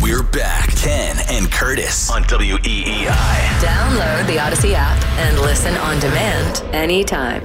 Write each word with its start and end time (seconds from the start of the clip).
We're 0.00 0.22
back. 0.22 0.74
Ken 0.76 1.14
and 1.28 1.52
Curtis 1.52 2.10
on 2.10 2.22
WEEI. 2.24 3.06
Download 3.60 4.26
the 4.26 4.36
Audacy 4.36 4.72
app 4.72 5.02
and 5.18 5.38
listen 5.40 5.74
on 5.74 6.00
demand 6.00 6.62
anytime. 6.74 7.42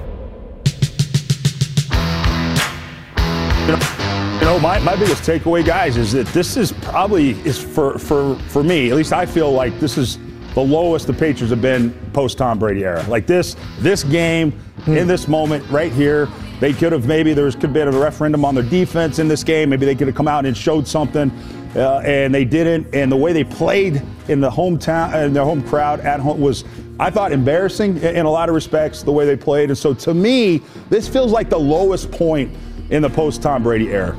You 3.59 3.73
know, 3.73 4.38
you 4.39 4.45
know 4.45 4.59
my, 4.61 4.80
my 4.80 4.95
biggest 4.95 5.23
takeaway, 5.23 5.66
guys, 5.66 5.98
is 5.98 6.14
that 6.14 6.28
this 6.28 6.56
is 6.56 6.72
probably 6.72 7.31
is 7.45 7.61
for 7.61 8.00
for 8.00 8.39
for 8.48 8.64
me. 8.64 8.89
At 8.89 8.95
least 8.95 9.11
I 9.11 9.26
feel 9.26 9.52
like 9.52 9.78
this 9.81 9.98
is 9.98 10.17
the 10.53 10.61
lowest 10.61 11.08
the 11.08 11.14
Patriots 11.14 11.50
have 11.50 11.61
been 11.61 11.92
post 12.14 12.38
Tom 12.38 12.58
Brady 12.58 12.86
era. 12.86 13.03
Like 13.09 13.28
this 13.28 13.58
this 13.80 14.06
game 14.06 14.58
in 14.88 15.00
hmm. 15.00 15.08
this 15.08 15.28
moment 15.28 15.70
right 15.70 15.92
here. 15.92 16.30
They 16.59 16.73
could 16.73 16.92
have 16.92 17.08
maybe 17.08 17.34
there 17.34 17.52
could 17.52 17.64
have 17.64 17.73
been 17.73 17.88
a 17.88 17.92
referendum 17.92 18.45
on 18.45 18.56
their 18.56 18.64
defense 18.64 19.20
in 19.20 19.28
this 19.28 19.44
game. 19.44 19.70
Maybe 19.70 19.86
they 19.86 19.95
could 19.95 20.08
have 20.08 20.16
come 20.16 20.28
out 20.28 20.45
and 20.45 20.56
showed 20.56 20.88
something, 20.88 21.30
uh, 21.75 22.02
and 22.06 22.34
they 22.34 22.45
didn't. 22.45 22.94
And 22.94 23.11
the 23.11 23.17
way 23.17 23.34
they 23.34 23.44
played 23.44 24.02
in 24.30 24.39
the 24.39 24.50
hometown 24.50 25.14
and 25.14 25.36
their 25.36 25.44
home 25.44 25.61
crowd 25.61 26.00
at 26.02 26.20
home 26.20 26.39
was, 26.39 26.64
I 27.00 27.09
thought, 27.09 27.31
embarrassing 27.31 27.98
in, 27.98 28.16
in 28.16 28.26
a 28.26 28.31
lot 28.31 28.48
of 28.48 28.56
respects. 28.56 29.03
The 29.03 29.11
way 29.11 29.26
they 29.26 29.36
played, 29.36 29.70
and 29.70 29.78
so 29.78 29.94
to 29.94 30.14
me, 30.14 30.61
this 30.89 31.08
feels 31.08 31.31
like 31.31 31.50
the 31.50 31.59
lowest 31.59 32.11
point 32.11 32.56
in 32.89 33.02
the 33.02 33.09
post 33.09 33.42
Tom 33.42 33.64
Brady 33.64 33.89
era. 33.89 34.17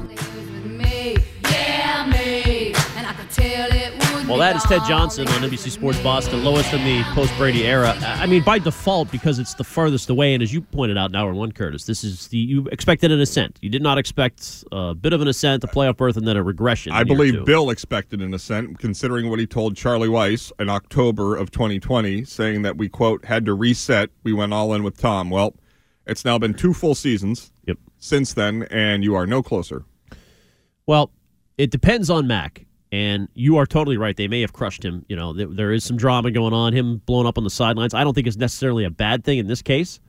Well, 4.28 4.38
that 4.38 4.56
is 4.56 4.64
Ted 4.64 4.82
Johnson 4.88 5.28
on 5.28 5.34
NBC 5.34 5.70
Sports 5.70 6.00
Boston, 6.00 6.42
lowest 6.42 6.72
in 6.72 6.82
the 6.82 7.04
post 7.14 7.32
Brady 7.36 7.64
era. 7.64 7.94
I 8.02 8.26
mean, 8.26 8.42
by 8.42 8.58
default, 8.58 9.08
because 9.12 9.38
it's 9.38 9.54
the 9.54 9.62
furthest 9.62 10.10
away, 10.10 10.34
and 10.34 10.42
as 10.42 10.52
you 10.52 10.62
pointed 10.62 10.98
out, 10.98 11.14
in 11.14 11.16
in 11.16 11.36
one, 11.36 11.52
Curtis, 11.52 11.84
this 11.84 12.02
is 12.02 12.26
the 12.26 12.38
you 12.38 12.66
expected 12.72 13.12
an 13.12 13.20
ascent. 13.20 13.56
You 13.62 13.70
did 13.70 13.82
not 13.82 13.98
expect 13.98 14.64
a 14.72 14.96
bit 14.96 15.12
of 15.12 15.20
an 15.20 15.28
ascent, 15.28 15.62
a 15.62 15.68
playoff 15.68 15.96
berth, 15.96 16.16
and 16.16 16.26
then 16.26 16.36
a 16.36 16.42
regression. 16.42 16.90
I 16.90 17.04
believe 17.04 17.44
Bill 17.44 17.70
expected 17.70 18.20
an 18.20 18.34
ascent, 18.34 18.80
considering 18.80 19.30
what 19.30 19.38
he 19.38 19.46
told 19.46 19.76
Charlie 19.76 20.08
Weis 20.08 20.50
in 20.58 20.68
October 20.68 21.36
of 21.36 21.52
2020, 21.52 22.24
saying 22.24 22.62
that 22.62 22.76
we 22.76 22.88
quote 22.88 23.24
had 23.26 23.46
to 23.46 23.54
reset. 23.54 24.10
We 24.24 24.32
went 24.32 24.52
all 24.52 24.74
in 24.74 24.82
with 24.82 24.98
Tom. 24.98 25.30
Well, 25.30 25.54
it's 26.04 26.24
now 26.24 26.36
been 26.36 26.54
two 26.54 26.74
full 26.74 26.96
seasons. 26.96 27.52
Yep. 27.66 27.78
Since 27.98 28.34
then, 28.34 28.64
and 28.72 29.04
you 29.04 29.14
are 29.14 29.24
no 29.24 29.40
closer. 29.40 29.84
Well, 30.84 31.12
it 31.56 31.70
depends 31.70 32.10
on 32.10 32.26
Mac. 32.26 32.65
And 32.92 33.28
you 33.34 33.56
are 33.56 33.66
totally 33.66 33.96
right. 33.96 34.16
They 34.16 34.28
may 34.28 34.40
have 34.42 34.52
crushed 34.52 34.84
him. 34.84 35.04
You 35.08 35.16
know, 35.16 35.32
there, 35.32 35.48
there 35.48 35.72
is 35.72 35.84
some 35.84 35.96
drama 35.96 36.30
going 36.30 36.52
on. 36.52 36.72
Him 36.72 36.98
blowing 36.98 37.26
up 37.26 37.36
on 37.36 37.44
the 37.44 37.50
sidelines. 37.50 37.94
I 37.94 38.04
don't 38.04 38.14
think 38.14 38.26
it's 38.26 38.36
necessarily 38.36 38.84
a 38.84 38.90
bad 38.90 39.24
thing 39.24 39.38
in 39.38 39.48
this 39.48 39.60
case. 39.60 40.00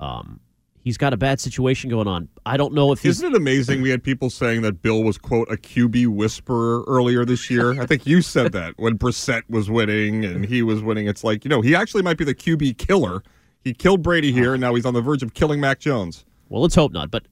Um, 0.00 0.40
he's 0.84 0.96
got 0.96 1.12
a 1.12 1.16
bad 1.16 1.40
situation 1.40 1.90
going 1.90 2.06
on. 2.06 2.28
I 2.46 2.56
don't 2.56 2.72
know 2.72 2.92
if 2.92 3.02
he's. 3.02 3.18
Isn't 3.18 3.34
it 3.34 3.36
amazing? 3.36 3.82
We 3.82 3.90
had 3.90 4.02
people 4.02 4.30
saying 4.30 4.62
that 4.62 4.80
Bill 4.80 5.02
was 5.02 5.18
quote 5.18 5.50
a 5.50 5.56
QB 5.56 6.08
whisperer 6.08 6.84
earlier 6.86 7.24
this 7.24 7.50
year. 7.50 7.80
I 7.80 7.86
think 7.86 8.06
you 8.06 8.22
said 8.22 8.52
that 8.52 8.74
when 8.76 8.96
Brissett 8.96 9.42
was 9.48 9.68
winning 9.68 10.24
and 10.24 10.46
he 10.46 10.62
was 10.62 10.82
winning. 10.82 11.06
It's 11.08 11.24
like 11.24 11.44
you 11.44 11.48
know 11.48 11.60
he 11.60 11.74
actually 11.74 12.02
might 12.02 12.16
be 12.18 12.24
the 12.24 12.34
QB 12.34 12.78
killer. 12.78 13.22
He 13.62 13.72
killed 13.72 14.02
Brady 14.02 14.30
here, 14.30 14.54
and 14.54 14.60
now 14.60 14.74
he's 14.74 14.84
on 14.84 14.92
the 14.94 15.00
verge 15.00 15.22
of 15.22 15.34
killing 15.34 15.58
Mac 15.58 15.80
Jones. 15.80 16.24
Well, 16.50 16.60
let's 16.60 16.74
hope 16.74 16.92
not. 16.92 17.10
But 17.10 17.26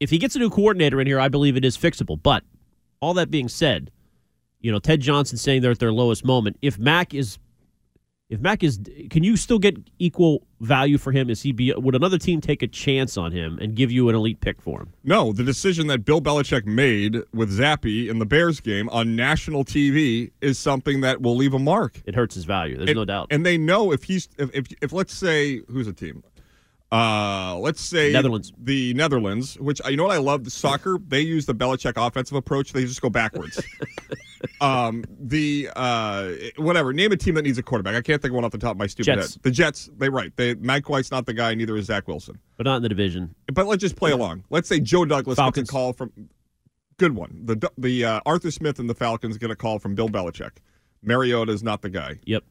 if 0.00 0.10
he 0.10 0.18
gets 0.18 0.34
a 0.34 0.40
new 0.40 0.50
coordinator 0.50 1.00
in 1.00 1.06
here, 1.06 1.20
I 1.20 1.28
believe 1.28 1.56
it 1.56 1.64
is 1.64 1.78
fixable. 1.78 2.20
But 2.20 2.42
all 3.00 3.14
that 3.14 3.30
being 3.30 3.48
said 3.48 3.90
you 4.60 4.70
know, 4.70 4.78
Ted 4.78 5.00
Johnson 5.00 5.38
saying 5.38 5.62
they're 5.62 5.70
at 5.70 5.78
their 5.78 5.92
lowest 5.92 6.24
moment. 6.24 6.56
If 6.62 6.78
Mac 6.78 7.14
is, 7.14 7.38
if 8.28 8.40
Mac 8.40 8.62
is, 8.62 8.80
can 9.10 9.24
you 9.24 9.36
still 9.36 9.58
get 9.58 9.76
equal 9.98 10.46
value 10.60 10.98
for 10.98 11.12
him? 11.12 11.30
Is 11.30 11.42
he 11.42 11.52
be? 11.52 11.72
Would 11.72 11.94
another 11.94 12.18
team 12.18 12.40
take 12.40 12.62
a 12.62 12.66
chance 12.66 13.16
on 13.16 13.32
him 13.32 13.58
and 13.60 13.74
give 13.74 13.90
you 13.90 14.08
an 14.08 14.14
elite 14.14 14.40
pick 14.40 14.60
for 14.60 14.80
him? 14.82 14.92
No, 15.02 15.32
the 15.32 15.42
decision 15.42 15.86
that 15.88 16.04
Bill 16.04 16.20
Belichick 16.20 16.66
made 16.66 17.16
with 17.32 17.58
Zappe 17.58 18.08
in 18.08 18.18
the 18.18 18.26
Bears 18.26 18.60
game 18.60 18.88
on 18.90 19.16
national 19.16 19.64
TV 19.64 20.30
is 20.40 20.58
something 20.58 21.00
that 21.00 21.22
will 21.22 21.36
leave 21.36 21.54
a 21.54 21.58
mark. 21.58 22.00
It 22.04 22.14
hurts 22.14 22.34
his 22.34 22.44
value. 22.44 22.76
There's 22.76 22.90
and, 22.90 22.96
no 22.96 23.04
doubt. 23.04 23.28
And 23.30 23.44
they 23.44 23.58
know 23.58 23.92
if 23.92 24.04
he's, 24.04 24.28
if, 24.38 24.50
if, 24.54 24.66
if 24.80 24.92
let's 24.92 25.14
say, 25.14 25.62
who's 25.68 25.88
a 25.88 25.92
team? 25.92 26.22
Uh, 26.92 27.56
let's 27.58 27.80
say 27.80 28.12
Netherlands. 28.12 28.52
The 28.58 28.92
Netherlands, 28.94 29.58
which 29.60 29.80
you 29.88 29.96
know 29.96 30.04
what 30.04 30.12
I 30.12 30.18
love, 30.18 30.42
the 30.42 30.50
soccer. 30.50 30.98
They 31.06 31.20
use 31.20 31.46
the 31.46 31.54
Belichick 31.54 31.92
offensive 31.96 32.36
approach. 32.36 32.72
They 32.72 32.84
just 32.84 33.00
go 33.00 33.08
backwards. 33.08 33.62
um, 34.60 35.04
the 35.20 35.68
uh, 35.76 36.32
whatever. 36.56 36.92
Name 36.92 37.12
a 37.12 37.16
team 37.16 37.34
that 37.34 37.42
needs 37.42 37.58
a 37.58 37.62
quarterback. 37.62 37.94
I 37.94 38.00
can't 38.00 38.20
think 38.20 38.32
of 38.32 38.34
one 38.34 38.44
off 38.44 38.50
the 38.50 38.58
top 38.58 38.72
of 38.72 38.78
my 38.78 38.88
stupid 38.88 39.06
Jets. 39.06 39.34
head. 39.34 39.42
The 39.44 39.50
Jets. 39.52 39.88
They 39.98 40.08
right. 40.08 40.34
They 40.36 40.54
Mike 40.54 40.88
White's 40.88 41.12
not 41.12 41.26
the 41.26 41.32
guy. 41.34 41.54
Neither 41.54 41.76
is 41.76 41.86
Zach 41.86 42.08
Wilson. 42.08 42.40
But 42.56 42.66
not 42.66 42.76
in 42.76 42.82
the 42.82 42.88
division. 42.88 43.34
But 43.52 43.66
let's 43.66 43.80
just 43.80 43.94
play 43.94 44.10
along. 44.10 44.44
Let's 44.50 44.68
say 44.68 44.80
Joe 44.80 45.04
Douglas 45.04 45.36
Falcons. 45.36 45.62
gets 45.62 45.70
a 45.70 45.72
call 45.72 45.92
from. 45.92 46.12
Good 46.96 47.14
one. 47.14 47.42
The 47.44 47.70
the 47.78 48.04
uh, 48.04 48.20
Arthur 48.26 48.50
Smith 48.50 48.80
and 48.80 48.90
the 48.90 48.94
Falcons 48.94 49.38
get 49.38 49.52
a 49.52 49.56
call 49.56 49.78
from 49.78 49.94
Bill 49.94 50.08
Belichick. 50.08 50.56
Mariota 51.02 51.52
is 51.52 51.62
not 51.62 51.82
the 51.82 51.88
guy. 51.88 52.18
Yep. 52.24 52.42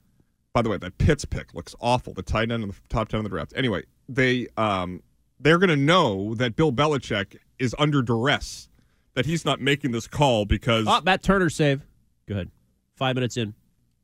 By 0.53 0.61
the 0.61 0.69
way, 0.69 0.78
that 0.78 0.97
Pitts 0.97 1.25
pick 1.25 1.53
looks 1.53 1.75
awful. 1.81 2.13
The 2.13 2.23
tight 2.23 2.51
end 2.51 2.63
in 2.63 2.69
the 2.69 2.75
top 2.88 3.09
ten 3.09 3.19
of 3.19 3.23
the 3.25 3.29
draft. 3.29 3.53
Anyway, 3.55 3.83
they 4.09 4.47
um 4.58 5.02
they're 5.40 5.58
going 5.58 5.70
to 5.70 5.78
know 5.78 6.36
that 6.36 6.56
Bill 6.56 6.72
Belichick 6.72 7.38
is 7.59 7.74
under 7.80 8.02
duress, 8.02 8.68
that 9.14 9.25
he's 9.25 9.46
not 9.46 9.62
making 9.62 9.92
this 9.92 10.08
call 10.08 10.46
because. 10.46 10.86
Oh, 10.88 11.00
Matt 11.02 11.24
Turner 11.24 11.50
save. 11.50 11.86
Go 12.28 12.36
ahead. 12.36 12.52
Five 12.96 13.16
minutes 13.16 13.38
in. 13.38 13.53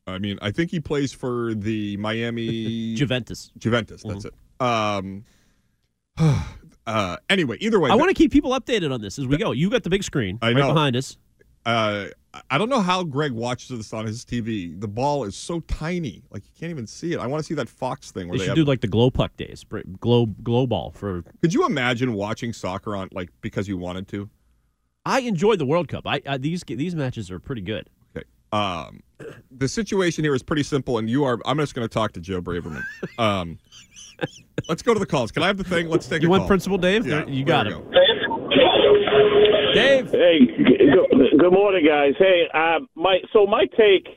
I 0.08 0.20
mean, 0.20 0.38
I 0.42 0.52
think 0.52 0.72
he 0.72 0.80
plays 0.80 1.12
for 1.12 1.54
the 1.54 1.98
Miami 1.98 2.94
Juventus. 2.96 3.52
Juventus. 3.58 4.04
That's 4.04 4.26
it. 4.26 4.34
Um. 4.60 5.26
uh. 6.88 7.18
Anyway, 7.30 7.58
either 7.60 7.80
way, 7.80 7.90
I 7.90 7.96
want 7.96 8.10
to 8.10 8.14
keep 8.14 8.32
people 8.32 8.52
updated 8.52 8.94
on 8.94 9.02
this 9.02 9.20
as 9.20 9.28
we 9.28 9.38
go. 9.38 9.52
You 9.52 9.70
got 9.70 9.84
the 9.84 9.90
big 9.90 10.04
screen 10.04 10.40
I 10.42 10.48
right 10.48 10.58
know. 10.58 10.74
behind 10.74 10.96
us. 10.96 11.18
Uh, 11.66 12.08
I 12.50 12.58
don't 12.58 12.70
know 12.70 12.82
how 12.82 13.04
Greg 13.04 13.32
watches 13.32 13.70
this 13.78 13.94
on 13.94 14.06
his 14.06 14.26
TV. 14.26 14.80
The 14.80 14.88
ball 14.88 15.24
is 15.24 15.36
so 15.36 15.60
tiny, 15.62 16.24
like 16.32 16.44
you 16.46 16.52
can't 16.60 16.70
even 16.70 16.88
see 16.88 17.14
it. 17.14 17.20
I 17.20 17.28
want 17.28 17.42
to 17.42 17.46
see 17.46 17.54
that 17.56 17.70
Fox 17.70 18.12
thing 18.12 18.28
where 18.28 18.38
They 18.38 18.44
they, 18.44 18.46
should 18.46 18.58
have. 18.58 18.66
do 18.66 18.70
like 18.70 18.82
the 18.82 18.88
glow 18.88 19.10
puck 19.10 19.36
days, 19.38 19.66
glow 20.00 20.26
glow 20.26 20.68
ball 20.68 20.92
for. 20.92 21.24
Could 21.42 21.54
you 21.54 21.66
imagine 21.66 22.14
watching 22.14 22.54
soccer 22.54 22.96
on 22.96 23.10
like 23.12 23.30
because 23.42 23.68
you 23.68 23.78
wanted 23.78 24.08
to? 24.10 24.30
I 25.06 25.20
enjoyed 25.22 25.60
the 25.60 25.66
World 25.66 25.88
Cup. 25.88 26.08
I, 26.08 26.22
I 26.28 26.38
these 26.38 26.64
these 26.68 26.96
matches 26.96 27.30
are 27.32 27.40
pretty 27.40 27.62
good. 27.62 27.90
Okay. 28.16 28.26
Um, 28.52 29.02
the 29.52 29.68
situation 29.68 30.24
here 30.24 30.34
is 30.34 30.44
pretty 30.44 30.64
simple, 30.64 30.98
and 30.98 31.10
you 31.10 31.24
are. 31.24 31.40
I'm 31.46 31.58
just 31.58 31.76
going 31.76 31.88
to 31.88 31.94
talk 31.94 32.14
to 32.14 32.20
Joe 32.22 32.42
Braverman. 32.42 32.84
Um, 33.20 33.60
let's 34.68 34.82
go 34.82 34.94
to 34.94 35.00
the 35.00 35.06
calls. 35.06 35.32
Can 35.32 35.44
I 35.44 35.48
have 35.48 35.58
the 35.58 35.64
thing? 35.64 35.90
Let's 35.90 36.08
take. 36.08 36.22
You 36.22 36.30
want 36.30 36.42
call. 36.42 36.48
Principal 36.48 36.78
Dave? 36.78 37.06
Yeah, 37.06 37.26
you 37.28 37.44
got 37.46 37.68
him. 37.68 37.82
go. 37.84 38.00
Dave. 39.74 40.12
Hey, 40.12 40.40
g- 40.40 40.78
good, 40.78 41.40
good 41.40 41.52
morning, 41.52 41.86
guys. 41.86 42.14
Hey, 42.18 42.48
uh, 42.54 42.80
my 42.96 43.18
so 43.34 43.46
my 43.46 43.66
take 43.78 44.08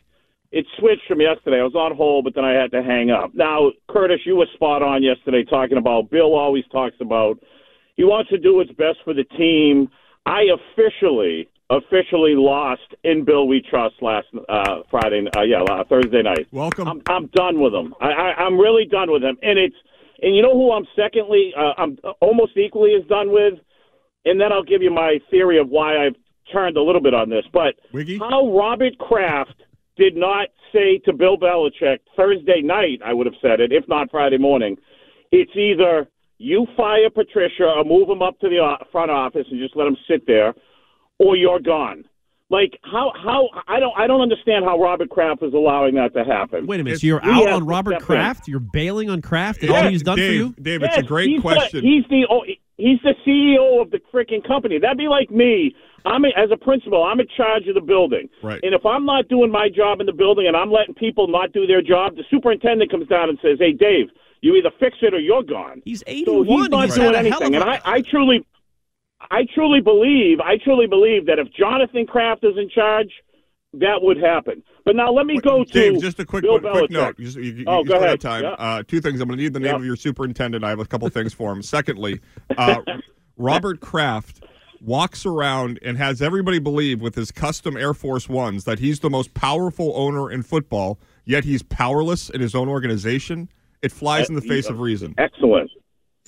it 0.50 0.66
switched 0.78 1.06
from 1.06 1.20
yesterday. 1.20 1.60
I 1.60 1.64
was 1.64 1.74
on 1.74 1.96
hold, 1.96 2.24
but 2.24 2.34
then 2.34 2.44
I 2.44 2.52
had 2.52 2.70
to 2.72 2.82
hang 2.82 3.10
up. 3.10 3.34
Now, 3.34 3.70
Curtis, 3.90 4.20
you 4.24 4.36
were 4.36 4.46
spot 4.54 4.82
on 4.82 5.02
yesterday 5.02 5.44
talking 5.44 5.78
about 5.78 6.10
Bill 6.10 6.34
always 6.34 6.64
talks 6.72 6.96
about 7.00 7.38
he 7.96 8.04
wants 8.04 8.30
to 8.30 8.38
do 8.38 8.56
what's 8.56 8.70
best 8.72 8.98
for 9.04 9.12
the 9.14 9.24
team. 9.24 9.88
I 10.24 10.44
officially 10.54 11.48
officially 11.70 12.34
lost 12.34 12.94
in 13.04 13.24
Bill 13.24 13.46
We 13.46 13.60
Trust 13.60 13.96
last 14.00 14.26
uh, 14.48 14.82
Friday, 14.90 15.26
uh, 15.36 15.42
yeah, 15.42 15.62
uh, 15.62 15.84
Thursday 15.84 16.22
night. 16.22 16.46
Welcome. 16.50 16.88
I'm, 16.88 17.02
I'm 17.08 17.26
done 17.28 17.60
with 17.60 17.74
him. 17.74 17.94
I, 18.00 18.06
I, 18.06 18.34
I'm 18.44 18.58
really 18.58 18.86
done 18.86 19.10
with 19.10 19.22
him, 19.22 19.36
and 19.42 19.58
it's 19.58 19.76
and 20.22 20.34
you 20.34 20.42
know 20.42 20.54
who 20.54 20.72
I'm 20.72 20.86
secondly, 20.96 21.52
uh, 21.56 21.74
I'm 21.76 21.98
almost 22.20 22.56
equally 22.56 22.94
as 22.94 23.06
done 23.06 23.30
with, 23.30 23.54
and 24.24 24.40
then 24.40 24.52
I'll 24.52 24.62
give 24.64 24.82
you 24.82 24.90
my 24.90 25.18
theory 25.30 25.58
of 25.58 25.68
why 25.68 26.04
I've 26.06 26.16
turned 26.52 26.76
a 26.76 26.82
little 26.82 27.00
bit 27.00 27.14
on 27.14 27.28
this. 27.30 27.44
But 27.52 27.74
Wiggy? 27.92 28.18
how 28.18 28.50
Robert 28.56 28.96
Kraft 28.98 29.54
did 29.96 30.16
not 30.16 30.48
say 30.72 30.98
to 31.04 31.12
Bill 31.12 31.36
Belichick 31.36 31.98
Thursday 32.16 32.60
night, 32.62 33.00
I 33.04 33.12
would 33.12 33.26
have 33.26 33.34
said 33.42 33.60
it, 33.60 33.72
if 33.72 33.86
not 33.88 34.10
Friday 34.10 34.38
morning, 34.38 34.76
it's 35.32 35.50
either 35.56 36.08
you 36.38 36.66
fire 36.76 37.10
Patricia 37.10 37.64
or 37.64 37.84
move 37.84 38.08
him 38.08 38.22
up 38.22 38.38
to 38.40 38.48
the 38.48 38.76
front 38.92 39.10
office 39.10 39.46
and 39.50 39.58
just 39.60 39.74
let 39.76 39.86
him 39.86 39.96
sit 40.08 40.26
there, 40.26 40.54
or 41.18 41.36
you're 41.36 41.58
gone. 41.60 42.04
Like 42.50 42.78
how 42.82 43.12
how 43.22 43.48
I 43.66 43.78
don't 43.78 43.92
I 43.98 44.06
don't 44.06 44.22
understand 44.22 44.64
how 44.64 44.80
Robert 44.80 45.10
Kraft 45.10 45.42
is 45.42 45.52
allowing 45.52 45.96
that 45.96 46.14
to 46.14 46.24
happen. 46.24 46.66
Wait 46.66 46.80
a 46.80 46.84
minute. 46.84 46.92
It's- 46.94 47.00
So 47.02 47.06
you're 47.08 47.22
out 47.22 47.50
on 47.50 47.66
Robert 47.66 47.90
step 47.90 48.00
in. 48.00 48.06
Kraft? 48.06 48.48
You're 48.48 48.60
bailing 48.60 49.10
on 49.10 49.20
Kraft 49.20 49.60
and 49.60 49.70
Yeah, 49.70 49.82
all 49.82 49.88
he's 49.90 50.02
done 50.02 50.16
Dave, 50.16 50.28
for 50.30 50.34
you? 50.34 50.54
Dave, 50.62 50.82
it's 50.82 50.96
a 50.96 51.02
great 51.02 51.28
he's 51.28 51.36
the- 51.38 51.42
question. 51.42 51.84
he's 51.84 52.04
the 52.08 52.26
oh, 52.30 52.44
he's 52.78 52.98
the 53.04 53.14
CEO 53.26 53.82
of 53.82 53.90
the 53.90 54.00
freaking 54.12 54.46
company. 54.46 54.78
That'd 54.78 54.96
be 54.98 55.08
like 55.08 55.30
me. 55.30 55.74
I'm 56.06 56.24
a, 56.24 56.28
as 56.36 56.50
a 56.50 56.56
principal. 56.56 57.02
I'm 57.04 57.20
in 57.20 57.26
charge 57.36 57.66
of 57.68 57.74
the 57.74 57.80
building. 57.82 58.28
Right. 58.42 58.60
And 58.62 58.74
if 58.74 58.86
I'm 58.86 59.04
not 59.04 59.28
doing 59.28 59.50
my 59.50 59.68
job 59.68 60.00
in 60.00 60.06
the 60.06 60.12
building 60.12 60.46
and 60.46 60.56
I'm 60.56 60.70
letting 60.70 60.94
people 60.94 61.28
not 61.28 61.52
do 61.52 61.66
their 61.66 61.82
job, 61.82 62.16
the 62.16 62.24
superintendent 62.30 62.90
comes 62.90 63.06
down 63.08 63.28
and 63.28 63.38
says, 63.42 63.58
"Hey, 63.58 63.72
Dave, 63.72 64.06
you 64.40 64.54
either 64.56 64.70
fix 64.80 64.96
it 65.02 65.12
or 65.12 65.18
you're 65.20 65.42
gone." 65.42 65.82
He's 65.84 66.00
So 66.00 66.04
81. 66.06 66.46
he's 66.46 66.68
not 66.70 66.84
He's 66.86 66.94
doing 66.94 67.14
a 67.14 67.18
anything. 67.18 67.54
of 67.56 67.62
And 67.62 67.70
a- 67.70 67.86
I, 67.86 67.94
I 67.96 68.00
truly, 68.02 68.46
I 69.30 69.44
truly 69.54 69.80
believe, 69.80 70.40
I 70.40 70.56
truly 70.58 70.86
believe 70.86 71.26
that 71.26 71.38
if 71.38 71.48
Jonathan 71.52 72.06
Kraft 72.06 72.44
is 72.44 72.56
in 72.56 72.70
charge, 72.70 73.10
that 73.80 73.98
would 74.02 74.18
happen. 74.18 74.62
But 74.84 74.96
now 74.96 75.12
let 75.12 75.26
me 75.26 75.38
go 75.40 75.64
to 75.64 75.70
Dave, 75.72 76.00
just 76.00 76.18
a 76.18 76.24
quick 76.24 76.42
Bill 76.42 76.58
quick 76.60 76.72
Belichick. 76.72 76.90
note. 76.90 77.18
You, 77.18 77.28
you, 77.42 77.64
oh, 77.66 77.80
you 77.80 77.84
go 77.84 77.96
ahead. 77.96 78.20
time. 78.20 78.42
Yeah. 78.44 78.50
Uh, 78.52 78.82
two 78.86 79.00
things. 79.00 79.20
I'm 79.20 79.28
going 79.28 79.38
to 79.38 79.42
need 79.42 79.52
the 79.52 79.60
name 79.60 79.70
Yeah. 79.72 79.76
of 79.76 79.84
your 79.84 79.96
superintendent. 79.96 80.64
I 80.64 80.70
have 80.70 80.78
a 80.80 80.86
couple 80.86 81.08
things 81.10 81.32
for 81.34 81.52
him. 81.52 81.62
Secondly, 81.62 82.20
uh, 82.56 82.80
Robert 83.36 83.80
Kraft 83.80 84.44
walks 84.80 85.26
around 85.26 85.78
and 85.82 85.98
has 85.98 86.22
everybody 86.22 86.58
believe 86.58 87.00
with 87.00 87.14
his 87.14 87.30
custom 87.30 87.76
Air 87.76 87.94
Force 87.94 88.28
Ones 88.28 88.64
that 88.64 88.78
he's 88.78 89.00
the 89.00 89.10
most 89.10 89.34
powerful 89.34 89.92
owner 89.96 90.30
in 90.30 90.42
football, 90.42 90.98
yet 91.24 91.44
he's 91.44 91.62
powerless 91.62 92.30
in 92.30 92.40
his 92.40 92.54
own 92.54 92.68
organization. 92.68 93.48
It 93.82 93.92
flies 93.92 94.28
in 94.28 94.34
the 94.34 94.40
face 94.40 94.68
of 94.68 94.80
reason. 94.80 95.14
Excellent, 95.18 95.70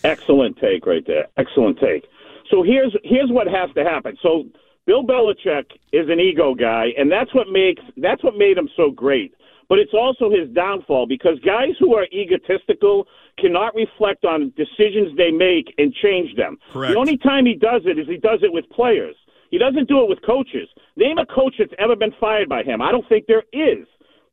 excellent 0.05 0.57
take 0.59 0.87
right 0.87 1.05
there. 1.07 1.27
Excellent 1.37 1.79
take. 1.81 2.05
So 2.51 2.63
here's 2.63 2.95
here's 3.05 3.31
what 3.31 3.47
has 3.47 3.71
to 3.75 3.85
happen. 3.85 4.17
So 4.23 4.45
Bill 4.87 5.05
Belichick 5.05 5.67
is 5.93 6.09
an 6.09 6.21
ego 6.21 6.55
guy, 6.55 6.89
and 6.99 7.11
that's 7.11 7.33
what 7.35 7.49
makes 7.49 7.83
that's 7.97 8.23
what 8.25 8.37
made 8.37 8.57
him 8.59 8.69
so 8.77 8.91
great. 8.91 9.35
But 9.69 9.79
it's 9.79 9.95
also 9.95 10.31
his 10.31 10.49
downfall 10.53 11.07
because 11.07 11.39
guys 11.47 11.79
who 11.79 11.95
are 11.95 12.07
egotistical 12.13 13.07
cannot 13.39 13.75
reflect 13.77 14.25
on 14.25 14.53
decisions 14.57 15.17
they 15.17 15.31
make 15.31 15.73
and 15.79 15.95
change 15.95 16.35
them. 16.37 16.59
Correct. 16.73 16.93
The 16.93 16.99
only 16.99 17.17
time 17.17 17.47
he 17.47 17.55
does 17.55 17.83
it 17.85 17.97
is 17.99 18.09
he 18.09 18.17
does 18.17 18.41
it 18.43 18.53
with 18.53 18.69
players. 18.71 19.15
He 19.51 19.59
doesn't 19.59 19.89
do 19.89 20.03
it 20.03 20.09
with 20.09 20.19
coaches. 20.23 20.69
Name 20.97 21.19
a 21.19 21.27
coach 21.27 21.55
that's 21.59 21.73
ever 21.79 21.95
been 21.97 22.13
fired 22.21 22.49
by 22.49 22.63
him. 22.63 22.83
I 22.83 22.91
don't 22.91 23.09
think 23.09 23.27
there 23.27 23.45
is. 23.53 23.87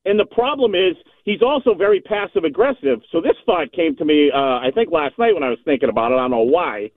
And 0.05 0.19
the 0.19 0.25
problem 0.25 0.73
is 0.73 0.95
he's 1.25 1.41
also 1.41 1.73
very 1.73 1.99
passive 1.99 2.43
aggressive. 2.43 3.01
So 3.11 3.19
this 3.19 3.35
thought 3.45 3.71
came 3.73 3.95
to 3.97 4.05
me, 4.05 4.31
uh, 4.33 4.59
I 4.59 4.71
think 4.73 4.91
last 4.91 5.19
night 5.19 5.33
when 5.33 5.43
I 5.43 5.49
was 5.49 5.59
thinking 5.65 5.89
about 5.89 6.11
it. 6.11 6.15
I 6.15 6.19
don't 6.19 6.31
know 6.31 6.41
why. 6.41 6.91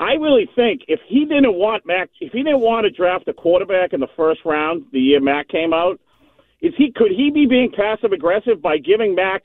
I 0.00 0.14
really 0.14 0.48
think 0.56 0.82
if 0.88 1.00
he 1.06 1.24
didn't 1.24 1.54
want 1.54 1.86
Mac, 1.86 2.10
if 2.20 2.32
he 2.32 2.42
didn't 2.42 2.60
want 2.60 2.84
to 2.84 2.90
draft 2.90 3.28
a 3.28 3.32
quarterback 3.32 3.92
in 3.92 4.00
the 4.00 4.08
first 4.16 4.40
round 4.44 4.84
the 4.92 4.98
year 5.00 5.20
Mac 5.20 5.48
came 5.48 5.72
out, 5.72 6.00
is 6.60 6.72
he 6.76 6.92
could 6.94 7.10
he 7.12 7.30
be 7.30 7.46
being 7.46 7.70
passive 7.70 8.12
aggressive 8.12 8.60
by 8.62 8.78
giving 8.78 9.14
Mac 9.14 9.42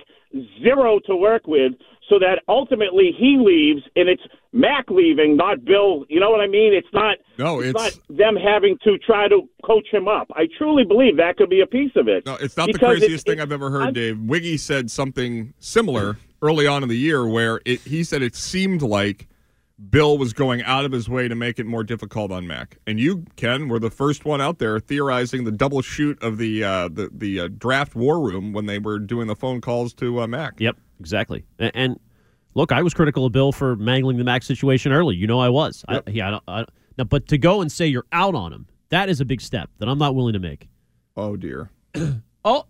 zero 0.62 1.00
to 1.06 1.16
work 1.16 1.48
with, 1.48 1.74
so 2.10 2.20
that 2.20 2.42
ultimately 2.48 3.12
he 3.18 3.38
leaves 3.40 3.82
and 3.96 4.10
it's 4.10 4.22
Mac 4.52 4.90
leaving, 4.90 5.36
not 5.38 5.64
Bill. 5.64 6.06
You 6.10 6.20
know 6.20 6.30
what 6.32 6.42
I 6.42 6.48
mean? 6.48 6.74
It's 6.74 6.88
not. 6.94 7.18
No, 7.38 7.62
it's- 7.62 7.74
not 7.74 8.18
them 8.18 8.36
having 8.36 8.78
to 8.84 8.98
try 8.98 9.28
to 9.28 9.48
coach 9.64 9.88
him 9.92 10.08
up. 10.08 10.28
I 10.36 10.48
truly 10.58 10.84
believe 10.86 11.18
that 11.18 11.38
could 11.38 11.50
be 11.50 11.62
a 11.62 11.68
piece 11.68 11.92
of 11.96 12.08
it. 12.08 12.26
No, 12.26 12.36
it's 12.36 12.58
not 12.58 12.72
the 12.72 12.80
craziest 12.80 13.28
it- 13.28 13.30
thing 13.30 13.40
it- 13.40 13.44
I've 13.44 13.52
ever 13.52 13.70
heard, 13.70 13.82
I'm- 13.84 13.94
Dave. 13.94 14.20
Wiggy 14.20 14.58
said 14.58 14.90
something 14.90 15.54
similar 15.60 16.18
early 16.42 16.66
on 16.68 16.82
in 16.84 16.90
the 16.90 16.98
year 16.98 17.28
where 17.28 17.62
it, 17.66 17.82
he 17.82 18.04
said 18.04 18.22
it 18.22 18.36
seemed 18.36 18.82
like 18.82 19.28
Bill 19.90 20.18
was 20.18 20.34
going 20.34 20.64
out 20.64 20.86
of 20.86 20.92
his 20.92 21.08
way 21.08 21.28
to 21.28 21.36
make 21.36 21.60
it 21.60 21.66
more 21.66 21.84
difficult 21.84 22.32
on 22.32 22.48
Mac. 22.48 22.78
And 22.88 23.00
you, 23.00 23.26
Ken, 23.36 23.68
were 23.68 23.80
the 23.80 23.92
first 23.92 24.26
one 24.26 24.42
out 24.42 24.58
there 24.58 24.80
theorizing 24.80 25.44
the 25.44 25.52
double 25.52 25.82
shoot 25.82 26.22
of 26.22 26.38
the 26.38 26.64
uh, 26.64 26.88
the, 26.88 27.10
the 27.14 27.40
uh, 27.42 27.48
draft 27.50 27.96
war 27.96 28.20
room 28.20 28.54
when 28.54 28.66
they 28.66 28.80
were 28.80 28.98
doing 28.98 29.28
the 29.28 29.36
phone 29.36 29.62
calls 29.62 29.94
to 29.96 30.22
uh, 30.22 30.28
Mac. 30.28 30.60
Yep, 30.60 30.78
exactly. 31.00 31.46
And, 31.60 31.72
and 31.76 32.00
look, 32.56 32.72
I 32.72 32.82
was 32.82 32.94
critical 32.96 33.26
of 33.26 33.34
Bill 33.34 33.52
for 33.52 33.76
mangling 33.76 34.18
the 34.18 34.24
Mac 34.24 34.42
situation 34.42 34.92
early. 34.92 35.16
You 35.16 35.28
know 35.28 35.40
I 35.40 35.50
was. 35.50 35.86
I, 35.88 36.02
yeah, 36.08 36.28
I 36.28 36.32
don't, 36.32 36.44
I, 36.48 36.66
now, 36.98 37.04
but 37.04 37.28
to 37.28 37.38
go 37.38 37.62
and 37.62 37.72
say 37.72 37.86
you're 37.86 38.08
out 38.12 38.34
on 38.34 38.52
him, 38.52 38.68
that 38.90 39.10
is 39.10 39.22
a 39.22 39.26
big 39.26 39.42
step 39.42 39.70
that 39.78 39.88
I'm 39.88 40.00
not 40.00 40.16
willing 40.16 40.34
to 40.34 40.40
make. 40.40 40.68
Oh, 41.16 41.36
dear. 41.36 41.70
Oh, 42.46 42.66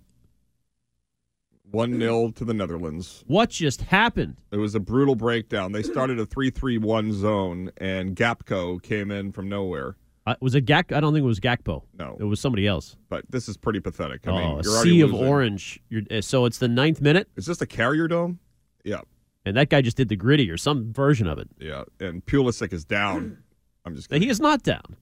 1 1.71 1.99
0 1.99 2.31
to 2.31 2.45
the 2.45 2.53
Netherlands. 2.53 3.23
what 3.27 3.49
just 3.49 3.81
happened? 3.81 4.37
It 4.51 4.57
was 4.57 4.75
a 4.75 4.79
brutal 4.79 5.15
breakdown. 5.15 5.71
They 5.71 5.83
started 5.83 6.19
a 6.19 6.25
3 6.25 6.49
3 6.49 6.77
1 6.77 7.11
zone, 7.13 7.71
and 7.77 8.15
Gakpo 8.15 8.81
came 8.81 9.11
in 9.11 9.31
from 9.31 9.49
nowhere. 9.49 9.95
Uh, 10.25 10.35
was 10.41 10.55
it 10.55 10.65
Gak? 10.65 10.91
I 10.91 10.99
don't 10.99 11.13
think 11.13 11.23
it 11.23 11.27
was 11.27 11.39
Gakpo. 11.39 11.83
No. 11.97 12.17
it 12.19 12.25
was 12.25 12.41
somebody 12.41 12.67
else. 12.67 12.97
But 13.07 13.23
this 13.29 13.47
is 13.47 13.55
pretty 13.55 13.79
pathetic. 13.79 14.27
I 14.27 14.31
oh, 14.31 14.35
mean, 14.35 14.59
a 14.59 14.61
you're 14.63 14.73
already 14.73 14.89
sea 14.89 15.01
of 15.01 15.11
losing. 15.13 15.27
orange. 15.27 15.79
You're, 15.89 16.01
uh, 16.11 16.21
so 16.21 16.43
it's 16.45 16.57
the 16.57 16.67
ninth 16.67 16.99
minute, 17.01 17.29
Is 17.37 17.45
this 17.45 17.57
the 17.57 17.67
Carrier 17.67 18.07
Dome? 18.09 18.39
Yeah, 18.83 19.01
and 19.45 19.55
that 19.55 19.69
guy 19.69 19.81
just 19.81 19.95
did 19.95 20.09
the 20.09 20.17
gritty 20.17 20.49
or 20.49 20.57
some 20.57 20.91
version 20.91 21.27
of 21.27 21.39
it. 21.39 21.47
yeah. 21.59 21.83
And 22.01 22.25
Pulisic 22.25 22.73
is 22.73 22.83
down. 22.83 23.37
I'm 23.85 23.95
just 23.95 24.09
kidding. 24.09 24.23
he 24.23 24.29
is 24.29 24.41
not 24.41 24.63
down. 24.63 24.97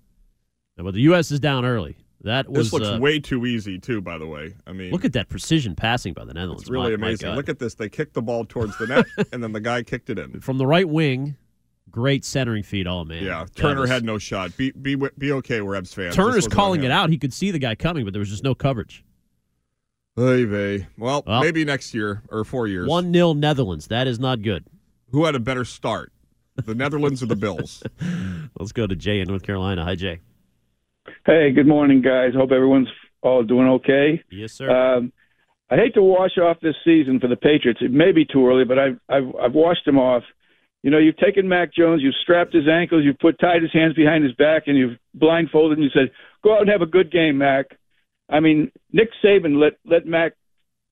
But 0.78 0.94
the 0.94 1.02
U.S. 1.02 1.32
is 1.32 1.40
down 1.40 1.66
early. 1.66 1.98
That 2.26 2.50
was 2.50 2.72
This 2.72 2.74
looks 2.74 2.88
uh, 2.88 2.98
way 3.00 3.20
too 3.20 3.46
easy, 3.46 3.80
too. 3.80 4.02
By 4.02 4.18
the 4.18 4.28
way, 4.28 4.56
I 4.68 4.74
mean, 4.74 4.92
look 4.92 5.06
at 5.06 5.14
that 5.14 5.30
precision 5.30 5.76
passing 5.76 6.14
by 6.14 6.26
the 6.26 6.34
Netherlands. 6.34 6.64
it's 6.64 6.70
really 6.72 6.92
My- 6.92 6.98
my 6.98 7.08
amazing. 7.08 7.30
God. 7.30 7.38
Look 7.38 7.50
at 7.50 7.60
this. 7.60 7.76
They 7.76 7.88
kicked 7.90 8.14
the 8.14 8.22
ball 8.22 8.46
towards 8.46 8.78
the 8.78 8.88
net, 8.88 9.06
and 9.32 9.42
then 9.44 9.52
the 9.54 9.60
guy 9.62 9.84
kicked 9.84 10.10
it 10.10 10.20
in. 10.20 10.42
from 10.42 10.58
the 10.58 10.68
right 10.68 10.88
wing. 10.90 11.38
Great 11.92 12.26
centering 12.26 12.64
feed. 12.64 12.88
Oh 12.88 13.06
man, 13.06 13.24
Yeah, 13.24 13.46
Turner 13.56 13.82
was- 13.82 13.90
had 13.90 14.04
no 14.04 14.18
shot. 14.18 14.58
Be 14.58 14.72
be 14.72 14.96
be 15.18 15.32
okay, 15.32 15.62
we're 15.62 15.80
Ebs 15.80 15.94
fans. 15.96 16.14
Turner's 16.16 16.48
calling 16.48 16.84
it 16.84 16.92
out. 16.92 17.10
He 17.10 17.18
could 17.18 17.32
see 17.34 17.52
the 17.52 17.60
guy 17.60 17.76
coming, 17.76 18.04
but 18.04 18.12
there 18.14 18.20
was 18.20 18.30
just 18.30 18.44
no 18.44 18.54
coverage. 18.54 19.06
Oy 20.18 20.46
vey. 20.46 20.88
Well, 20.98 21.24
Well. 21.28 21.42
maybe 21.42 21.64
next 21.66 21.94
year 21.94 22.24
or 22.30 22.44
four 22.44 22.68
years. 22.68 22.88
One 22.88 23.14
0 23.14 23.34
Netherlands. 23.34 23.88
That 23.88 24.08
is 24.08 24.20
not 24.20 24.42
good. 24.42 24.66
Who 25.12 25.26
had 25.26 25.36
a 25.36 25.40
better 25.40 25.64
start, 25.66 26.12
the 26.56 26.74
Netherlands 26.76 27.22
or 27.22 27.28
the 27.28 27.36
Bills? 27.36 27.84
Let's 28.60 28.72
go 28.72 28.88
to 28.88 28.96
Jay 28.96 29.20
in 29.20 29.28
North 29.28 29.44
Carolina. 29.44 29.84
Hi, 29.86 29.96
Jay. 29.96 30.20
Hey, 31.26 31.52
good 31.52 31.68
morning, 31.68 32.02
guys. 32.02 32.34
Hope 32.36 32.52
everyone's 32.52 32.90
all 33.22 33.44
doing 33.44 33.68
okay. 33.68 34.22
Yes, 34.32 34.54
sir. 34.54 34.70
Um, 34.70 35.12
I 35.70 35.76
hate 35.76 35.96
to 35.96 36.02
wash 36.02 36.38
off 36.38 36.58
this 36.62 36.76
season 36.84 37.20
for 37.20 37.28
the 37.28 37.36
Patriots. 37.36 37.80
It 37.82 37.92
may 37.92 38.12
be 38.12 38.26
too 38.26 38.48
early, 38.48 38.66
but 38.66 38.78
I've 38.78 39.00
I've, 39.10 39.36
I've 39.42 39.54
washed 39.54 39.86
them 39.86 39.98
off. 39.98 40.24
You 40.84 40.92
know, 40.92 41.00
you've 41.00 41.18
taken 41.18 41.50
Mac 41.50 41.74
Jones, 41.74 42.04
you've 42.04 42.14
strapped 42.22 42.54
his 42.54 42.68
ankles, 42.68 43.04
you've 43.04 43.18
put 43.18 43.40
tied 43.40 43.64
his 43.64 43.74
hands 43.74 43.96
behind 43.96 44.24
his 44.24 44.34
back, 44.34 44.64
and 44.68 44.78
you've 44.78 45.00
blindfolded, 45.16 45.78
him 45.78 45.84
and 45.84 45.92
you 45.92 46.00
said, 46.00 46.12
"Go 46.44 46.54
out 46.54 46.62
and 46.62 46.70
have 46.70 46.84
a 46.84 46.86
good 46.86 47.12
game, 47.12 47.40
Mac." 47.40 47.66
I 48.30 48.40
mean, 48.40 48.72
Nick 48.92 49.10
Saban 49.24 49.60
let 49.60 49.74
let 49.86 50.06
Mac 50.06 50.34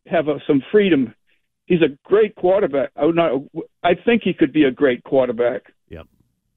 have 0.08 0.28
a, 0.28 0.40
some 0.48 0.64
freedom. 0.72 1.14
He's 1.68 1.82
a 1.82 1.98
great 2.04 2.36
quarterback. 2.36 2.90
I 2.96 3.06
would 3.06 3.16
not. 3.16 3.44
I 3.84 3.94
think 3.94 4.24
he 4.24 4.34
could 4.34 4.52
be 4.52 4.64
a 4.64 4.72
great 4.72 5.04
quarterback. 5.04 5.72
Yep. 5.90 6.08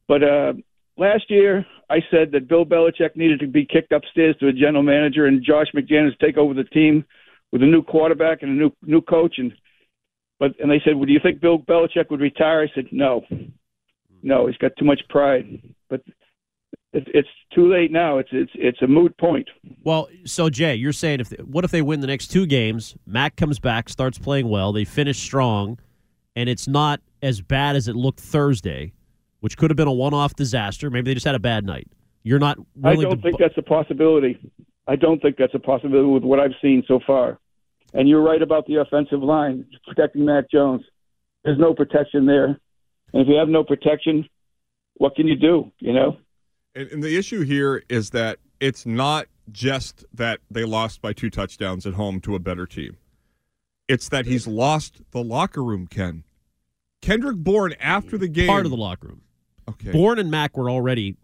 But 0.08 0.22
uh, 0.22 0.52
last 0.96 1.30
year, 1.30 1.64
I 1.88 1.98
said 2.10 2.32
that 2.32 2.48
Bill 2.48 2.64
Belichick 2.64 3.16
needed 3.16 3.40
to 3.40 3.46
be 3.46 3.64
kicked 3.64 3.92
upstairs 3.92 4.36
to 4.40 4.48
a 4.48 4.52
general 4.52 4.82
manager 4.82 5.26
and 5.26 5.44
Josh 5.44 5.68
McDaniels 5.74 6.18
take 6.18 6.36
over 6.36 6.54
the 6.54 6.64
team 6.64 7.04
with 7.52 7.62
a 7.62 7.66
new 7.66 7.82
quarterback 7.82 8.42
and 8.42 8.52
a 8.52 8.54
new 8.54 8.70
new 8.82 9.00
coach. 9.00 9.36
And 9.38 9.52
but 10.38 10.52
and 10.60 10.70
they 10.70 10.80
said, 10.84 10.96
"Well, 10.96 11.06
do 11.06 11.12
you 11.12 11.20
think 11.22 11.40
Bill 11.40 11.58
Belichick 11.58 12.10
would 12.10 12.20
retire?" 12.20 12.62
I 12.62 12.74
said, 12.74 12.86
"No, 12.90 13.22
no, 14.22 14.46
he's 14.46 14.56
got 14.56 14.72
too 14.78 14.84
much 14.84 15.00
pride." 15.08 15.62
But 15.88 16.02
it's, 16.92 17.06
it's 17.12 17.28
too 17.54 17.70
late 17.70 17.92
now. 17.92 18.18
It's 18.18 18.30
it's 18.32 18.52
it's 18.54 18.82
a 18.82 18.86
moot 18.86 19.16
point. 19.18 19.48
Well, 19.84 20.08
so 20.24 20.50
Jay, 20.50 20.74
you're 20.74 20.92
saying 20.92 21.20
if 21.20 21.30
what 21.40 21.64
if 21.64 21.70
they 21.70 21.82
win 21.82 22.00
the 22.00 22.06
next 22.06 22.28
two 22.28 22.46
games? 22.46 22.96
Mac 23.06 23.36
comes 23.36 23.58
back, 23.58 23.88
starts 23.88 24.18
playing 24.18 24.48
well, 24.48 24.72
they 24.72 24.84
finish 24.84 25.18
strong, 25.20 25.78
and 26.34 26.48
it's 26.48 26.66
not 26.66 27.00
as 27.22 27.40
bad 27.40 27.76
as 27.76 27.86
it 27.86 27.96
looked 27.96 28.20
Thursday, 28.20 28.92
which 29.40 29.56
could 29.56 29.70
have 29.70 29.76
been 29.76 29.88
a 29.88 29.92
one-off 29.92 30.34
disaster. 30.34 30.90
Maybe 30.90 31.10
they 31.10 31.14
just 31.14 31.26
had 31.26 31.34
a 31.34 31.40
bad 31.40 31.64
night. 31.64 31.88
You're 32.22 32.38
not 32.38 32.58
I 32.82 32.94
don't 32.96 33.16
to. 33.16 33.22
think 33.22 33.38
that's 33.38 33.56
a 33.56 33.62
possibility. 33.62 34.38
I 34.88 34.96
don't 34.96 35.20
think 35.20 35.36
that's 35.36 35.54
a 35.54 35.58
possibility 35.58 36.08
with 36.08 36.22
what 36.22 36.40
I've 36.40 36.54
seen 36.60 36.82
so 36.88 37.00
far. 37.06 37.38
And 37.94 38.08
you're 38.08 38.22
right 38.22 38.42
about 38.42 38.66
the 38.66 38.76
offensive 38.76 39.22
line 39.22 39.64
protecting 39.86 40.24
Mac 40.24 40.50
Jones. 40.50 40.82
There's 41.44 41.58
no 41.58 41.72
protection 41.74 42.26
there, 42.26 42.46
and 43.12 43.22
if 43.22 43.28
you 43.28 43.36
have 43.36 43.48
no 43.48 43.62
protection, 43.62 44.28
what 44.94 45.14
can 45.14 45.28
you 45.28 45.36
do? 45.36 45.70
You 45.78 45.92
know. 45.92 46.16
And, 46.74 46.90
and 46.90 47.02
the 47.02 47.16
issue 47.16 47.42
here 47.42 47.84
is 47.88 48.10
that 48.10 48.38
it's 48.58 48.84
not 48.84 49.26
just 49.52 50.04
that 50.12 50.40
they 50.50 50.64
lost 50.64 51.00
by 51.00 51.12
two 51.12 51.30
touchdowns 51.30 51.86
at 51.86 51.94
home 51.94 52.20
to 52.22 52.34
a 52.34 52.38
better 52.38 52.66
team. 52.66 52.96
It's 53.88 54.08
that 54.08 54.26
he's 54.26 54.48
lost 54.48 55.00
the 55.12 55.22
locker 55.22 55.62
room, 55.62 55.86
Ken. 55.86 56.24
Kendrick 57.00 57.36
Bourne 57.36 57.74
after 57.78 58.18
the 58.18 58.26
game. 58.26 58.48
part 58.48 58.64
of 58.64 58.70
the 58.70 58.76
locker 58.76 59.06
room. 59.08 59.22
Okay. 59.68 59.92
Bourne 59.92 60.18
and 60.18 60.30
Mac 60.30 60.56
were 60.56 60.70
already 60.70 61.16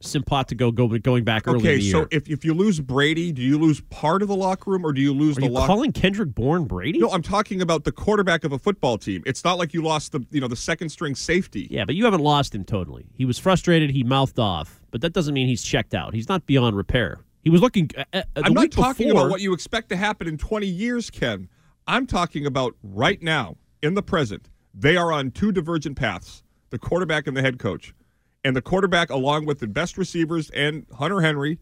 simpatico 0.00 0.70
go, 0.70 0.86
going 0.98 1.24
back 1.24 1.46
early 1.46 1.58
in 1.60 1.66
Okay, 1.66 1.80
so 1.80 2.06
if, 2.10 2.28
if 2.28 2.44
you 2.44 2.54
lose 2.54 2.80
Brady, 2.80 3.32
do 3.32 3.42
you 3.42 3.58
lose 3.58 3.80
part 3.82 4.22
of 4.22 4.28
the 4.28 4.36
locker 4.36 4.70
room 4.70 4.84
or 4.84 4.92
do 4.92 5.00
you 5.00 5.12
lose 5.12 5.36
the 5.36 5.42
lock? 5.42 5.46
Are 5.46 5.48
the 5.48 5.48
you 5.48 5.54
locker 5.54 5.66
calling 5.66 5.92
Kendrick 5.92 6.34
Bourne 6.34 6.64
Brady? 6.64 6.98
No, 6.98 7.10
I'm 7.10 7.22
talking 7.22 7.62
about 7.62 7.84
the 7.84 7.92
quarterback 7.92 8.44
of 8.44 8.52
a 8.52 8.58
football 8.58 8.98
team. 8.98 9.22
It's 9.26 9.44
not 9.44 9.58
like 9.58 9.74
you 9.74 9.82
lost 9.82 10.12
the 10.12 10.20
you 10.30 10.40
know 10.40 10.48
the 10.48 10.56
second 10.56 10.90
string 10.90 11.14
safety. 11.14 11.68
Yeah, 11.70 11.84
but 11.84 11.94
you 11.94 12.04
haven't 12.04 12.22
lost 12.22 12.54
him 12.54 12.64
totally. 12.64 13.06
He 13.14 13.24
was 13.24 13.38
frustrated. 13.38 13.90
He 13.90 14.04
mouthed 14.04 14.38
off, 14.38 14.80
but 14.90 15.00
that 15.00 15.12
doesn't 15.12 15.34
mean 15.34 15.48
he's 15.48 15.62
checked 15.62 15.94
out. 15.94 16.14
He's 16.14 16.28
not 16.28 16.46
beyond 16.46 16.76
repair. 16.76 17.20
He 17.42 17.50
was 17.50 17.60
looking. 17.60 17.90
Uh, 17.96 18.04
uh, 18.12 18.22
I'm 18.36 18.54
not 18.54 18.70
talking 18.70 19.08
before, 19.08 19.22
about 19.22 19.30
what 19.30 19.40
you 19.40 19.52
expect 19.52 19.88
to 19.90 19.96
happen 19.96 20.26
in 20.26 20.38
20 20.38 20.66
years, 20.66 21.10
Ken. 21.10 21.48
I'm 21.86 22.06
talking 22.06 22.46
about 22.46 22.74
right 22.82 23.20
now, 23.22 23.56
in 23.82 23.94
the 23.94 24.02
present. 24.02 24.48
They 24.76 24.96
are 24.96 25.12
on 25.12 25.30
two 25.30 25.52
divergent 25.52 25.96
paths 25.96 26.43
the 26.74 26.78
quarterback 26.80 27.28
and 27.28 27.36
the 27.36 27.40
head 27.40 27.60
coach. 27.60 27.94
And 28.42 28.56
the 28.56 28.60
quarterback, 28.60 29.08
along 29.08 29.46
with 29.46 29.60
the 29.60 29.68
best 29.68 29.96
receivers 29.96 30.50
and 30.50 30.84
Hunter 30.98 31.20
Henry, 31.20 31.60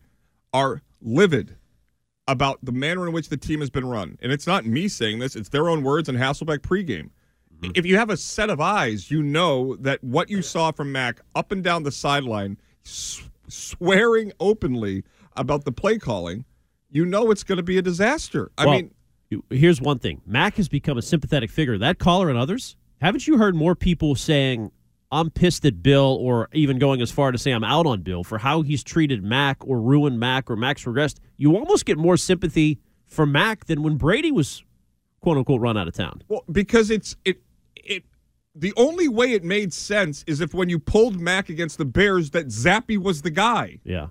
are 0.54 0.80
livid 1.02 1.56
about 2.26 2.58
the 2.64 2.72
manner 2.72 3.06
in 3.06 3.12
which 3.12 3.28
the 3.28 3.36
team 3.36 3.60
has 3.60 3.68
been 3.68 3.84
run. 3.84 4.18
And 4.22 4.32
it's 4.32 4.46
not 4.46 4.64
me 4.64 4.88
saying 4.88 5.18
this, 5.18 5.36
it's 5.36 5.50
their 5.50 5.68
own 5.68 5.82
words 5.82 6.08
in 6.08 6.16
Hasselbeck 6.16 6.60
pregame. 6.60 7.10
Mm-hmm. 7.60 7.72
If 7.74 7.84
you 7.84 7.98
have 7.98 8.08
a 8.08 8.16
set 8.16 8.48
of 8.48 8.58
eyes, 8.58 9.10
you 9.10 9.22
know 9.22 9.76
that 9.76 10.02
what 10.02 10.30
you 10.30 10.40
saw 10.40 10.72
from 10.72 10.90
Mac 10.90 11.20
up 11.34 11.52
and 11.52 11.62
down 11.62 11.82
the 11.82 11.92
sideline, 11.92 12.56
s- 12.86 13.22
swearing 13.48 14.32
openly 14.40 15.04
about 15.36 15.64
the 15.66 15.72
play 15.72 15.98
calling, 15.98 16.46
you 16.90 17.04
know 17.04 17.30
it's 17.30 17.44
going 17.44 17.58
to 17.58 17.62
be 17.62 17.76
a 17.76 17.82
disaster. 17.82 18.50
I 18.56 18.64
Well, 18.64 18.74
mean, 19.30 19.42
here's 19.50 19.80
one 19.80 19.98
thing: 19.98 20.22
Mac 20.26 20.56
has 20.56 20.68
become 20.68 20.96
a 20.96 21.02
sympathetic 21.02 21.50
figure. 21.50 21.76
That 21.76 21.98
caller 21.98 22.30
and 22.30 22.38
others. 22.38 22.76
Haven't 23.00 23.26
you 23.26 23.36
heard 23.36 23.54
more 23.56 23.74
people 23.74 24.14
saying, 24.14 24.70
"I'm 25.12 25.30
pissed 25.30 25.64
at 25.64 25.82
Bill," 25.82 26.16
or 26.20 26.48
even 26.52 26.78
going 26.78 27.00
as 27.00 27.10
far 27.12 27.30
to 27.30 27.38
say, 27.38 27.52
"I'm 27.52 27.62
out 27.62 27.86
on 27.86 28.00
Bill" 28.02 28.24
for 28.24 28.38
how 28.38 28.62
he's 28.62 28.82
treated 28.82 29.22
Mac 29.22 29.58
or 29.66 29.80
ruined 29.80 30.18
Mac 30.18 30.50
or 30.50 30.56
Mac's 30.56 30.84
regressed? 30.84 31.16
You 31.36 31.54
almost 31.56 31.84
get 31.86 31.98
more 31.98 32.16
sympathy 32.16 32.80
for 33.06 33.26
Mac 33.26 33.66
than 33.66 33.82
when 33.82 33.96
Brady 33.96 34.32
was 34.32 34.64
"quote 35.20 35.36
unquote" 35.36 35.60
run 35.60 35.76
out 35.76 35.86
of 35.86 35.94
town. 35.94 36.22
Well, 36.28 36.42
because 36.50 36.90
it's 36.90 37.14
it 37.24 37.42
it 37.76 38.04
the 38.54 38.72
only 38.76 39.08
way 39.08 39.32
it 39.32 39.44
made 39.44 39.72
sense 39.72 40.24
is 40.26 40.40
if 40.40 40.52
when 40.54 40.68
you 40.68 40.78
pulled 40.78 41.20
Mac 41.20 41.48
against 41.48 41.78
the 41.78 41.84
Bears 41.84 42.30
that 42.30 42.48
Zappe 42.48 42.98
was 42.98 43.22
the 43.22 43.30
guy. 43.30 43.78
Yeah. 43.84 44.08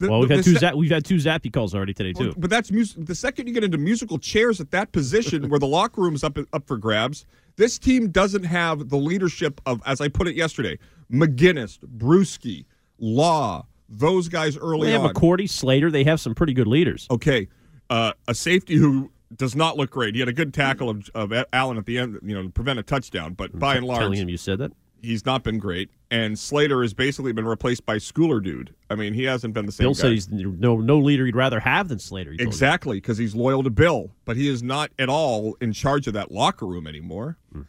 The- 0.00 0.10
well, 0.10 0.20
we've 0.20 0.30
had 0.30 0.42
two 0.42 0.56
Zap- 0.56 0.74
we've 0.76 0.90
had 0.90 1.04
two 1.04 1.16
Zappe 1.16 1.52
calls 1.52 1.74
already 1.74 1.92
today 1.92 2.12
too. 2.14 2.32
But 2.36 2.48
that's 2.48 2.72
music. 2.72 3.04
The 3.04 3.14
second 3.14 3.46
you 3.46 3.52
get 3.52 3.62
into 3.64 3.76
musical 3.78 4.18
chairs 4.18 4.58
at 4.60 4.70
that 4.70 4.92
position, 4.92 5.48
where 5.50 5.60
the 5.60 5.66
locker 5.66 6.00
room's 6.00 6.24
up 6.24 6.38
up 6.54 6.66
for 6.66 6.78
grabs, 6.78 7.26
this 7.60 7.78
team 7.78 8.08
doesn't 8.08 8.44
have 8.44 8.88
the 8.88 8.96
leadership 8.96 9.60
of, 9.66 9.82
as 9.84 10.00
I 10.00 10.08
put 10.08 10.26
it 10.26 10.34
yesterday, 10.34 10.78
McGinest, 11.12 11.80
Bruschi, 11.80 12.64
Law, 12.98 13.66
those 13.86 14.28
guys 14.28 14.56
early 14.56 14.86
they 14.86 14.92
have 14.92 15.04
on. 15.04 15.12
McCourty, 15.14 15.48
Slater. 15.48 15.90
They 15.90 16.04
have 16.04 16.20
some 16.20 16.34
pretty 16.34 16.54
good 16.54 16.66
leaders. 16.66 17.06
Okay, 17.10 17.48
uh, 17.90 18.12
a 18.26 18.34
safety 18.34 18.76
who 18.76 19.10
does 19.36 19.54
not 19.54 19.76
look 19.76 19.90
great. 19.90 20.14
He 20.14 20.20
had 20.20 20.28
a 20.28 20.32
good 20.32 20.54
tackle 20.54 20.88
of, 20.88 21.10
of 21.14 21.32
Allen 21.52 21.76
at 21.76 21.84
the 21.84 21.98
end, 21.98 22.18
you 22.22 22.34
know, 22.34 22.44
to 22.44 22.48
prevent 22.48 22.78
a 22.78 22.82
touchdown. 22.82 23.34
But 23.34 23.58
by 23.58 23.76
and 23.76 23.86
large, 23.86 24.00
telling 24.00 24.18
him 24.18 24.28
you 24.28 24.38
said 24.38 24.58
that. 24.58 24.72
He's 25.02 25.24
not 25.24 25.42
been 25.42 25.58
great. 25.58 25.90
And 26.10 26.38
Slater 26.38 26.82
has 26.82 26.92
basically 26.94 27.32
been 27.32 27.46
replaced 27.46 27.86
by 27.86 27.96
Schooler 27.96 28.42
dude. 28.42 28.74
I 28.90 28.94
mean, 28.96 29.14
he 29.14 29.24
hasn't 29.24 29.54
been 29.54 29.66
the 29.66 29.72
same. 29.72 29.84
Bill 29.84 29.94
guy. 29.94 30.00
said 30.00 30.10
he's 30.12 30.28
no 30.28 30.76
no 30.78 30.98
leader 30.98 31.24
he'd 31.26 31.36
rather 31.36 31.60
have 31.60 31.88
than 31.88 31.98
Slater. 31.98 32.32
he 32.32 32.38
told 32.38 32.46
you. 32.46 32.48
Exactly, 32.48 32.96
because 32.96 33.16
he's 33.18 33.34
loyal 33.34 33.62
to 33.62 33.70
Bill, 33.70 34.10
but 34.24 34.36
he 34.36 34.48
is 34.48 34.62
not 34.62 34.90
at 34.98 35.08
all 35.08 35.56
in 35.60 35.72
charge 35.72 36.06
of 36.06 36.14
that 36.14 36.32
locker 36.32 36.66
room 36.66 36.86
anymore. 36.86 37.36
Hmm. 37.52 37.62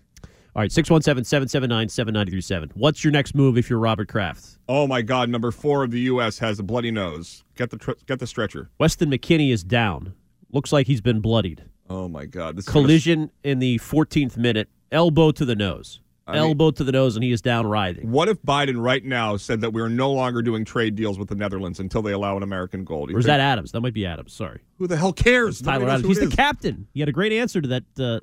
All 0.53 0.61
right, 0.61 0.71
617 0.71 1.23
779 1.23 1.87
7937. 1.87 2.71
What's 2.73 3.03
your 3.05 3.11
next 3.11 3.35
move 3.35 3.57
if 3.57 3.69
you're 3.69 3.79
Robert 3.79 4.09
Kraft? 4.09 4.57
Oh 4.67 4.85
my 4.85 5.01
God! 5.01 5.29
Number 5.29 5.49
four 5.51 5.83
of 5.83 5.91
the 5.91 6.01
U.S. 6.01 6.39
has 6.39 6.59
a 6.59 6.63
bloody 6.63 6.91
nose. 6.91 7.43
Get 7.55 7.69
the 7.69 7.77
tr- 7.77 7.91
get 8.05 8.19
the 8.19 8.27
stretcher. 8.27 8.69
Weston 8.77 9.09
McKennie 9.09 9.53
is 9.53 9.63
down. 9.63 10.13
Looks 10.51 10.73
like 10.73 10.87
he's 10.87 10.99
been 10.99 11.21
bloodied. 11.21 11.63
Oh 11.89 12.09
my 12.09 12.25
God! 12.25 12.57
This 12.57 12.65
gonna- 12.65 12.81
Collision 12.85 13.31
in 13.43 13.59
the 13.59 13.77
14th 13.79 14.35
minute, 14.35 14.67
elbow 14.91 15.31
to 15.31 15.45
the 15.45 15.55
nose. 15.55 16.01
I 16.31 16.39
mean- 16.41 16.49
elbow 16.49 16.71
to 16.71 16.83
the 16.83 16.91
nose, 16.91 17.15
and 17.15 17.23
he 17.23 17.31
is 17.31 17.41
down 17.41 17.67
writhing. 17.67 18.09
What 18.11 18.27
if 18.29 18.41
Biden 18.41 18.81
right 18.81 19.03
now 19.03 19.37
said 19.37 19.61
that 19.61 19.71
we 19.73 19.81
are 19.81 19.89
no 19.89 20.11
longer 20.11 20.41
doing 20.41 20.65
trade 20.65 20.95
deals 20.95 21.17
with 21.19 21.27
the 21.29 21.35
Netherlands 21.35 21.79
until 21.79 22.01
they 22.01 22.11
allow 22.13 22.37
an 22.37 22.43
American 22.43 22.83
goal? 22.83 23.05
Do 23.07 23.15
Or 23.15 23.19
is 23.19 23.25
think- 23.25 23.31
that 23.31 23.39
Adams? 23.39 23.71
That 23.71 23.81
might 23.81 23.93
be 23.93 24.05
Adams. 24.05 24.33
Sorry. 24.33 24.61
Who 24.77 24.87
the 24.87 24.97
hell 24.97 25.13
cares? 25.13 25.59
It's 25.59 25.67
Tyler 25.67 25.89
Adams. 25.89 26.07
He's 26.07 26.19
the 26.19 26.35
captain. 26.35 26.87
He 26.93 26.99
had 26.99 27.09
a 27.09 27.13
great 27.13 27.31
answer 27.33 27.61
to 27.61 27.67
that 27.69 27.83
uh, 27.99 28.19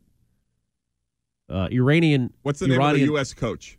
uh, 1.53 1.69
Iranian. 1.71 2.33
What's 2.43 2.61
the 2.61 2.69
name 2.69 2.79
of 2.79 2.85
Iranian, 2.85 3.07
the 3.07 3.13
U.S. 3.15 3.35
coach? 3.35 3.79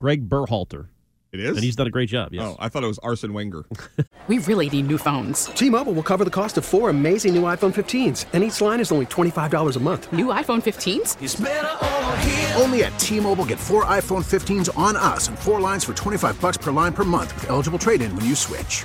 Greg 0.00 0.28
Berhalter. 0.28 0.88
It 1.32 1.40
is. 1.40 1.56
And 1.56 1.64
he's 1.64 1.76
done 1.76 1.86
a 1.86 1.90
great 1.90 2.10
job. 2.10 2.32
Yes. 2.32 2.44
Oh, 2.46 2.56
I 2.58 2.68
thought 2.68 2.84
it 2.84 2.88
was 2.88 2.98
Arsene 2.98 3.32
Wenger. 3.32 3.64
We 4.28 4.38
really 4.38 4.70
need 4.70 4.86
new 4.86 4.98
phones. 4.98 5.46
T-Mobile 5.46 5.94
will 5.94 6.04
cover 6.04 6.22
the 6.24 6.30
cost 6.30 6.56
of 6.56 6.64
four 6.64 6.90
amazing 6.90 7.34
new 7.34 7.42
iPhone 7.42 7.74
15s, 7.74 8.26
and 8.32 8.44
each 8.44 8.60
line 8.60 8.78
is 8.78 8.92
only 8.92 9.06
$25 9.06 9.76
a 9.76 9.80
month. 9.80 10.12
New 10.12 10.26
iPhone 10.26 10.62
15s? 10.62 12.60
Only 12.60 12.84
at 12.84 12.96
T-Mobile 13.00 13.46
get 13.46 13.58
four 13.58 13.84
iPhone 13.86 14.22
15s 14.24 14.70
on 14.78 14.94
us 14.94 15.26
and 15.26 15.36
four 15.36 15.58
lines 15.60 15.82
for 15.84 15.92
25 15.92 16.40
bucks 16.40 16.56
per 16.56 16.70
line 16.70 16.92
per 16.92 17.02
month 17.02 17.34
with 17.34 17.50
eligible 17.50 17.80
trade-in 17.80 18.14
when 18.14 18.24
you 18.24 18.36
switch. 18.36 18.84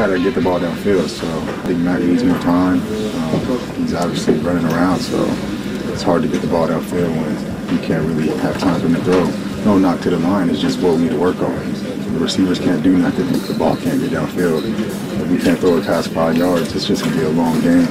Got 0.00 0.06
to 0.06 0.18
get 0.18 0.34
the 0.34 0.40
ball 0.40 0.58
downfield, 0.58 1.10
so 1.10 1.26
I 1.28 1.66
think 1.66 1.80
Matt 1.80 2.00
needs 2.00 2.24
more 2.24 2.38
time. 2.38 2.80
Um, 2.80 3.74
he's 3.76 3.92
obviously 3.92 4.32
running 4.38 4.64
around, 4.72 4.98
so 4.98 5.26
it's 5.92 6.00
hard 6.00 6.22
to 6.22 6.28
get 6.28 6.40
the 6.40 6.46
ball 6.46 6.66
downfield 6.66 7.14
when 7.20 7.76
you 7.76 7.86
can't 7.86 8.06
really 8.06 8.28
have 8.38 8.58
time 8.58 8.80
for 8.80 8.86
him 8.86 8.94
to 8.94 9.04
throw. 9.04 9.26
No 9.66 9.76
knock 9.78 10.00
to 10.00 10.08
the 10.08 10.18
line, 10.18 10.48
it's 10.48 10.58
just 10.58 10.80
what 10.80 10.96
we 10.96 11.02
need 11.02 11.10
to 11.10 11.18
work 11.18 11.36
on. 11.40 11.54
The 12.14 12.18
receivers 12.18 12.58
can't 12.58 12.82
do 12.82 12.96
nothing 12.96 13.28
if 13.28 13.46
the 13.46 13.52
ball 13.52 13.76
can't 13.76 14.00
get 14.00 14.12
downfield. 14.12 14.62
If 15.20 15.28
we 15.28 15.38
can't 15.38 15.60
throw 15.60 15.76
it 15.76 15.84
past 15.84 16.08
five 16.12 16.34
yards, 16.34 16.74
it's 16.74 16.86
just 16.86 17.04
going 17.04 17.14
to 17.16 17.20
be 17.20 17.26
a 17.26 17.28
long 17.28 17.60
game. 17.60 17.86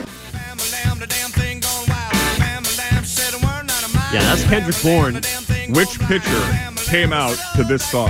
Yeah, 4.11 4.23
that's 4.25 4.43
Kendrick 4.45 4.81
Bourne. 4.81 5.21
Which 5.75 5.99
pitcher 5.99 6.41
came 6.89 7.13
out 7.13 7.37
to 7.55 7.63
this 7.63 7.87
song? 7.87 8.09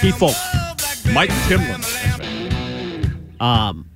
Keith 0.00 0.16
Foulke. 0.16 1.12
Mike 1.12 1.28
Timlin. 1.46 1.93
Um, 3.44 3.90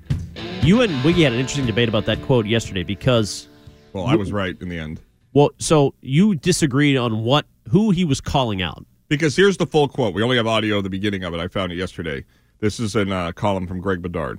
you 0.63 0.83
and 0.83 1.03
Wiggy 1.03 1.23
had 1.23 1.33
an 1.33 1.39
interesting 1.39 1.65
debate 1.65 1.89
about 1.89 2.05
that 2.05 2.21
quote 2.23 2.45
yesterday 2.45 2.83
because. 2.83 3.49
Well, 3.95 4.05
I 4.05 4.15
was 4.15 4.31
right 4.31 4.55
in 4.61 4.69
the 4.69 4.79
end. 4.79 5.01
Well, 5.33 5.51
so 5.59 5.95
you 6.03 6.35
disagreed 6.35 6.99
on 6.99 7.25
what 7.25 7.47
who 7.71 7.91
he 7.91 8.05
was 8.05 8.21
calling 8.21 8.61
out. 8.61 8.85
Because 9.09 9.35
here's 9.37 9.57
the 9.57 9.67
full 9.67 9.89
quote. 9.89 10.13
We 10.13 10.23
only 10.23 10.37
have 10.37 10.47
audio 10.47 10.79
at 10.79 10.85
the 10.85 10.91
beginning 10.91 11.25
of 11.25 11.33
it. 11.33 11.41
I 11.41 11.49
found 11.49 11.73
it 11.73 11.77
yesterday. 11.77 12.27
This 12.61 12.79
is 12.79 12.95
in 12.95 13.11
a 13.11 13.33
column 13.33 13.67
from 13.67 13.81
Greg 13.81 14.03
Bedard. 14.03 14.39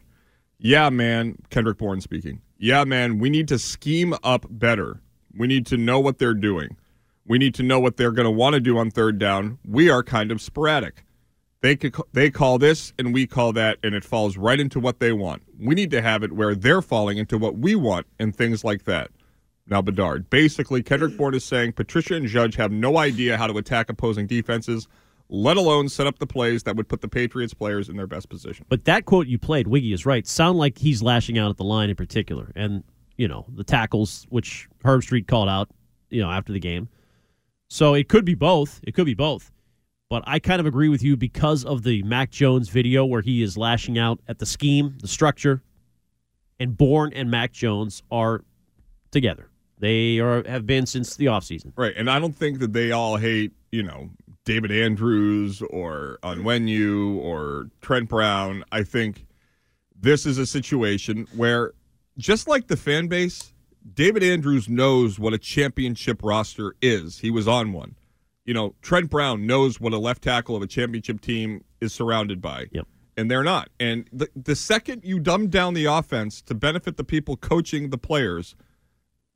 Yeah, 0.59 0.89
man. 0.89 1.37
Kendrick 1.49 1.79
Bourne 1.79 2.01
speaking. 2.01 2.41
Yeah, 2.59 2.83
man. 2.83 3.17
We 3.17 3.31
need 3.31 3.47
to 3.47 3.57
scheme 3.57 4.13
up 4.23 4.45
better. 4.47 5.01
We 5.35 5.47
need 5.47 5.65
to 5.67 5.77
know 5.77 5.99
what 5.99 6.19
they're 6.19 6.35
doing. 6.35 6.77
We 7.25 7.39
need 7.39 7.55
to 7.55 7.63
know 7.63 7.79
what 7.79 7.97
they're 7.97 8.11
going 8.11 8.25
to 8.25 8.31
want 8.31 8.53
to 8.53 8.59
do 8.59 8.77
on 8.77 8.91
third 8.91 9.17
down. 9.17 9.57
We 9.65 9.89
are 9.89 10.03
kind 10.03 10.31
of 10.31 10.39
sporadic. 10.39 11.03
They 11.61 11.75
could, 11.75 11.95
they 12.13 12.29
call 12.29 12.57
this 12.57 12.93
and 12.97 13.13
we 13.13 13.27
call 13.27 13.51
that, 13.53 13.79
and 13.83 13.93
it 13.93 14.05
falls 14.05 14.37
right 14.37 14.59
into 14.59 14.79
what 14.79 14.99
they 14.99 15.11
want. 15.11 15.41
We 15.59 15.75
need 15.75 15.91
to 15.91 16.01
have 16.01 16.23
it 16.23 16.31
where 16.31 16.55
they're 16.55 16.81
falling 16.81 17.17
into 17.17 17.37
what 17.37 17.57
we 17.57 17.75
want 17.75 18.07
and 18.17 18.35
things 18.35 18.63
like 18.63 18.85
that. 18.85 19.11
Now, 19.67 19.81
Bedard. 19.81 20.29
Basically, 20.29 20.81
Kendrick 20.81 21.15
Bourne 21.15 21.35
is 21.35 21.43
saying 21.43 21.73
Patricia 21.73 22.15
and 22.15 22.27
Judge 22.27 22.55
have 22.55 22.71
no 22.71 22.97
idea 22.97 23.37
how 23.37 23.45
to 23.45 23.57
attack 23.57 23.89
opposing 23.89 24.25
defenses, 24.25 24.87
let 25.29 25.57
alone 25.57 25.89
set 25.89 26.07
up 26.07 26.17
the 26.17 26.25
plays 26.25 26.63
that 26.63 26.75
would 26.75 26.87
put 26.87 27.01
the 27.01 27.07
Patriots 27.07 27.53
players 27.53 27.87
in 27.87 27.95
their 27.95 28.07
best 28.07 28.29
position. 28.29 28.65
But 28.67 28.85
that 28.85 29.05
quote 29.05 29.27
you 29.27 29.37
played, 29.37 29.67
Wiggy 29.67 29.93
is 29.93 30.05
right. 30.05 30.25
Sound 30.25 30.57
like 30.57 30.77
he's 30.77 31.03
lashing 31.03 31.37
out 31.37 31.51
at 31.51 31.57
the 31.57 31.63
line 31.63 31.89
in 31.89 31.95
particular, 31.95 32.51
and 32.55 32.83
you 33.17 33.27
know 33.27 33.45
the 33.53 33.63
tackles, 33.63 34.25
which 34.29 34.67
Herbstreit 34.83 35.27
called 35.27 35.49
out, 35.49 35.69
you 36.09 36.21
know 36.21 36.31
after 36.31 36.51
the 36.51 36.59
game. 36.59 36.89
So 37.67 37.93
it 37.93 38.09
could 38.09 38.25
be 38.25 38.33
both. 38.33 38.79
It 38.83 38.93
could 38.95 39.05
be 39.05 39.13
both. 39.13 39.51
But 40.09 40.23
I 40.25 40.39
kind 40.39 40.59
of 40.59 40.65
agree 40.65 40.89
with 40.89 41.03
you 41.03 41.15
because 41.15 41.63
of 41.63 41.83
the 41.83 42.01
Mac 42.01 42.31
Jones 42.31 42.69
video 42.69 43.05
where 43.05 43.21
he 43.21 43.43
is 43.43 43.57
lashing 43.57 43.99
out 43.99 44.19
at 44.27 44.39
the 44.39 44.45
scheme, 44.45 44.97
the 45.01 45.07
structure, 45.07 45.61
and 46.59 46.75
Bourne 46.75 47.13
and 47.13 47.29
Mac 47.29 47.51
Jones 47.51 48.01
are 48.09 48.43
together. 49.11 49.49
They 49.77 50.19
are 50.19 50.43
have 50.47 50.65
been 50.65 50.87
since 50.87 51.15
the 51.15 51.27
offseason. 51.27 51.73
Right. 51.75 51.93
And 51.95 52.09
I 52.09 52.19
don't 52.19 52.35
think 52.35 52.59
that 52.59 52.73
they 52.73 52.91
all 52.91 53.17
hate, 53.17 53.53
you 53.71 53.83
know, 53.83 54.09
David 54.45 54.71
Andrews 54.71 55.61
or 55.69 56.17
Onwenu 56.23 57.17
or 57.17 57.69
Trent 57.81 58.09
Brown. 58.09 58.63
I 58.71 58.83
think 58.83 59.27
this 59.95 60.25
is 60.25 60.37
a 60.37 60.45
situation 60.45 61.27
where 61.35 61.73
just 62.17 62.47
like 62.47 62.67
the 62.67 62.75
fan 62.75 63.07
base, 63.07 63.53
David 63.93 64.23
Andrews 64.23 64.67
knows 64.67 65.19
what 65.19 65.33
a 65.33 65.37
championship 65.37 66.21
roster 66.23 66.75
is. 66.81 67.19
He 67.19 67.29
was 67.29 67.47
on 67.47 67.71
one. 67.73 67.95
You 68.49 68.55
know, 68.55 68.73
Trent 68.81 69.09
Brown 69.09 69.45
knows 69.45 69.79
what 69.79 69.93
a 69.93 69.99
left 69.99 70.23
tackle 70.23 70.55
of 70.55 70.63
a 70.63 70.67
championship 70.67 71.21
team 71.21 71.63
is 71.81 71.93
surrounded 71.93 72.41
by. 72.41 72.65
Yep. 72.71 72.87
And 73.15 73.29
they're 73.29 73.43
not. 73.43 73.69
And 73.79 74.09
the, 74.11 74.27
the 74.35 74.55
second 74.55 75.03
you 75.03 75.19
dumb 75.19 75.49
down 75.49 75.75
the 75.75 75.85
offense 75.85 76.41
to 76.43 76.55
benefit 76.55 76.97
the 76.97 77.03
people 77.03 77.37
coaching 77.37 77.91
the 77.91 77.97
players– 77.97 78.55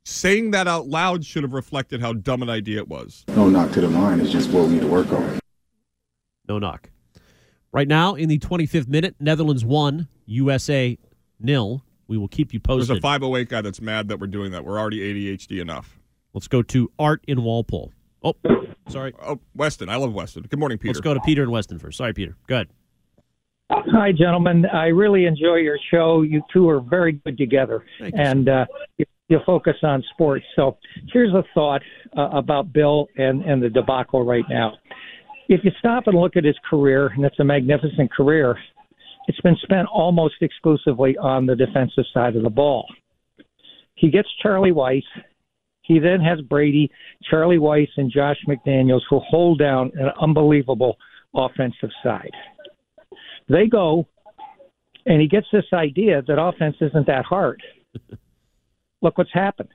saying 0.04 0.50
that 0.52 0.68
out 0.68 0.86
loud 0.86 1.24
should 1.24 1.42
have 1.42 1.52
reflected 1.52 2.00
how 2.00 2.12
dumb 2.12 2.42
an 2.42 2.50
idea 2.50 2.78
it 2.78 2.88
was. 2.88 3.24
No 3.28 3.48
knock 3.48 3.72
to 3.72 3.80
the 3.80 3.88
line. 3.88 4.20
It's 4.20 4.30
just 4.30 4.50
what 4.50 4.66
we 4.66 4.74
need 4.74 4.82
to 4.82 4.86
work 4.86 5.10
on. 5.12 5.40
No 6.46 6.58
knock. 6.58 6.90
Right 7.72 7.88
now, 7.88 8.14
in 8.14 8.28
the 8.28 8.38
25th 8.38 8.86
minute, 8.86 9.16
Netherlands 9.18 9.64
1, 9.64 10.06
USA 10.26 10.96
nil. 11.40 11.82
We 12.06 12.18
will 12.18 12.28
keep 12.28 12.52
you 12.52 12.60
posted. 12.60 12.90
There's 12.90 12.98
a 12.98 13.00
508 13.00 13.48
guy 13.48 13.62
that's 13.62 13.80
mad 13.80 14.08
that 14.08 14.20
we're 14.20 14.26
doing 14.26 14.52
that. 14.52 14.64
We're 14.64 14.78
already 14.78 15.00
ADHD 15.00 15.60
enough. 15.60 15.98
Let's 16.34 16.48
go 16.48 16.62
to 16.62 16.92
Art 16.98 17.24
in 17.26 17.42
Walpole. 17.42 17.92
Oh, 18.24 18.34
sorry. 18.88 19.12
Oh, 19.22 19.38
Weston. 19.54 19.88
I 19.90 19.96
love 19.96 20.14
Weston. 20.14 20.46
Good 20.48 20.58
morning, 20.58 20.78
Peter. 20.78 20.94
Let's 20.94 21.00
go 21.00 21.12
to 21.12 21.20
Peter 21.20 21.42
and 21.42 21.52
Weston 21.52 21.78
first. 21.78 21.98
Sorry, 21.98 22.14
Peter. 22.14 22.36
Go 22.46 22.54
ahead. 22.56 22.68
Hi, 23.70 24.12
gentlemen. 24.12 24.64
I 24.66 24.86
really 24.86 25.26
enjoy 25.26 25.56
your 25.56 25.78
show. 25.90 26.22
You 26.22 26.42
two 26.52 26.68
are 26.68 26.80
very 26.80 27.12
good 27.12 27.36
together, 27.36 27.84
and 28.00 28.48
uh, 28.48 28.66
you, 28.98 29.04
you 29.28 29.38
focus 29.44 29.76
on 29.82 30.02
sports. 30.12 30.44
So 30.56 30.78
here's 31.12 31.34
a 31.34 31.44
thought 31.54 31.82
uh, 32.16 32.28
about 32.32 32.72
Bill 32.72 33.08
and, 33.16 33.42
and 33.42 33.62
the 33.62 33.68
debacle 33.68 34.24
right 34.24 34.44
now. 34.48 34.72
If 35.48 35.64
you 35.64 35.70
stop 35.78 36.06
and 36.06 36.18
look 36.18 36.36
at 36.36 36.44
his 36.44 36.56
career, 36.68 37.08
and 37.08 37.24
it's 37.24 37.38
a 37.40 37.44
magnificent 37.44 38.10
career, 38.12 38.56
it's 39.28 39.40
been 39.40 39.56
spent 39.62 39.88
almost 39.92 40.36
exclusively 40.40 41.16
on 41.18 41.46
the 41.46 41.56
defensive 41.56 42.04
side 42.12 42.36
of 42.36 42.42
the 42.42 42.50
ball. 42.50 42.86
He 43.94 44.10
gets 44.10 44.28
Charlie 44.42 44.72
Weis. 44.72 45.02
He 45.84 45.98
then 45.98 46.20
has 46.20 46.40
Brady, 46.40 46.90
Charlie 47.30 47.58
Weis, 47.58 47.88
and 47.96 48.10
Josh 48.10 48.38
McDaniels, 48.48 49.02
who 49.08 49.20
hold 49.20 49.58
down 49.58 49.92
an 49.94 50.10
unbelievable 50.20 50.96
offensive 51.34 51.90
side. 52.02 52.32
They 53.48 53.66
go, 53.66 54.08
and 55.04 55.20
he 55.20 55.28
gets 55.28 55.46
this 55.52 55.66
idea 55.74 56.22
that 56.22 56.40
offense 56.40 56.76
isn't 56.80 57.06
that 57.06 57.26
hard. 57.26 57.62
Look 59.02 59.18
what's 59.18 59.32
happened. 59.32 59.68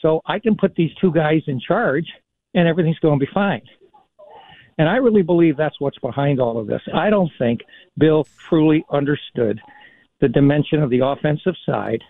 So 0.00 0.22
I 0.24 0.38
can 0.38 0.56
put 0.56 0.74
these 0.74 0.90
two 1.00 1.12
guys 1.12 1.42
in 1.46 1.60
charge, 1.60 2.06
and 2.54 2.66
everything's 2.66 2.98
going 2.98 3.20
to 3.20 3.26
be 3.26 3.30
fine. 3.32 3.62
And 4.78 4.88
I 4.88 4.96
really 4.96 5.22
believe 5.22 5.58
that's 5.58 5.78
what's 5.80 5.98
behind 5.98 6.40
all 6.40 6.58
of 6.58 6.66
this. 6.66 6.80
I 6.94 7.10
don't 7.10 7.30
think 7.38 7.60
Bill 7.98 8.26
truly 8.48 8.84
understood 8.90 9.60
the 10.22 10.28
dimension 10.28 10.82
of 10.82 10.88
the 10.88 11.00
offensive 11.04 11.54
side 11.66 12.02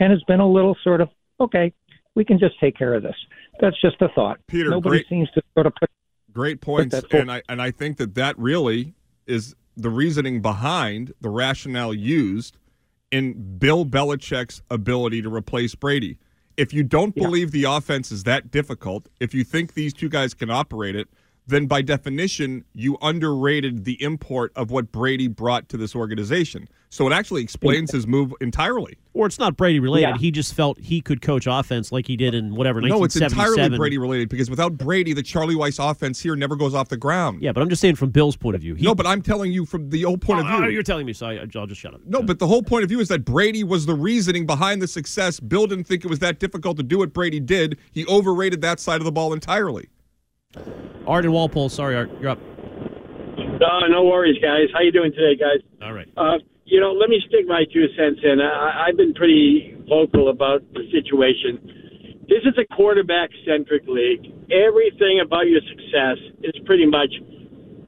and 0.00 0.10
has 0.10 0.22
been 0.24 0.40
a 0.40 0.50
little 0.50 0.76
sort 0.82 1.00
of, 1.00 1.08
okay, 1.40 1.72
we 2.14 2.24
can 2.24 2.38
just 2.38 2.58
take 2.60 2.76
care 2.76 2.94
of 2.94 3.02
this. 3.02 3.16
That's 3.60 3.80
just 3.80 4.00
a 4.00 4.08
thought. 4.08 4.40
Peter, 4.46 4.70
Nobody 4.70 4.98
great, 4.98 5.08
seems 5.08 5.30
to 5.32 5.42
sort 5.54 5.66
of 5.66 5.74
put. 5.78 5.90
Great 6.32 6.60
points. 6.60 7.00
And 7.10 7.30
I, 7.30 7.42
and 7.48 7.60
I 7.60 7.70
think 7.70 7.96
that 7.98 8.14
that 8.14 8.38
really 8.38 8.94
is 9.26 9.54
the 9.76 9.90
reasoning 9.90 10.42
behind 10.42 11.12
the 11.20 11.28
rationale 11.28 11.94
used 11.94 12.56
in 13.10 13.58
Bill 13.58 13.84
Belichick's 13.84 14.62
ability 14.70 15.22
to 15.22 15.32
replace 15.34 15.74
Brady. 15.74 16.18
If 16.56 16.72
you 16.72 16.82
don't 16.82 17.16
Yeah. 17.16 17.24
believe 17.24 17.50
the 17.52 17.64
offense 17.64 18.12
is 18.12 18.24
that 18.24 18.50
difficult, 18.50 19.08
if 19.18 19.34
you 19.34 19.44
think 19.44 19.74
these 19.74 19.92
two 19.92 20.08
guys 20.08 20.34
can 20.34 20.50
operate 20.50 20.94
it, 20.94 21.08
then 21.50 21.66
by 21.66 21.82
definition, 21.82 22.64
you 22.72 22.96
underrated 23.02 23.84
the 23.84 24.02
import 24.02 24.52
of 24.56 24.70
what 24.70 24.90
Brady 24.92 25.28
brought 25.28 25.68
to 25.68 25.76
this 25.76 25.94
organization. 25.94 26.68
So 26.92 27.06
it 27.06 27.12
actually 27.12 27.42
explains 27.42 27.92
his 27.92 28.04
move 28.08 28.32
entirely. 28.40 28.98
Or 29.14 29.26
it's 29.26 29.38
not 29.38 29.56
Brady 29.56 29.78
related. 29.78 30.08
Yeah. 30.08 30.16
He 30.16 30.32
just 30.32 30.54
felt 30.54 30.76
he 30.80 31.00
could 31.00 31.22
coach 31.22 31.46
offense 31.48 31.92
like 31.92 32.08
he 32.08 32.16
did 32.16 32.34
in 32.34 32.56
whatever 32.56 32.80
No, 32.80 33.04
it's 33.04 33.14
1977. 33.14 33.58
entirely 33.64 33.78
Brady 33.78 33.98
related 33.98 34.28
because 34.28 34.50
without 34.50 34.76
Brady, 34.76 35.12
the 35.12 35.22
Charlie 35.22 35.54
Weis 35.54 35.78
offense 35.78 36.20
here 36.20 36.34
never 36.34 36.56
goes 36.56 36.74
off 36.74 36.88
the 36.88 36.96
ground. 36.96 37.42
Yeah, 37.42 37.52
but 37.52 37.60
I'm 37.62 37.68
just 37.68 37.80
saying 37.80 37.94
from 37.94 38.10
Bill's 38.10 38.34
point 38.36 38.56
of 38.56 38.60
view. 38.60 38.74
He, 38.74 38.84
no, 38.84 38.96
but 38.96 39.06
I'm 39.06 39.22
telling 39.22 39.52
you 39.52 39.66
from 39.66 39.88
the 39.90 40.04
old 40.04 40.20
point 40.20 40.38
Oh, 40.40 40.42
of 40.42 40.46
view. 40.48 40.64
oh, 40.64 40.68
you're 40.68 40.82
telling 40.82 41.06
me, 41.06 41.12
so 41.12 41.26
I, 41.26 41.46
I'll 41.54 41.66
just 41.66 41.80
shut 41.80 41.94
up. 41.94 42.00
No, 42.06 42.22
but 42.22 42.40
the 42.40 42.46
whole 42.48 42.62
point 42.62 42.82
of 42.82 42.88
view 42.88 42.98
is 42.98 43.06
that 43.08 43.24
Brady 43.24 43.62
was 43.62 43.86
the 43.86 43.94
reasoning 43.94 44.44
behind 44.44 44.82
the 44.82 44.88
success. 44.88 45.38
Bill 45.38 45.68
didn't 45.68 45.84
think 45.84 46.04
it 46.04 46.08
was 46.08 46.18
that 46.18 46.40
difficult 46.40 46.76
to 46.78 46.82
do 46.82 46.98
what 46.98 47.12
Brady 47.12 47.38
did. 47.38 47.78
He 47.92 48.04
overrated 48.06 48.62
that 48.62 48.80
side 48.80 49.00
of 49.00 49.04
the 49.04 49.12
ball 49.12 49.32
entirely. 49.32 49.88
Art 51.06 51.24
in 51.24 51.32
Walpole. 51.32 51.68
Sorry, 51.68 51.96
Art. 51.96 52.10
You're 52.20 52.30
up. 52.30 52.38
Uh, 53.38 53.88
no 53.88 54.04
worries, 54.04 54.38
guys. 54.42 54.68
How 54.72 54.80
you 54.80 54.92
doing 54.92 55.12
today, 55.12 55.36
guys? 55.36 55.60
All 55.82 55.92
right. 55.92 56.08
Uh, 56.16 56.38
you 56.64 56.80
know, 56.80 56.92
let 56.92 57.08
me 57.08 57.22
stick 57.28 57.46
my 57.46 57.64
two 57.72 57.86
cents 57.96 58.20
in. 58.22 58.40
I, 58.40 58.86
I've 58.86 58.96
been 58.96 59.14
pretty 59.14 59.76
vocal 59.88 60.28
about 60.28 60.62
the 60.72 60.90
situation. 60.90 62.18
This 62.28 62.42
is 62.44 62.56
a 62.58 62.74
quarterback-centric 62.74 63.86
league. 63.86 64.32
Everything 64.50 65.20
about 65.20 65.46
your 65.46 65.60
success 65.68 66.18
is 66.42 66.54
pretty 66.64 66.86
much 66.86 67.12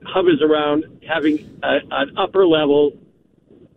hovers 0.04 0.42
around 0.42 0.84
having 1.08 1.58
a, 1.62 1.78
an 1.90 2.16
upper-level 2.18 2.92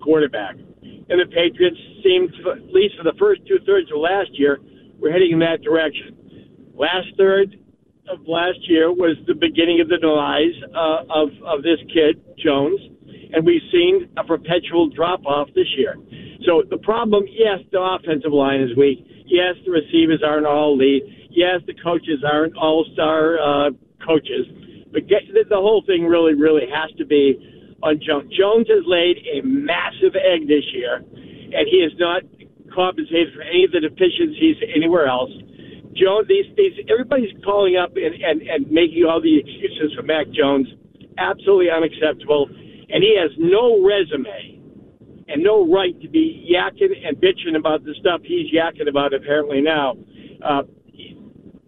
quarterback. 0.01 0.55
And 0.55 1.21
the 1.21 1.27
Patriots 1.27 1.77
seemed, 2.03 2.33
to, 2.43 2.51
at 2.51 2.73
least 2.73 2.97
for 2.97 3.03
the 3.03 3.17
first 3.17 3.41
two 3.47 3.59
thirds 3.65 3.91
of 3.91 3.99
last 3.99 4.29
year, 4.33 4.59
were 4.99 5.11
heading 5.11 5.31
in 5.33 5.39
that 5.39 5.61
direction. 5.61 6.17
Last 6.73 7.07
third 7.17 7.57
of 8.09 8.19
last 8.27 8.59
year 8.69 8.91
was 8.91 9.17
the 9.27 9.33
beginning 9.33 9.81
of 9.81 9.89
the 9.89 9.97
demise 9.97 10.55
uh, 10.73 11.05
of 11.09 11.29
of 11.45 11.63
this 11.63 11.79
kid 11.93 12.21
Jones, 12.37 12.79
and 13.33 13.45
we've 13.45 13.65
seen 13.71 14.09
a 14.17 14.23
perpetual 14.23 14.89
drop 14.89 15.25
off 15.25 15.49
this 15.55 15.67
year. 15.77 15.95
So 16.45 16.63
the 16.69 16.77
problem, 16.77 17.25
yes, 17.27 17.59
the 17.71 17.81
offensive 17.81 18.31
line 18.31 18.61
is 18.61 18.77
weak. 18.77 19.05
Yes, 19.25 19.55
the 19.65 19.71
receivers 19.71 20.21
aren't 20.25 20.45
all 20.45 20.73
elite. 20.73 21.03
Yes, 21.31 21.61
the 21.65 21.73
coaches 21.73 22.23
aren't 22.23 22.55
all 22.55 22.85
star 22.93 23.39
uh, 23.39 23.71
coaches. 24.05 24.45
But 24.93 25.07
get, 25.07 25.25
the, 25.33 25.43
the 25.49 25.57
whole 25.57 25.83
thing 25.85 26.05
really, 26.05 26.33
really 26.33 26.69
has 26.69 26.91
to 26.97 27.05
be 27.05 27.35
on 27.83 27.99
Jones. 27.99 28.31
Jones 28.31 28.67
has 28.69 28.85
laid 28.85 29.17
a 29.27 29.41
massive 29.43 30.15
egg 30.15 30.47
this 30.47 30.63
year, 30.71 31.03
and 31.03 31.67
he 31.67 31.81
has 31.81 31.91
not 31.99 32.21
compensated 32.73 33.33
for 33.33 33.41
any 33.41 33.65
of 33.65 33.71
the 33.71 33.81
deficiencies 33.81 34.57
anywhere 34.73 35.07
else. 35.07 35.31
Jones, 35.95 36.27
these, 36.27 36.45
these 36.57 36.73
everybody's 36.89 37.31
calling 37.43 37.77
up 37.77 37.95
and, 37.95 38.15
and, 38.21 38.41
and 38.41 38.71
making 38.71 39.05
all 39.05 39.21
the 39.21 39.39
excuses 39.39 39.93
for 39.95 40.03
Mac 40.03 40.27
Jones. 40.31 40.67
Absolutely 41.17 41.71
unacceptable. 41.71 42.49
And 42.89 43.01
he 43.01 43.17
has 43.17 43.31
no 43.37 43.81
resume 43.81 44.55
and 45.27 45.43
no 45.43 45.67
right 45.71 45.99
to 46.01 46.09
be 46.09 46.45
yakking 46.45 46.91
and 47.05 47.17
bitching 47.17 47.57
about 47.57 47.83
the 47.83 47.95
stuff 47.99 48.21
he's 48.23 48.53
yakking 48.53 48.87
about 48.87 49.13
apparently 49.13 49.61
now. 49.61 49.95
Uh, 50.43 50.63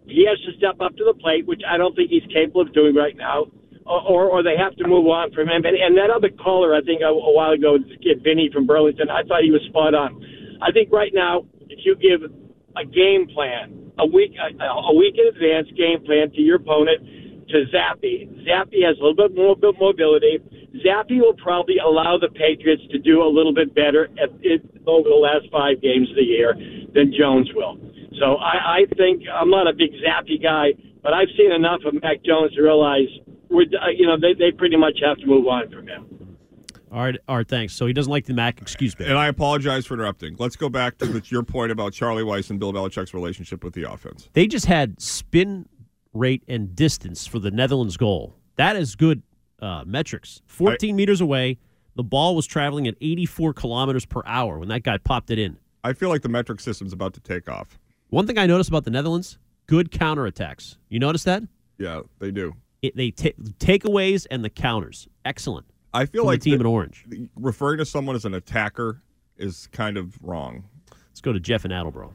he, 0.06 0.24
has 0.28 0.38
to 0.46 0.56
step 0.56 0.80
up 0.80 0.96
to 0.96 1.04
the 1.04 1.14
plate, 1.14 1.46
which 1.46 1.62
I 1.68 1.76
don't 1.76 1.94
think 1.94 2.10
he's 2.10 2.24
capable 2.32 2.62
of 2.62 2.72
doing 2.72 2.94
right 2.94 3.16
now, 3.16 3.46
or, 3.84 4.28
or 4.30 4.42
they 4.42 4.56
have 4.56 4.76
to 4.76 4.86
move 4.86 5.06
on 5.06 5.32
from 5.32 5.48
him. 5.48 5.64
And, 5.64 5.76
and 5.76 5.96
that 5.98 6.10
other 6.10 6.30
caller, 6.30 6.74
I 6.74 6.80
think 6.82 7.02
a, 7.02 7.06
a 7.06 7.32
while 7.32 7.52
ago, 7.52 7.78
kid 8.02 8.22
Vinny 8.22 8.50
from 8.52 8.66
Burlington, 8.66 9.10
I 9.10 9.22
thought 9.24 9.42
he 9.42 9.50
was 9.50 9.62
spot 9.68 9.94
on. 9.94 10.24
I 10.62 10.72
think 10.72 10.92
right 10.92 11.12
now, 11.12 11.46
if 11.68 11.80
you 11.84 11.96
give 11.96 12.30
a 12.76 12.84
game 12.84 13.26
plan, 13.28 13.87
a 13.98 14.06
week 14.06 14.32
a, 14.38 14.64
a 14.64 14.94
week 14.94 15.14
in 15.18 15.26
advance 15.28 15.68
game 15.76 16.04
plan 16.04 16.30
to 16.32 16.40
your 16.40 16.56
opponent, 16.56 17.02
to 17.48 17.64
Zappe. 17.72 18.28
Zappe 18.46 18.78
has 18.84 18.96
a 18.98 19.02
little 19.02 19.16
bit 19.16 19.34
more 19.34 19.56
mobility. 19.80 20.38
Zappe 20.84 21.18
will 21.18 21.34
probably 21.34 21.78
allow 21.78 22.18
the 22.18 22.28
Patriots 22.28 22.82
to 22.90 22.98
do 22.98 23.22
a 23.22 23.30
little 23.30 23.54
bit 23.54 23.74
better 23.74 24.08
at 24.20 24.30
over 24.86 25.08
the 25.08 25.20
last 25.20 25.46
five 25.50 25.80
games 25.82 26.08
of 26.10 26.16
the 26.16 26.24
year 26.24 26.54
than 26.94 27.12
Jones 27.12 27.50
will. 27.54 27.78
So 28.18 28.36
I, 28.36 28.82
I 28.82 28.94
think 28.96 29.24
I'm 29.28 29.50
not 29.50 29.66
a 29.68 29.72
big 29.72 29.92
Zappe 30.00 30.42
guy, 30.42 30.74
but 31.02 31.12
I've 31.12 31.28
seen 31.36 31.52
enough 31.52 31.80
of 31.86 31.94
Mac 32.02 32.24
Jones 32.24 32.54
to 32.54 32.62
realize 32.62 33.08
we're 33.48 33.64
uh, 33.64 33.90
you 33.96 34.06
know 34.06 34.16
they 34.20 34.34
they 34.34 34.52
pretty 34.52 34.76
much 34.76 34.98
have 35.04 35.16
to 35.18 35.26
move 35.26 35.46
on 35.46 35.70
from 35.70 35.86
him. 35.86 36.27
All 36.90 37.02
right, 37.02 37.16
all 37.28 37.36
right, 37.36 37.48
thanks. 37.48 37.74
So 37.74 37.86
he 37.86 37.92
doesn't 37.92 38.10
like 38.10 38.24
the 38.24 38.34
Mac 38.34 38.62
excuse 38.62 38.98
me. 38.98 39.06
And 39.06 39.18
I 39.18 39.28
apologize 39.28 39.86
for 39.86 39.94
interrupting. 39.94 40.36
Let's 40.38 40.56
go 40.56 40.68
back 40.68 40.98
to 40.98 41.06
the, 41.06 41.22
your 41.26 41.42
point 41.42 41.70
about 41.70 41.92
Charlie 41.92 42.22
Weis 42.22 42.50
and 42.50 42.58
Bill 42.58 42.72
Belichick's 42.72 43.12
relationship 43.12 43.62
with 43.62 43.74
the 43.74 43.90
offense. 43.90 44.28
They 44.32 44.46
just 44.46 44.66
had 44.66 45.00
spin 45.00 45.68
rate 46.14 46.42
and 46.48 46.74
distance 46.74 47.26
for 47.26 47.38
the 47.38 47.50
Netherlands 47.50 47.96
goal. 47.96 48.34
That 48.56 48.76
is 48.76 48.96
good 48.96 49.22
uh, 49.60 49.84
metrics. 49.86 50.40
14 50.46 50.94
I, 50.94 50.96
meters 50.96 51.20
away, 51.20 51.58
the 51.94 52.02
ball 52.02 52.34
was 52.34 52.46
traveling 52.46 52.88
at 52.88 52.94
84 53.00 53.52
kilometers 53.54 54.06
per 54.06 54.22
hour 54.24 54.58
when 54.58 54.68
that 54.68 54.82
guy 54.82 54.98
popped 54.98 55.30
it 55.30 55.38
in. 55.38 55.58
I 55.84 55.92
feel 55.92 56.08
like 56.08 56.22
the 56.22 56.28
metric 56.28 56.60
system's 56.60 56.92
about 56.92 57.14
to 57.14 57.20
take 57.20 57.48
off. 57.48 57.78
One 58.08 58.26
thing 58.26 58.38
I 58.38 58.46
noticed 58.46 58.70
about 58.70 58.84
the 58.84 58.90
Netherlands: 58.90 59.38
good 59.66 59.90
counterattacks. 59.90 60.76
You 60.88 60.98
notice 60.98 61.24
that? 61.24 61.42
Yeah, 61.76 62.00
they 62.18 62.30
do. 62.30 62.54
It, 62.82 62.96
they 62.96 63.10
take 63.10 63.36
takeaways 63.58 64.26
and 64.30 64.44
the 64.44 64.50
counters. 64.50 65.08
Excellent. 65.24 65.66
I 65.92 66.06
feel 66.06 66.24
like 66.24 66.40
the 66.40 66.50
team 66.50 66.58
the, 66.58 66.64
in 66.64 66.66
orange. 66.66 67.04
Referring 67.36 67.78
to 67.78 67.84
someone 67.84 68.16
as 68.16 68.24
an 68.24 68.34
attacker 68.34 69.02
is 69.36 69.68
kind 69.72 69.96
of 69.96 70.22
wrong. 70.22 70.64
Let's 71.08 71.20
go 71.20 71.32
to 71.32 71.40
Jeff 71.40 71.64
in 71.64 71.72
Attleboro. 71.72 72.14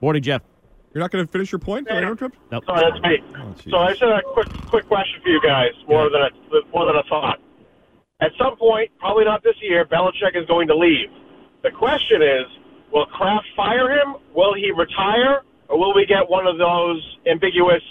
Morning, 0.00 0.22
Jeff. 0.22 0.42
You're 0.92 1.00
not 1.00 1.10
going 1.10 1.24
to 1.24 1.30
finish 1.30 1.50
your 1.50 1.58
point? 1.58 1.88
Hey. 1.88 2.00
Nope. 2.00 2.18
Sorry, 2.66 2.90
that's 2.90 3.02
me. 3.02 3.18
Oh, 3.38 3.54
so 3.70 3.76
I 3.78 3.90
just 3.90 4.02
had 4.02 4.10
a 4.10 4.22
quick, 4.34 4.48
quick 4.66 4.86
question 4.88 5.20
for 5.22 5.28
you 5.30 5.40
guys, 5.40 5.70
more 5.88 6.04
yeah. 6.04 6.28
than 6.52 6.60
a, 6.60 6.70
more 6.74 6.84
than 6.84 6.96
a 6.96 7.02
thought. 7.08 7.38
At 8.20 8.30
some 8.38 8.56
point, 8.56 8.90
probably 8.98 9.24
not 9.24 9.42
this 9.42 9.56
year, 9.62 9.84
Belichick 9.84 10.36
is 10.36 10.46
going 10.46 10.68
to 10.68 10.76
leave. 10.76 11.08
The 11.62 11.70
question 11.70 12.20
is, 12.20 12.44
will 12.92 13.06
Kraft 13.06 13.46
fire 13.56 13.90
him? 13.90 14.16
Will 14.34 14.54
he 14.54 14.70
retire? 14.70 15.42
Or 15.68 15.78
will 15.78 15.94
we 15.94 16.04
get 16.04 16.28
one 16.28 16.46
of 16.46 16.58
those 16.58 17.00
ambiguous 17.30 17.82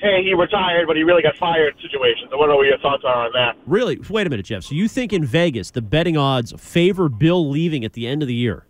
hey, 0.00 0.22
he 0.24 0.34
retired, 0.34 0.86
but 0.86 0.96
he 0.96 1.02
really 1.02 1.22
got 1.22 1.36
fired 1.36 1.74
situations. 1.80 2.30
I 2.32 2.36
wonder 2.36 2.56
what 2.56 2.66
your 2.66 2.78
thoughts 2.78 3.04
are 3.04 3.26
on 3.26 3.32
that. 3.32 3.56
Really? 3.66 4.00
Wait 4.08 4.26
a 4.26 4.30
minute, 4.30 4.46
Jeff. 4.46 4.64
So 4.64 4.74
you 4.74 4.88
think 4.88 5.12
in 5.12 5.24
Vegas 5.24 5.70
the 5.70 5.82
betting 5.82 6.16
odds 6.16 6.52
favor 6.58 7.08
Bill 7.08 7.48
leaving 7.48 7.84
at 7.84 7.92
the 7.92 8.06
end 8.06 8.22
of 8.22 8.28
the 8.28 8.34
year? 8.34 8.66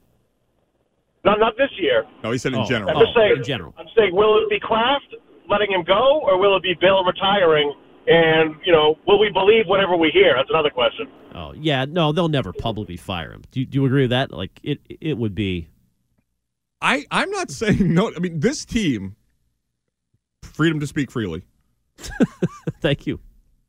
Not 1.25 1.39
not 1.39 1.57
this 1.57 1.71
year. 1.79 2.05
No, 2.25 2.31
he 2.31 2.39
said 2.39 2.53
in 2.53 2.61
oh. 2.61 2.65
general. 2.65 2.91
I'm 2.91 3.05
just 3.05 3.15
saying, 3.15 3.33
oh, 3.35 3.39
in 3.39 3.45
general. 3.45 3.75
I'm 3.79 3.87
saying, 3.97 4.15
will 4.15 4.43
it 4.43 4.49
be 4.49 4.59
Kraft 4.59 5.15
letting 5.49 5.71
him 5.71 5.85
go, 5.85 6.21
or 6.23 6.39
will 6.39 6.57
it 6.57 6.63
be 6.63 6.75
Bill 6.81 7.05
retiring? 7.05 7.75
And 8.07 8.57
you 8.65 8.73
know, 8.73 8.97
will 9.07 9.19
we 9.19 9.31
believe 9.31 9.67
whatever 9.67 9.97
we 9.97 10.11
hear? 10.11 10.35
That's 10.37 10.49
another 10.49 10.71
question. 10.71 11.09
Oh 11.35 11.53
yeah, 11.53 11.85
no, 11.85 12.13
they'll 12.13 12.29
never 12.29 12.53
publicly 12.53 12.97
fire 12.97 13.33
him. 13.33 13.43
Do 13.51 13.61
you, 13.61 13.67
do 13.67 13.79
you 13.81 13.87
agree 13.87 14.03
with 14.03 14.11
that? 14.11 14.33
Like 14.33 14.59
it, 14.63 14.81
it 14.89 15.19
would 15.19 15.35
be. 15.35 15.69
I 16.81 17.05
I'm 17.11 17.31
not 17.31 17.51
saying 17.51 17.93
no. 17.93 18.11
I 18.15 18.19
mean, 18.19 18.41
this 18.41 18.65
team 18.65 19.17
freedom 20.43 20.81
to 20.81 20.87
speak 20.87 21.11
freely. 21.11 21.45
Thank 22.81 23.07
you. 23.07 23.21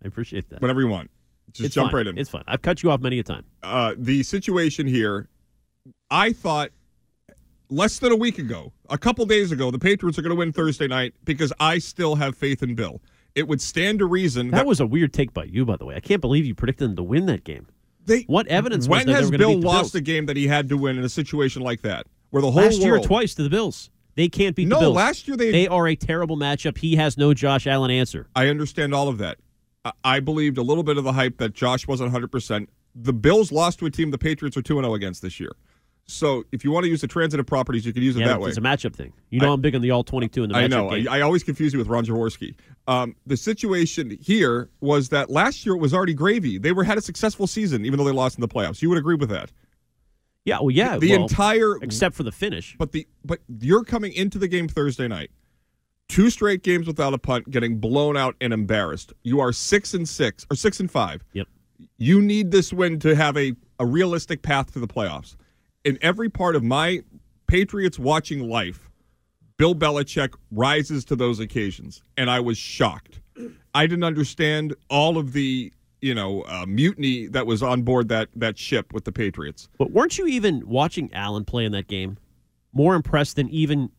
I 0.04 0.08
appreciate 0.08 0.50
that. 0.50 0.62
Whenever 0.62 0.82
you 0.82 0.88
want. 0.88 1.12
Just 1.54 1.66
it's 1.66 1.76
jump 1.76 1.92
fine. 1.92 1.98
right 1.98 2.08
in. 2.08 2.18
It's 2.18 2.30
fine. 2.30 2.44
I've 2.48 2.62
cut 2.62 2.82
you 2.82 2.92
off 2.92 3.02
many 3.02 3.20
a 3.20 3.24
time. 3.24 3.44
Uh, 3.62 3.94
the 3.98 4.24
situation 4.24 4.88
here, 4.88 5.28
I 6.10 6.32
thought 6.32 6.72
less 7.70 8.00
than 8.00 8.12
a 8.12 8.16
week 8.16 8.38
ago, 8.38 8.72
a 8.90 8.98
couple 8.98 9.26
days 9.26 9.52
ago, 9.52 9.72
the 9.72 9.80
Patriots 9.80 10.18
are 10.18 10.22
going 10.22 10.32
to 10.32 10.36
win 10.36 10.54
Thursday 10.54 10.88
night 10.88 11.14
because 11.24 11.52
I 11.60 11.80
still 11.80 12.16
have 12.16 12.36
faith 12.38 12.64
in 12.64 12.76
Bill. 12.76 13.02
It 13.36 13.48
would 13.48 13.62
stand 13.62 14.00
to 14.00 14.06
reason 14.06 14.52
that, 14.52 14.58
that 14.58 14.66
was 14.66 14.80
a 14.80 14.86
weird 14.86 15.14
take 15.14 15.34
by 15.34 15.46
you, 15.46 15.66
by 15.66 15.78
the 15.78 15.86
way. 15.86 15.96
I 15.96 16.02
can't 16.02 16.22
believe 16.22 16.46
you 16.46 16.54
predicted 16.54 16.90
them 16.90 16.96
to 16.98 17.04
win 17.04 17.26
that 17.28 17.44
game. 17.44 17.68
They, 18.06 18.22
what 18.24 18.48
evidence? 18.48 18.88
When 18.88 19.08
has 19.08 19.32
Bill 19.32 19.58
lost 19.60 19.96
a 19.96 20.02
game 20.02 20.26
that 20.26 20.36
he 20.36 20.48
had 20.48 20.70
to 20.70 20.78
win 20.78 20.98
in 20.98 21.04
a 21.04 21.10
situation 21.10 21.62
like 21.62 21.82
that, 21.82 22.08
where 22.32 22.42
the 22.42 22.52
whole 22.52 22.64
last 22.64 22.82
world, 22.82 22.84
year 22.84 23.00
twice 23.00 23.36
to 23.36 23.44
the 23.44 23.50
Bills? 23.50 23.90
They 24.15 24.30
can't 24.30 24.56
beat 24.56 24.67
no, 24.67 24.76
the 24.76 24.82
Bills. 24.82 24.95
last 24.95 25.28
year 25.28 25.38
they 25.38 25.52
they 25.52 25.67
are 25.67 25.88
a 25.88 25.95
terrible 25.95 26.38
matchup. 26.38 26.78
He 26.78 26.95
has 26.95 27.17
no 27.17 27.34
Josh 27.34 27.67
Allen 27.67 27.91
answer. 27.91 28.28
I 28.36 28.47
understand 28.47 28.93
all 28.93 29.08
of 29.08 29.17
that. 29.19 29.38
I, 29.86 29.91
I 30.04 30.19
believed 30.19 30.58
a 30.58 30.63
little 30.63 30.84
bit 30.84 30.97
of 30.97 31.04
the 31.04 31.13
hype 31.13 31.38
that 31.38 31.54
Josh 31.54 31.88
wasn't 31.88 32.13
100%. 32.13 32.67
The 32.93 33.13
Bills 33.13 33.52
lost 33.52 33.80
to 33.80 33.86
a 33.86 33.91
team 33.91 34.12
the 34.12 34.17
Patriots 34.17 34.58
are 34.58 34.62
2 34.62 34.76
0 34.76 34.93
against 34.93 35.21
this 35.21 35.39
year. 35.39 35.56
So 36.06 36.43
if 36.52 36.63
you 36.65 36.71
want 36.71 36.84
to 36.84 36.89
use 36.89 37.02
the 37.02 37.08
transitive 37.08 37.45
properties, 37.45 37.86
you 37.86 37.93
can 37.93 38.04
use 38.04 38.15
it 38.17 38.21
yeah, 38.21 38.28
that 38.28 38.41
way. 38.41 38.50
It's 38.50 38.58
a 38.58 38.62
matchup 38.62 38.93
thing. 38.93 39.13
You 39.30 39.39
know 39.39 39.52
I, 39.52 39.54
am 39.54 39.62
big 39.62 39.76
on 39.76 39.82
the 39.82 39.91
all 39.91 40.04
22 40.04 40.43
in 40.43 40.50
the 40.50 40.56
matchup 40.56 40.63
I 40.63 40.67
know. 40.67 40.89
game. 40.89 41.08
I, 41.08 41.19
I, 41.19 41.21
always 41.21 41.43
confuse 41.43 41.71
you 41.71 41.80
with 41.80 41.88
Ron 41.88 42.06
Jaworski. 42.06 42.56
Um, 42.88 43.15
the 43.26 43.38
situation 43.38 44.17
here 44.21 44.69
was 44.82 45.10
that 45.10 45.30
last 45.30 45.65
year 45.65 45.76
it 45.76 45.80
was 45.80 45.93
already 45.93 46.13
gravy. 46.13 46.58
They 46.58 46.74
were 46.74 46.84
had 46.84 46.97
a 46.97 47.02
successful 47.02 47.47
season, 47.47 47.86
even 47.86 47.97
though 47.97 48.04
they 48.04 48.12
lost 48.12 48.38
in 48.38 48.41
the 48.41 48.47
playoffs. 48.47 48.82
You 48.82 48.89
would 48.89 48.97
agree 48.97 49.15
with 49.15 49.30
that? 49.30 49.52
Yeah, 50.45 50.60
well, 50.60 50.71
yeah. 50.71 50.97
The, 50.97 51.12
well, 51.12 51.23
entire 51.23 51.75
except 51.82 52.15
for 52.15 52.23
the 52.23 52.32
finish. 52.32 52.75
But 52.77 52.91
the 52.91 53.08
but 53.23 53.39
you're 53.60 53.84
coming 53.84 54.13
into 54.13 54.38
the 54.39 54.47
game 54.47 54.67
Thursday 54.67 55.08
night. 55.08 55.32
Two 56.08 56.30
straight 56.30 56.63
games 56.63 56.88
without 56.88 57.13
a 57.13 57.17
punt, 57.17 57.49
getting 57.49 57.77
blown 57.77 58.17
out 58.17 58.36
and 58.41 58.51
embarrassed. 58.51 59.13
You 59.23 59.39
are 59.39 59.54
six 59.54 59.93
and 59.93 60.08
six 60.08 60.45
or 60.51 60.56
six 60.56 60.80
and 60.80 60.91
five. 60.91 61.23
Yep. 61.34 61.47
You 61.97 62.21
need 62.21 62.51
this 62.51 62.73
win 62.73 62.99
to 62.99 63.15
have 63.15 63.38
a, 63.38 63.54
a 63.80 63.86
realistic 63.86 64.41
path 64.41 64.73
to 64.73 64.80
the 64.80 64.88
playoffs. 64.88 65.36
In 65.84 65.97
every 66.01 66.30
part 66.30 66.56
of 66.56 66.63
my 66.63 67.01
Patriots 67.47 67.97
watching 67.97 68.49
life, 68.49 68.89
Bill 69.58 69.75
Belichick 69.75 70.34
rises 70.51 71.06
to 71.06 71.15
those 71.15 71.39
occasions, 71.39 72.01
and 72.17 72.30
I 72.30 72.39
was 72.39 72.58
shocked. 72.58 73.21
I 73.73 73.88
didn't 73.88 74.04
understand 74.04 74.75
all 74.89 75.17
of 75.17 75.34
the 75.34 75.71
you 76.02 76.14
know 76.14 76.42
uh, 76.44 76.66
mutiny 76.68 77.28
that 77.28 77.46
was 77.46 77.62
on 77.64 77.84
board 77.84 78.10
that 78.10 78.30
that 78.36 78.58
ship 78.58 78.92
with 78.94 79.06
the 79.06 79.12
Patriots. 79.12 79.70
But 79.78 79.92
weren't 79.92 80.18
you 80.18 80.28
even 80.28 80.68
watching 80.68 81.10
Allen 81.14 81.46
play 81.46 81.66
in 81.66 81.72
that 81.74 81.88
game 81.88 82.18
more 82.74 82.96
impressed 82.96 83.36
than 83.36 83.50
even 83.50 83.90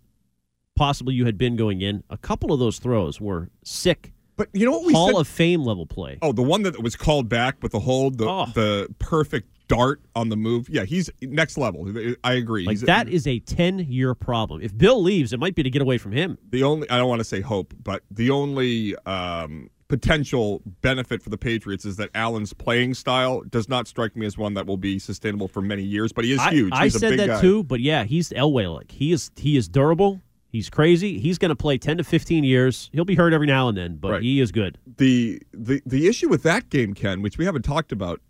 possibly 0.77 1.15
you 1.15 1.25
had 1.25 1.38
been 1.38 1.57
going 1.57 1.81
in? 1.81 2.03
A 2.11 2.19
couple 2.19 2.53
of 2.53 2.59
those 2.59 2.79
throws 2.79 3.21
were 3.21 3.49
sick. 3.65 4.12
But 4.37 4.49
you 4.55 4.65
know 4.65 4.73
what 4.73 4.87
we 4.87 4.93
Hall 4.95 5.09
said? 5.09 5.17
of 5.21 5.29
Fame 5.29 5.62
level 5.62 5.87
play. 5.87 6.19
Oh, 6.23 6.33
the 6.33 6.43
one 6.43 6.62
that 6.62 6.83
was 6.83 6.97
called 6.97 7.29
back 7.29 7.62
with 7.62 7.73
the 7.73 7.81
hold, 7.81 8.19
the 8.19 8.27
Oh. 8.29 8.47
the 8.55 8.88
perfect 8.99 9.49
dart 9.69 10.01
on 10.17 10.29
the 10.31 10.37
move. 10.37 10.69
Yeah, 10.71 10.85
he's 10.85 11.11
next 11.21 11.57
level. 11.59 11.87
I 12.25 12.33
agree. 12.35 12.65
Like 12.67 12.79
He's- 12.79 12.87
that 12.87 13.09
is 13.09 13.27
a 13.27 13.38
ten 13.41 13.79
year 13.81 14.15
problem. 14.15 14.61
If 14.62 14.77
Bill 14.77 15.01
leaves, 15.03 15.33
it 15.33 15.38
might 15.38 15.55
be 15.55 15.62
to 15.62 15.71
get 15.71 15.83
away 15.83 15.99
from 15.99 16.12
him. 16.12 16.38
the 16.51 16.62
only 16.62 16.88
I 16.91 16.97
don't 16.99 17.09
want 17.09 17.21
to 17.21 17.25
say 17.25 17.41
hope, 17.43 17.75
but 17.85 18.03
the 18.11 18.31
only 18.31 18.97
um, 19.07 19.69
potential 19.96 20.62
benefit 20.81 21.20
for 21.22 21.28
the 21.28 21.37
Patriots 21.37 21.85
is 21.85 21.96
that 21.96 22.09
Allen's 22.14 22.55
playing 22.55 22.94
style 22.94 23.42
does 23.42 23.68
not 23.68 23.87
strike 23.87 24.16
me 24.16 24.24
as 24.24 24.38
one 24.38 24.55
that 24.55 24.66
will 24.66 24.78
be 24.78 24.98
sustainable 24.98 25.48
for 25.48 25.61
many 25.61 25.83
years. 25.83 26.12
But 26.14 26.24
he 26.24 26.33
is 26.33 26.38
I, 26.40 26.50
huge. 26.50 26.72
I 26.72 26.85
He's 26.85 26.94
a 26.94 26.98
said 26.98 27.11
big 27.11 27.18
that 27.18 27.26
guy. 27.28 27.40
too, 27.42 27.62
but 27.64 27.81
yeah, 27.81 28.05
he's 28.05 28.31
Elway 28.31 28.74
like. 28.74 28.90
He 28.90 29.12
is 29.12 29.31
he 29.37 29.59
is 29.59 29.68
durable. 29.68 30.22
He's 30.48 30.70
crazy. 30.70 31.18
He's 31.18 31.37
going 31.37 31.50
to 31.50 31.55
play 31.57 31.76
10 31.76 31.98
to 31.98 32.05
15 32.05 32.42
years. 32.44 32.88
He'll 32.94 33.05
be 33.05 33.14
hurt 33.14 33.33
every 33.35 33.46
now 33.46 33.68
and 33.68 33.76
then, 33.76 33.96
but 33.96 34.12
Right. 34.12 34.22
he 34.22 34.40
is 34.40 34.50
good. 34.50 34.78
The 34.96 35.42
the 35.52 35.83
the 35.85 36.07
issue 36.09 36.31
with 36.31 36.42
that 36.44 36.70
game, 36.70 36.94
Ken, 36.94 37.20
which 37.20 37.37
we 37.37 37.44
haven't 37.44 37.62
talked 37.62 37.92
about, 37.92 38.20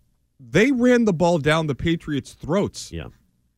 they 0.41 0.73
ran 0.73 1.05
the 1.05 1.13
ball 1.13 1.39
down 1.39 1.69
the 1.69 1.77
Patriots' 1.77 2.33
throats. 2.33 2.91
Yeah. 2.91 3.07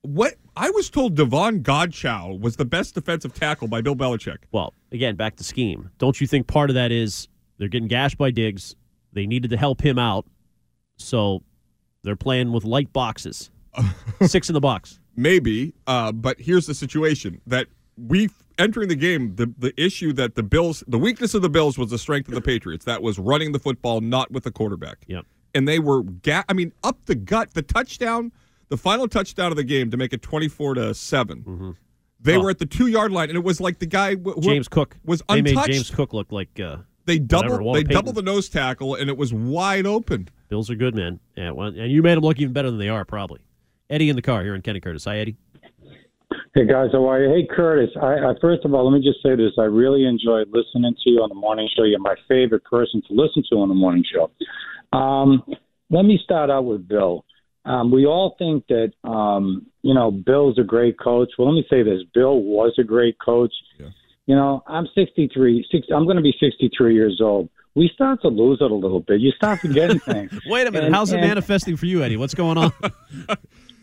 What 0.02 0.34
I 0.54 0.68
was 0.68 0.90
told, 0.90 1.14
Davon 1.14 1.62
Godchaux 1.62 2.38
was 2.38 2.56
the 2.56 2.66
best 2.66 2.94
defensive 2.94 3.32
tackle 3.32 3.68
by 3.68 3.80
Bill 3.80 3.96
Belichick. 3.96 4.40
Well, 4.52 4.74
again, 4.92 5.16
back 5.16 5.36
to 5.36 5.44
scheme. 5.44 5.88
Don't 5.96 6.20
you 6.20 6.26
think 6.26 6.46
part 6.46 6.68
of 6.68 6.74
that 6.74 6.92
is 6.92 7.28
they're 7.58 7.68
getting 7.68 7.88
gashed 7.88 8.18
by 8.18 8.30
Diggs? 8.30 8.74
They 9.12 9.26
needed 9.26 9.50
to 9.50 9.56
help 9.56 9.80
him 9.80 9.98
out, 9.98 10.26
so 10.96 11.42
they're 12.02 12.16
playing 12.16 12.52
with 12.52 12.64
light 12.64 12.92
boxes, 12.92 13.50
six 14.26 14.48
in 14.48 14.54
the 14.54 14.60
box. 14.60 14.98
Maybe, 15.16 15.74
uh, 15.86 16.12
but 16.12 16.40
here's 16.40 16.66
the 16.66 16.74
situation 16.74 17.40
that 17.46 17.66
we 17.96 18.28
entering 18.58 18.88
the 18.88 18.96
game. 18.96 19.36
The 19.36 19.52
the 19.56 19.72
issue 19.80 20.12
that 20.14 20.34
the 20.34 20.42
Bills, 20.42 20.82
the 20.88 20.98
weakness 20.98 21.34
of 21.34 21.42
the 21.42 21.48
Bills 21.48 21.78
was 21.78 21.90
the 21.90 21.98
strength 21.98 22.28
of 22.28 22.34
the 22.34 22.40
Patriots. 22.40 22.84
That 22.84 23.02
was 23.02 23.18
running 23.18 23.52
the 23.52 23.58
football, 23.60 24.00
not 24.00 24.30
with 24.32 24.42
the 24.44 24.50
quarterback. 24.50 25.04
Yep. 25.06 25.24
And 25.56 25.68
they 25.68 25.78
were, 25.78 26.02
ga- 26.02 26.42
I 26.48 26.52
mean, 26.52 26.72
up 26.82 26.98
the 27.06 27.14
gut. 27.14 27.54
The 27.54 27.62
touchdown, 27.62 28.32
the 28.70 28.76
final 28.76 29.06
touchdown 29.06 29.52
of 29.52 29.56
the 29.56 29.62
game 29.62 29.92
to 29.92 29.96
make 29.96 30.12
it 30.12 30.20
twenty 30.22 30.48
four 30.48 30.74
to 30.74 30.92
7 30.94 31.76
They 32.20 32.34
Oh. 32.36 32.40
were 32.40 32.50
at 32.50 32.58
the 32.58 32.66
two 32.66 32.88
yard 32.88 33.12
line, 33.12 33.28
and 33.28 33.36
it 33.38 33.44
was 33.44 33.60
like 33.60 33.78
the 33.78 33.86
guy 33.86 34.16
wh- 34.16 34.40
James 34.40 34.66
Cook 34.66 34.96
was 35.04 35.22
They 35.28 35.38
untouched. 35.38 35.68
made 35.68 35.74
James 35.74 35.90
Cook 35.90 36.12
look 36.12 36.32
like 36.32 36.58
uh, 36.58 36.78
they 37.06 37.18
whatever, 37.18 37.56
doubled 37.58 37.76
they 37.76 37.84
Payton. 37.84 37.94
doubled 37.94 38.14
the 38.16 38.22
nose 38.22 38.48
tackle, 38.48 38.94
and 38.94 39.08
it 39.08 39.16
was 39.16 39.32
wide 39.32 39.86
open. 39.86 40.28
Bills 40.48 40.70
are 40.70 40.74
good, 40.74 40.94
man. 40.94 41.20
Yeah, 41.36 41.50
well, 41.50 41.68
and 41.68 41.90
you 41.90 42.02
made 42.02 42.16
them 42.16 42.24
look 42.24 42.38
even 42.38 42.52
better 42.52 42.70
than 42.70 42.78
they 42.78 42.88
are, 42.88 43.04
probably. 43.04 43.40
Eddie 43.90 44.08
in 44.08 44.16
the 44.16 44.22
car 44.22 44.42
here 44.42 44.54
in 44.54 44.62
Kenny 44.62 44.80
Curtis. 44.80 45.04
Hi, 45.04 45.18
Eddie. 45.18 45.36
Hey 46.54 46.66
guys, 46.66 46.90
how 46.92 47.08
are 47.08 47.20
you? 47.20 47.34
Hey 47.34 47.48
Curtis, 47.52 47.90
I, 48.00 48.14
I 48.14 48.32
first 48.40 48.64
of 48.64 48.72
all 48.72 48.88
let 48.88 48.96
me 48.96 49.04
just 49.04 49.22
say 49.22 49.34
this: 49.34 49.52
I 49.58 49.64
really 49.64 50.06
enjoyed 50.06 50.48
listening 50.52 50.94
to 51.02 51.10
you 51.10 51.18
on 51.18 51.28
the 51.28 51.34
morning 51.34 51.68
show. 51.76 51.82
You're 51.82 51.98
my 51.98 52.14
favorite 52.28 52.64
person 52.64 53.02
to 53.08 53.14
listen 53.14 53.42
to 53.50 53.56
on 53.56 53.68
the 53.68 53.74
morning 53.74 54.04
show. 54.04 54.30
Um, 54.96 55.42
let 55.90 56.04
me 56.04 56.18
start 56.22 56.50
out 56.50 56.64
with 56.64 56.86
Bill. 56.86 57.24
Um, 57.64 57.90
we 57.90 58.06
all 58.06 58.36
think 58.38 58.66
that 58.68 58.92
um, 59.08 59.66
you 59.82 59.94
know 59.94 60.10
Bill's 60.10 60.58
a 60.58 60.62
great 60.62 60.98
coach. 60.98 61.30
Well, 61.38 61.52
let 61.52 61.54
me 61.54 61.66
say 61.68 61.82
this: 61.82 62.02
Bill 62.14 62.40
was 62.40 62.72
a 62.78 62.84
great 62.84 63.16
coach. 63.18 63.52
You 64.26 64.34
know, 64.34 64.62
I'm 64.66 64.86
63. 64.94 65.66
Six, 65.70 65.86
I'm 65.94 66.04
going 66.04 66.16
to 66.16 66.22
be 66.22 66.34
63 66.40 66.94
years 66.94 67.20
old. 67.22 67.48
we 67.74 67.90
start 67.92 68.22
to 68.22 68.28
lose 68.28 68.58
it 68.60 68.70
a 68.70 68.74
little 68.74 69.00
bit. 69.00 69.20
You 69.20 69.30
start 69.32 69.60
forgetting 69.60 69.98
things. 69.98 70.32
Wait 70.46 70.66
a 70.66 70.70
minute. 70.70 70.86
And- 70.86 70.94
How's 70.94 71.12
it 71.12 71.18
and- 71.18 71.26
manifesting 71.28 71.76
for 71.76 71.86
you, 71.86 72.02
Eddie? 72.02 72.16
What's 72.16 72.34
going 72.34 72.58
on? 72.58 72.72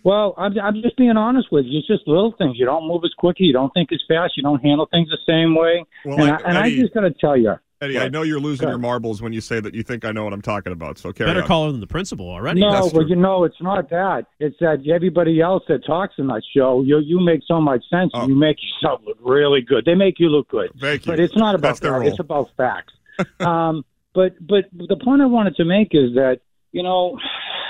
Well, 0.03 0.33
I'm, 0.35 0.57
I'm 0.59 0.81
just 0.81 0.97
being 0.97 1.15
honest 1.15 1.49
with 1.51 1.65
you. 1.65 1.77
It's 1.77 1.87
just 1.87 2.07
little 2.07 2.31
things. 2.35 2.57
You 2.57 2.65
don't 2.65 2.87
move 2.87 3.03
as 3.05 3.13
quickly. 3.19 3.45
You 3.45 3.53
don't 3.53 3.71
think 3.71 3.91
as 3.91 4.01
fast. 4.07 4.33
You 4.35 4.41
don't 4.41 4.59
handle 4.59 4.87
things 4.89 5.09
the 5.09 5.19
same 5.31 5.53
way. 5.53 5.85
Well, 6.03 6.19
and 6.19 6.31
I- 6.31 6.35
I, 6.37 6.49
and 6.49 6.57
I 6.57 6.69
just 6.75 6.91
got 6.95 7.01
to 7.01 7.11
tell 7.11 7.37
you, 7.37 7.53
Eddie, 7.81 7.97
I 7.99 8.09
know 8.09 8.21
you're 8.21 8.39
losing 8.39 8.69
your 8.69 8.77
marbles 8.77 9.21
when 9.21 9.33
you 9.33 9.41
say 9.41 9.59
that 9.59 9.73
you 9.73 9.81
think 9.81 10.05
I 10.05 10.11
know 10.11 10.23
what 10.23 10.33
I'm 10.33 10.41
talking 10.41 10.71
about. 10.71 10.99
So 10.99 11.11
carry 11.11 11.29
Better 11.31 11.41
on. 11.41 11.47
caller 11.47 11.71
than 11.71 11.81
the 11.81 11.87
principal 11.87 12.29
already. 12.29 12.59
no, 12.61 12.71
That's 12.71 12.93
well, 12.93 13.01
true. 13.01 13.09
you 13.09 13.15
know, 13.15 13.43
it's 13.43 13.59
not 13.61 13.89
that. 13.89 14.27
It's 14.39 14.55
that 14.59 14.83
everybody 14.87 15.41
else 15.41 15.63
that 15.67 15.83
talks 15.85 16.13
in 16.19 16.27
that 16.27 16.43
show, 16.55 16.83
you 16.83 16.99
you 16.99 17.19
make 17.19 17.41
so 17.47 17.59
much 17.59 17.83
sense. 17.89 18.11
and 18.13 18.29
You 18.29 18.35
make 18.35 18.57
yourself 18.61 19.01
look 19.05 19.17
really 19.21 19.61
good. 19.61 19.83
They 19.85 19.95
make 19.95 20.19
you 20.19 20.29
look 20.29 20.47
good. 20.49 20.69
Oh. 20.75 20.79
Thank 20.79 21.05
you. 21.07 21.11
But 21.11 21.19
it's 21.19 21.35
not 21.35 21.55
about 21.55 21.69
That's 21.69 21.79
their 21.79 21.91
that. 21.93 21.99
role. 21.99 22.07
It's 22.09 22.19
about 22.19 22.49
facts. 22.55 22.93
um, 23.39 23.83
but 24.13 24.35
but 24.45 24.65
the 24.73 24.97
point 25.03 25.21
I 25.21 25.25
wanted 25.25 25.55
to 25.55 25.65
make 25.65 25.89
is 25.93 26.13
that 26.15 26.41
you 26.71 26.83
know 26.83 27.17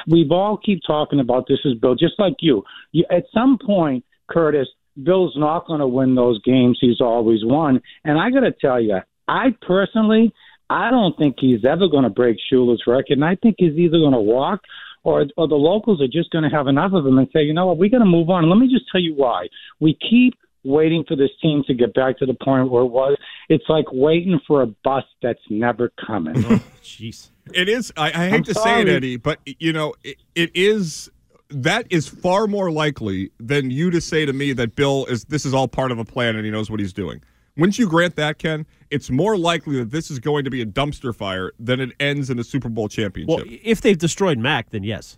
we've 0.08 0.32
all 0.32 0.58
keep 0.58 0.82
talking 0.86 1.20
about 1.22 1.48
this 1.48 1.60
is 1.64 1.76
Bill, 1.76 1.96
just 1.96 2.16
like 2.20 2.36
you. 2.42 2.64
you 2.92 3.06
at 3.10 3.24
some 3.34 3.58
point, 3.66 4.04
Curtis, 4.30 4.68
Bill's 5.02 5.36
not 5.38 5.68
going 5.68 5.80
to 5.80 5.88
win 5.88 6.16
those 6.16 6.42
games 6.44 6.78
he's 6.82 7.00
always 7.00 7.40
won. 7.44 7.82
And 8.04 8.20
I 8.20 8.30
got 8.30 8.42
to 8.42 8.52
tell 8.52 8.80
you, 8.82 9.00
I 9.28 9.56
personally, 9.66 10.34
I 10.70 10.90
don't 10.90 11.18
think 11.18 11.36
he's 11.40 11.66
ever 11.66 11.88
going 11.88 12.04
to 12.04 12.10
break 12.10 12.38
Shula's 12.52 12.84
record. 12.88 13.14
And 13.18 13.26
I 13.26 13.36
think 13.36 13.56
he's 13.58 13.74
either 13.74 13.98
going 13.98 14.14
to 14.14 14.20
walk 14.20 14.62
or, 15.04 15.26
or 15.38 15.48
the 15.48 15.56
locals 15.56 16.02
are 16.02 16.08
just 16.08 16.32
going 16.32 16.50
to 16.50 16.56
have 16.56 16.68
enough 16.68 16.94
of 16.94 17.06
him 17.06 17.18
and 17.18 17.28
say, 17.34 17.42
you 17.42 17.54
know 17.54 17.68
what, 17.68 17.78
we 17.78 17.90
got 17.90 18.00
to 18.00 18.06
move 18.06 18.30
on. 18.30 18.44
And 18.44 18.50
let 18.50 18.60
me 18.60 18.68
just 18.68 18.86
tell 18.92 19.02
you 19.02 19.14
why. 19.16 19.48
We 19.80 19.98
keep 20.10 20.36
waiting 20.64 21.04
for 21.08 21.16
this 21.16 21.32
team 21.42 21.64
to 21.68 21.74
get 21.74 21.94
back 21.94 22.18
to 22.20 22.26
the 22.26 22.36
point 22.36 22.70
where 22.70 22.84
it 22.84 22.88
was. 22.88 23.18
It's 23.50 23.64
like 23.68 23.86
waiting 23.92 24.40
for 24.48 24.62
a 24.62 24.68
bus 24.84 25.04
that's 25.22 25.42
never 25.50 25.92
coming. 26.06 26.36
Jeez. 26.84 27.30
It 27.54 27.68
is. 27.68 27.92
I, 27.98 28.08
I 28.08 28.30
hate 28.30 28.34
I'm 28.34 28.44
to 28.44 28.54
say 28.54 28.82
it. 28.82 28.88
Eddie, 28.88 29.18
but 29.18 29.40
you 29.46 29.74
know, 29.74 29.94
it, 30.04 30.18
it 30.36 30.52
is. 30.54 31.10
That 31.50 31.86
is 31.90 32.08
far 32.08 32.48
more 32.48 32.72
likely 32.72 33.32
than 33.38 33.72
you 33.72 33.92
to 33.92 34.00
say 34.00 34.26
to 34.26 34.32
me 34.32 34.54
that 34.54 34.76
Bill 34.76 35.06
is. 35.08 35.26
This 35.26 35.46
is 35.46 35.54
all 35.54 35.68
part 35.68 35.92
of 35.92 36.00
a 36.00 36.06
plan 36.06 36.36
and 36.36 36.46
he 36.46 36.52
knows 36.52 36.70
what 36.70 36.80
he's 36.80 36.94
doing. 36.94 37.22
Wouldn't 37.58 37.78
you 37.78 37.88
grant 37.88 38.16
that, 38.16 38.38
Ken? 38.38 38.66
It's 38.90 39.10
more 39.10 39.38
likely 39.38 39.78
that 39.80 39.92
this 39.92 40.10
is 40.10 40.20
going 40.20 40.46
to 40.46 40.50
be 40.50 40.62
a 40.62 40.66
dumpster 40.66 41.14
fire 41.14 41.52
than 41.60 41.80
it 41.80 41.92
ends 42.00 42.30
in 42.30 42.40
a 42.40 42.44
Super 42.44 42.70
Bowl 42.70 42.88
championship. 42.88 43.46
Well, 43.46 43.58
if 43.64 43.82
they've 43.82 43.98
destroyed 43.98 44.38
Mac, 44.38 44.70
then 44.70 44.84
yes, 44.84 45.18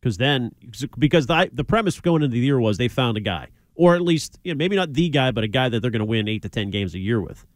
because 0.00 0.16
then 0.16 0.54
because 0.98 1.26
the 1.26 1.50
the 1.52 1.64
premise 1.64 2.00
going 2.00 2.22
into 2.22 2.34
the 2.34 2.40
year 2.40 2.58
was 2.58 2.78
they 2.78 2.88
found 2.88 3.16
a 3.16 3.20
guy, 3.20 3.48
or 3.74 3.94
at 3.94 4.02
least 4.02 4.38
you 4.44 4.54
know, 4.54 4.58
maybe 4.58 4.76
not 4.76 4.92
the 4.92 5.08
guy, 5.08 5.30
but 5.30 5.44
a 5.44 5.48
guy 5.48 5.68
that 5.68 5.80
they're 5.80 5.90
going 5.90 6.00
to 6.00 6.06
win 6.06 6.28
eight 6.28 6.42
to 6.42 6.48
ten 6.48 6.70
games 6.70 6.94
a 6.94 6.98
year 6.98 7.20
with. 7.20 7.46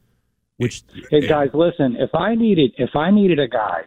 Which 0.58 0.82
Hey 1.10 1.26
guys, 1.26 1.48
listen. 1.54 1.96
If 1.96 2.14
I 2.14 2.34
needed, 2.34 2.74
if 2.76 2.94
I 2.94 3.10
needed 3.10 3.38
a 3.38 3.48
guy 3.48 3.84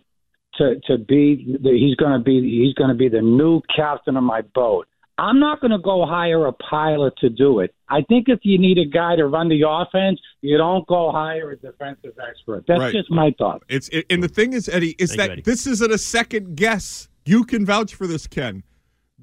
to 0.55 0.79
to 0.87 0.97
be, 0.97 1.57
the, 1.61 1.71
he's 1.71 1.95
going 1.95 2.13
to 2.13 2.23
be, 2.23 2.41
he's 2.41 2.73
going 2.73 2.89
to 2.89 2.95
be 2.95 3.09
the 3.09 3.21
new 3.21 3.61
captain 3.75 4.17
of 4.17 4.23
my 4.23 4.41
boat. 4.41 4.87
I'm 5.17 5.39
not 5.39 5.61
going 5.61 5.71
to 5.71 5.77
go 5.77 6.05
hire 6.05 6.47
a 6.47 6.53
pilot 6.53 7.13
to 7.17 7.29
do 7.29 7.59
it. 7.59 7.73
I 7.87 8.01
think 8.01 8.29
if 8.29 8.39
you 8.43 8.57
need 8.57 8.77
a 8.79 8.85
guy 8.85 9.15
to 9.15 9.27
run 9.27 9.47
the 9.47 9.61
offense, 9.67 10.19
you 10.41 10.57
don't 10.57 10.85
go 10.87 11.11
hire 11.11 11.51
a 11.51 11.55
defensive 11.57 12.13
expert. 12.27 12.65
That's 12.67 12.79
Right. 12.79 12.93
just 12.93 13.11
my 13.11 13.33
thought. 13.37 13.61
It's 13.69 13.89
it, 13.89 14.05
and 14.09 14.23
the 14.23 14.27
thing 14.27 14.53
is, 14.53 14.67
Eddie, 14.67 14.95
is 14.97 15.11
Thank 15.11 15.11
you, 15.11 15.17
that 15.27 15.31
Eddie. 15.33 15.41
this 15.43 15.67
isn't 15.67 15.91
a 15.91 15.97
second 15.99 16.55
guess. 16.57 17.09
You 17.25 17.43
can 17.43 17.65
vouch 17.65 17.93
for 17.93 18.07
this, 18.07 18.25
Ken. 18.25 18.63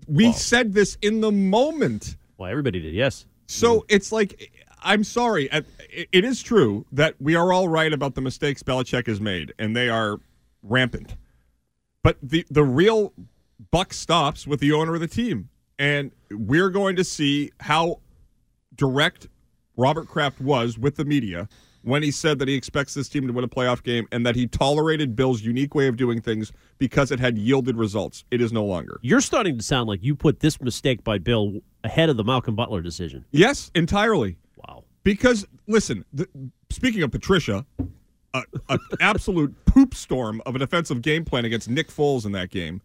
We 0.06 0.32
said 0.32 0.72
this 0.74 0.96
in 1.02 1.20
the 1.20 1.32
moment. 1.32 2.16
Well, 2.38 2.48
everybody 2.50 2.80
did, 2.80 2.94
yes. 2.94 3.26
So 3.48 3.84
it's 3.88 4.12
like, 4.12 4.50
I'm 4.82 5.02
sorry. 5.04 5.48
It- 5.52 5.66
It 6.12 6.24
is 6.24 6.40
true 6.40 6.86
that 6.92 7.16
we 7.20 7.34
are 7.34 7.52
all 7.52 7.66
right 7.68 7.92
about 7.92 8.14
the 8.14 8.20
mistakes 8.20 8.62
Belichick 8.62 9.08
has 9.08 9.20
made, 9.20 9.52
and 9.58 9.74
they 9.76 9.88
are 9.88 10.20
rampant. 10.62 11.16
But 12.04 12.16
the 12.22 12.46
the 12.48 12.62
real 12.62 13.12
buck 13.72 13.92
stops 13.92 14.46
with 14.46 14.60
the 14.60 14.70
owner 14.72 14.94
of 14.94 15.00
the 15.00 15.08
team, 15.08 15.48
and 15.80 16.12
we're 16.30 16.68
going 16.68 16.94
to 16.94 17.02
see 17.02 17.50
how 17.58 18.00
direct 18.76 19.28
Robert 19.76 20.06
Kraft 20.06 20.40
was 20.40 20.78
with 20.78 20.96
the 20.96 21.06
media 21.06 21.48
when 21.82 22.02
he 22.02 22.10
said 22.10 22.38
that 22.38 22.48
he 22.48 22.54
expects 22.54 22.92
this 22.92 23.08
team 23.08 23.26
to 23.26 23.32
win 23.32 23.42
a 23.42 23.48
playoff 23.48 23.82
game 23.82 24.06
and 24.12 24.26
that 24.26 24.36
he 24.36 24.46
tolerated 24.46 25.16
Bill's 25.16 25.40
unique 25.40 25.74
way 25.74 25.88
of 25.88 25.96
doing 25.96 26.20
things 26.20 26.52
because 26.76 27.10
it 27.10 27.18
had 27.18 27.38
yielded 27.38 27.78
results. 27.78 28.24
It 28.30 28.42
is 28.42 28.52
no 28.52 28.62
longer. 28.62 29.00
you're 29.00 29.22
starting 29.22 29.56
to 29.56 29.64
sound 29.64 29.88
like 29.88 30.02
you 30.02 30.14
put 30.14 30.40
this 30.40 30.60
mistake 30.60 31.02
by 31.02 31.16
Bill 31.16 31.60
ahead 31.82 32.10
of 32.10 32.18
the 32.18 32.24
Malcolm 32.24 32.54
Butler 32.54 32.82
decision. 32.82 33.24
Yes, 33.30 33.70
entirely. 33.74 34.36
Wow. 34.56 34.84
Because 35.02 35.46
listen, 35.66 36.04
the, 36.12 36.28
speaking 36.68 37.02
of 37.02 37.10
Patricia, 37.10 37.64
a, 38.34 38.42
a 38.68 38.78
absolute 39.00 39.64
poop 39.64 39.94
storm 39.94 40.42
of 40.44 40.54
a 40.54 40.58
defensive 40.58 41.00
game 41.00 41.24
plan 41.24 41.46
against 41.46 41.70
Nick 41.70 41.88
Foles 41.88 42.26
in 42.26 42.32
that 42.32 42.50
game, 42.50 42.82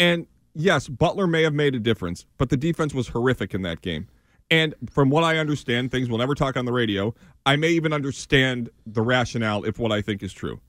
and 0.00 0.26
yes, 0.54 0.88
Butler 0.88 1.26
may 1.26 1.42
have 1.42 1.54
made 1.54 1.74
a 1.74 1.80
difference, 1.80 2.26
but 2.38 2.48
the 2.50 2.56
defense 2.56 2.94
was 2.94 3.08
horrific 3.08 3.54
in 3.54 3.62
that 3.62 3.80
game. 3.82 4.08
And 4.50 4.74
from 4.90 5.10
what 5.10 5.24
I 5.24 5.38
understand, 5.38 5.90
things 5.90 6.08
we'll 6.08 6.18
never 6.18 6.34
talk 6.34 6.56
on 6.56 6.64
the 6.64 6.72
radio. 6.72 7.14
I 7.46 7.56
may 7.56 7.70
even 7.70 7.92
understand 7.92 8.68
the 8.86 9.02
rationale 9.02 9.64
if 9.64 9.78
what 9.78 9.90
I 9.90 10.02
think 10.02 10.22
is 10.22 10.32
true. 10.32 10.60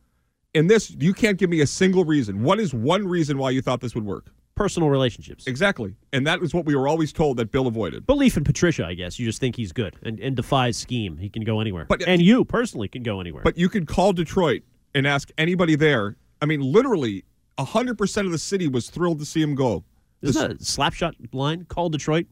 In 0.54 0.68
this, 0.68 0.92
you 0.92 1.14
can't 1.14 1.38
give 1.38 1.50
me 1.50 1.60
a 1.60 1.68
single 1.68 2.06
reason. 2.06 2.42
What 2.44 2.60
is 2.60 2.74
one 2.74 3.06
reason 3.08 3.38
why 3.38 3.50
you 3.50 3.62
thought 3.62 3.82
this 3.82 3.94
would 3.94 4.06
work? 4.06 4.32
Personal 4.56 4.90
relationships. 4.90 5.46
Exactly. 5.48 5.98
And 6.14 6.26
that 6.26 6.40
was 6.40 6.54
what 6.54 6.64
we 6.66 6.76
were 6.76 6.88
always 6.88 7.12
told 7.12 7.36
that 7.38 7.52
Bill 7.52 7.68
avoided. 7.68 8.08
Belief 8.08 8.38
in 8.38 8.46
Patricia, 8.46 8.86
I 8.86 8.94
guess. 8.94 9.20
You 9.20 9.26
just 9.26 9.42
think 9.42 9.58
he's 9.58 9.74
good 9.74 9.98
and, 10.02 10.18
and 10.22 10.34
defies 10.34 10.78
scheme. 10.78 11.18
He 11.18 11.28
can 11.28 11.44
go 11.44 11.60
anywhere. 11.60 11.86
But- 11.90 12.04
uh, 12.04 12.06
and 12.08 12.22
you 12.22 12.46
personally 12.46 12.88
can 12.88 13.04
go 13.04 13.20
anywhere. 13.20 13.44
But 13.44 13.58
you 13.58 13.68
could 13.68 13.86
call 13.88 14.14
Detroit 14.14 14.62
and 14.94 15.06
ask 15.06 15.30
anybody 15.38 15.76
there. 15.76 16.16
I 16.42 16.46
mean, 16.46 16.62
literally, 16.62 17.26
100% 17.58 18.26
of 18.26 18.32
the 18.32 18.38
city 18.38 18.68
was 18.68 18.90
thrilled 18.90 19.20
to 19.20 19.26
see 19.26 19.42
him 19.42 19.56
go. 19.56 19.84
Isn't 20.22 20.42
that 20.42 20.52
a 20.52 20.64
slapshot 20.64 21.14
line? 21.34 21.66
Call 21.66 21.90
Detroit. 21.90 22.28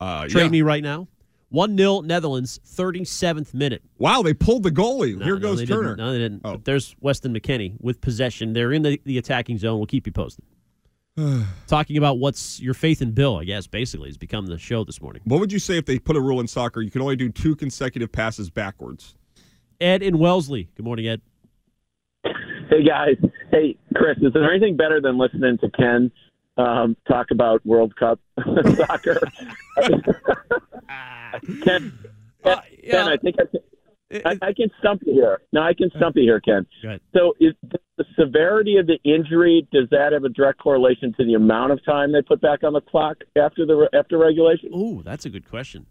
Uh, 0.00 0.28
Trade 0.28 0.44
yeah. 0.44 0.48
me 0.48 0.62
right 0.62 0.82
now. 0.82 1.08
1 1.50 1.76
0 1.76 2.00
Netherlands, 2.00 2.60
37th 2.66 3.52
minute. 3.52 3.82
Wow, 3.98 4.22
they 4.22 4.32
pulled 4.32 4.62
the 4.62 4.70
goalie. 4.70 5.18
No, 5.18 5.24
Here 5.24 5.34
no, 5.34 5.40
goes 5.40 5.68
Turner. 5.68 5.80
Oh. 5.80 5.82
Didn't. 5.82 5.98
No, 5.98 6.12
they 6.12 6.18
didn't. 6.18 6.42
But 6.42 6.64
there's 6.64 6.96
Weston 7.00 7.34
McKennie 7.34 7.74
with 7.78 8.00
possession. 8.00 8.54
They're 8.54 8.72
in 8.72 8.82
the, 8.82 9.00
the 9.04 9.18
attacking 9.18 9.58
zone. 9.58 9.78
We'll 9.78 9.86
keep 9.86 10.06
you 10.06 10.12
posted. 10.12 10.44
Talking 11.66 11.98
about 11.98 12.18
what's 12.18 12.58
your 12.58 12.72
faith 12.72 13.02
in 13.02 13.12
Bill, 13.12 13.36
I 13.36 13.44
guess, 13.44 13.66
basically, 13.66 14.08
has 14.08 14.16
become 14.16 14.46
the 14.46 14.56
show 14.56 14.82
this 14.82 15.02
morning. 15.02 15.20
What 15.24 15.40
would 15.40 15.52
you 15.52 15.58
say 15.58 15.76
if 15.76 15.84
they 15.84 15.98
put 15.98 16.16
a 16.16 16.20
rule 16.20 16.40
in 16.40 16.48
soccer? 16.48 16.80
You 16.80 16.90
can 16.90 17.02
only 17.02 17.16
do 17.16 17.28
two 17.28 17.54
consecutive 17.54 18.10
passes 18.10 18.48
backwards. 18.48 19.14
Ed 19.78 20.02
in 20.02 20.18
Wellesley. 20.18 20.70
Good 20.74 20.86
morning, 20.86 21.06
Ed. 21.06 21.20
Hey 22.24 22.82
guys, 22.82 23.16
hey 23.52 23.76
Chris, 23.94 24.18
is 24.18 24.32
there 24.32 24.50
anything 24.50 24.76
better 24.76 25.00
than 25.00 25.18
listening 25.18 25.58
to 25.58 25.70
Ken 25.70 26.10
um, 26.56 26.96
talk 27.06 27.30
about 27.30 27.64
World 27.64 27.94
Cup 27.94 28.18
soccer? 28.76 29.20
Ken, 31.62 31.92
Ken, 32.44 32.60
Ken, 32.90 33.08
I 33.08 33.16
think 33.18 33.36
I 33.38 33.44
can, 33.46 33.60
I, 34.26 34.48
I 34.48 34.52
can 34.52 34.70
stump 34.78 35.02
you 35.06 35.14
here. 35.14 35.40
No, 35.52 35.62
I 35.62 35.72
can 35.74 35.90
stump 35.96 36.16
you 36.16 36.22
here, 36.22 36.40
Ken. 36.40 36.66
So, 37.14 37.34
is 37.40 37.54
the 37.96 38.04
severity 38.18 38.76
of 38.76 38.86
the 38.86 38.98
injury 39.04 39.66
does 39.72 39.88
that 39.90 40.12
have 40.12 40.24
a 40.24 40.28
direct 40.28 40.58
correlation 40.58 41.14
to 41.18 41.24
the 41.24 41.34
amount 41.34 41.72
of 41.72 41.84
time 41.84 42.12
they 42.12 42.22
put 42.22 42.40
back 42.40 42.64
on 42.64 42.72
the 42.72 42.80
clock 42.80 43.18
after 43.36 43.64
the 43.64 43.88
after 43.94 44.18
regulation? 44.18 44.70
Ooh, 44.74 45.02
that's 45.02 45.24
a 45.24 45.30
good 45.30 45.48
question. 45.48 45.86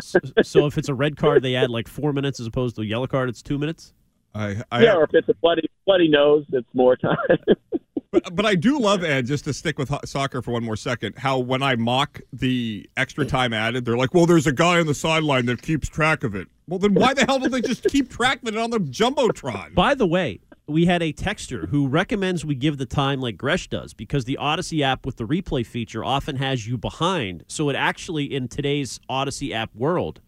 so, 0.00 0.18
so 0.42 0.66
if 0.66 0.78
it's 0.78 0.88
a 0.88 0.94
red 0.94 1.16
card, 1.16 1.42
they 1.42 1.56
add 1.56 1.70
like 1.70 1.88
four 1.88 2.12
minutes 2.12 2.40
as 2.40 2.46
opposed 2.46 2.76
to 2.76 2.82
a 2.82 2.84
yellow 2.84 3.06
card, 3.06 3.28
it's 3.28 3.42
two 3.42 3.58
minutes? 3.58 3.94
I, 4.34 4.62
yeah, 4.80 4.94
or 4.94 5.04
if 5.04 5.10
it's 5.12 5.28
a 5.28 5.34
bloody 5.34 5.68
bloody 5.86 6.08
nose, 6.08 6.44
it's 6.52 6.68
more 6.74 6.96
time. 6.96 7.16
But, 8.10 8.34
but 8.34 8.46
I 8.46 8.54
do 8.54 8.78
love 8.78 9.04
Ed. 9.04 9.26
Just 9.26 9.44
to 9.44 9.52
stick 9.52 9.78
with 9.78 9.90
ho- 9.90 10.00
soccer 10.04 10.40
for 10.40 10.52
one 10.52 10.64
more 10.64 10.76
second, 10.76 11.18
how 11.18 11.38
when 11.38 11.62
I 11.62 11.76
mock 11.76 12.20
the 12.32 12.88
extra 12.96 13.26
time 13.26 13.52
added, 13.52 13.84
they're 13.84 13.98
like, 13.98 14.14
"Well, 14.14 14.24
there's 14.24 14.46
a 14.46 14.52
guy 14.52 14.80
on 14.80 14.86
the 14.86 14.94
sideline 14.94 15.44
that 15.46 15.60
keeps 15.60 15.88
track 15.88 16.24
of 16.24 16.34
it." 16.34 16.48
Well, 16.66 16.78
then 16.78 16.94
why 16.94 17.12
the 17.12 17.26
hell 17.26 17.38
don't 17.38 17.50
they 17.50 17.60
just 17.60 17.84
keep 17.84 18.08
track 18.08 18.40
of 18.42 18.48
it 18.48 18.56
on 18.56 18.70
the 18.70 18.78
jumbotron? 18.78 19.74
By 19.74 19.94
the 19.94 20.06
way, 20.06 20.40
we 20.66 20.86
had 20.86 21.02
a 21.02 21.12
texter 21.12 21.68
who 21.68 21.86
recommends 21.86 22.44
we 22.44 22.54
give 22.54 22.78
the 22.78 22.86
time 22.86 23.20
like 23.20 23.36
Gresh 23.36 23.68
does 23.68 23.92
because 23.92 24.24
the 24.24 24.38
Audacy 24.40 24.80
app 24.80 25.04
with 25.04 25.16
the 25.16 25.26
replay 25.26 25.66
feature 25.66 26.04
often 26.04 26.36
has 26.36 26.66
you 26.66 26.78
behind. 26.78 27.44
So 27.46 27.68
it 27.68 27.76
actually, 27.76 28.24
in 28.24 28.48
today's 28.48 29.00
Audacy 29.10 29.52
app 29.52 29.74
world, 29.74 30.20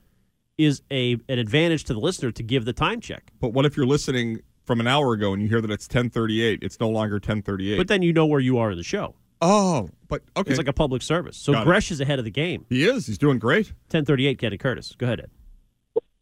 is 0.64 0.82
a 0.90 1.16
an 1.28 1.38
advantage 1.38 1.84
to 1.84 1.94
the 1.94 2.00
listener 2.00 2.30
to 2.32 2.42
give 2.42 2.64
the 2.64 2.72
time 2.72 3.00
check. 3.00 3.30
But 3.40 3.52
what 3.52 3.64
if 3.66 3.76
you're 3.76 3.86
listening 3.86 4.40
from 4.64 4.80
an 4.80 4.86
hour 4.86 5.12
ago 5.14 5.32
and 5.32 5.42
you 5.42 5.48
hear 5.48 5.60
that 5.60 5.70
it's 5.70 5.88
10:38? 5.88 6.58
It's 6.62 6.78
no 6.80 6.88
longer 6.88 7.18
10:38. 7.20 7.76
But 7.76 7.88
then 7.88 8.02
you 8.02 8.12
know 8.12 8.26
where 8.26 8.40
you 8.40 8.58
are 8.58 8.70
in 8.70 8.76
the 8.76 8.84
show. 8.84 9.14
oh, 9.42 9.88
but 10.08 10.22
okay, 10.36 10.50
It's 10.50 10.58
like 10.58 10.68
a 10.68 10.72
public 10.72 11.02
service. 11.02 11.36
So 11.36 11.52
Got. 11.52 11.64
Gresh 11.64 11.90
is 11.90 12.00
ahead 12.00 12.18
of 12.18 12.24
the 12.24 12.30
game. 12.30 12.66
he 12.68 12.84
is. 12.84 13.06
He's 13.06 13.16
doing 13.18 13.38
great. 13.38 13.66
1038, 13.90 14.38
Kenny 14.38 14.58
Curtis. 14.58 14.94
Go 14.98 15.06
ahead, 15.06 15.20
Ed. 15.20 15.30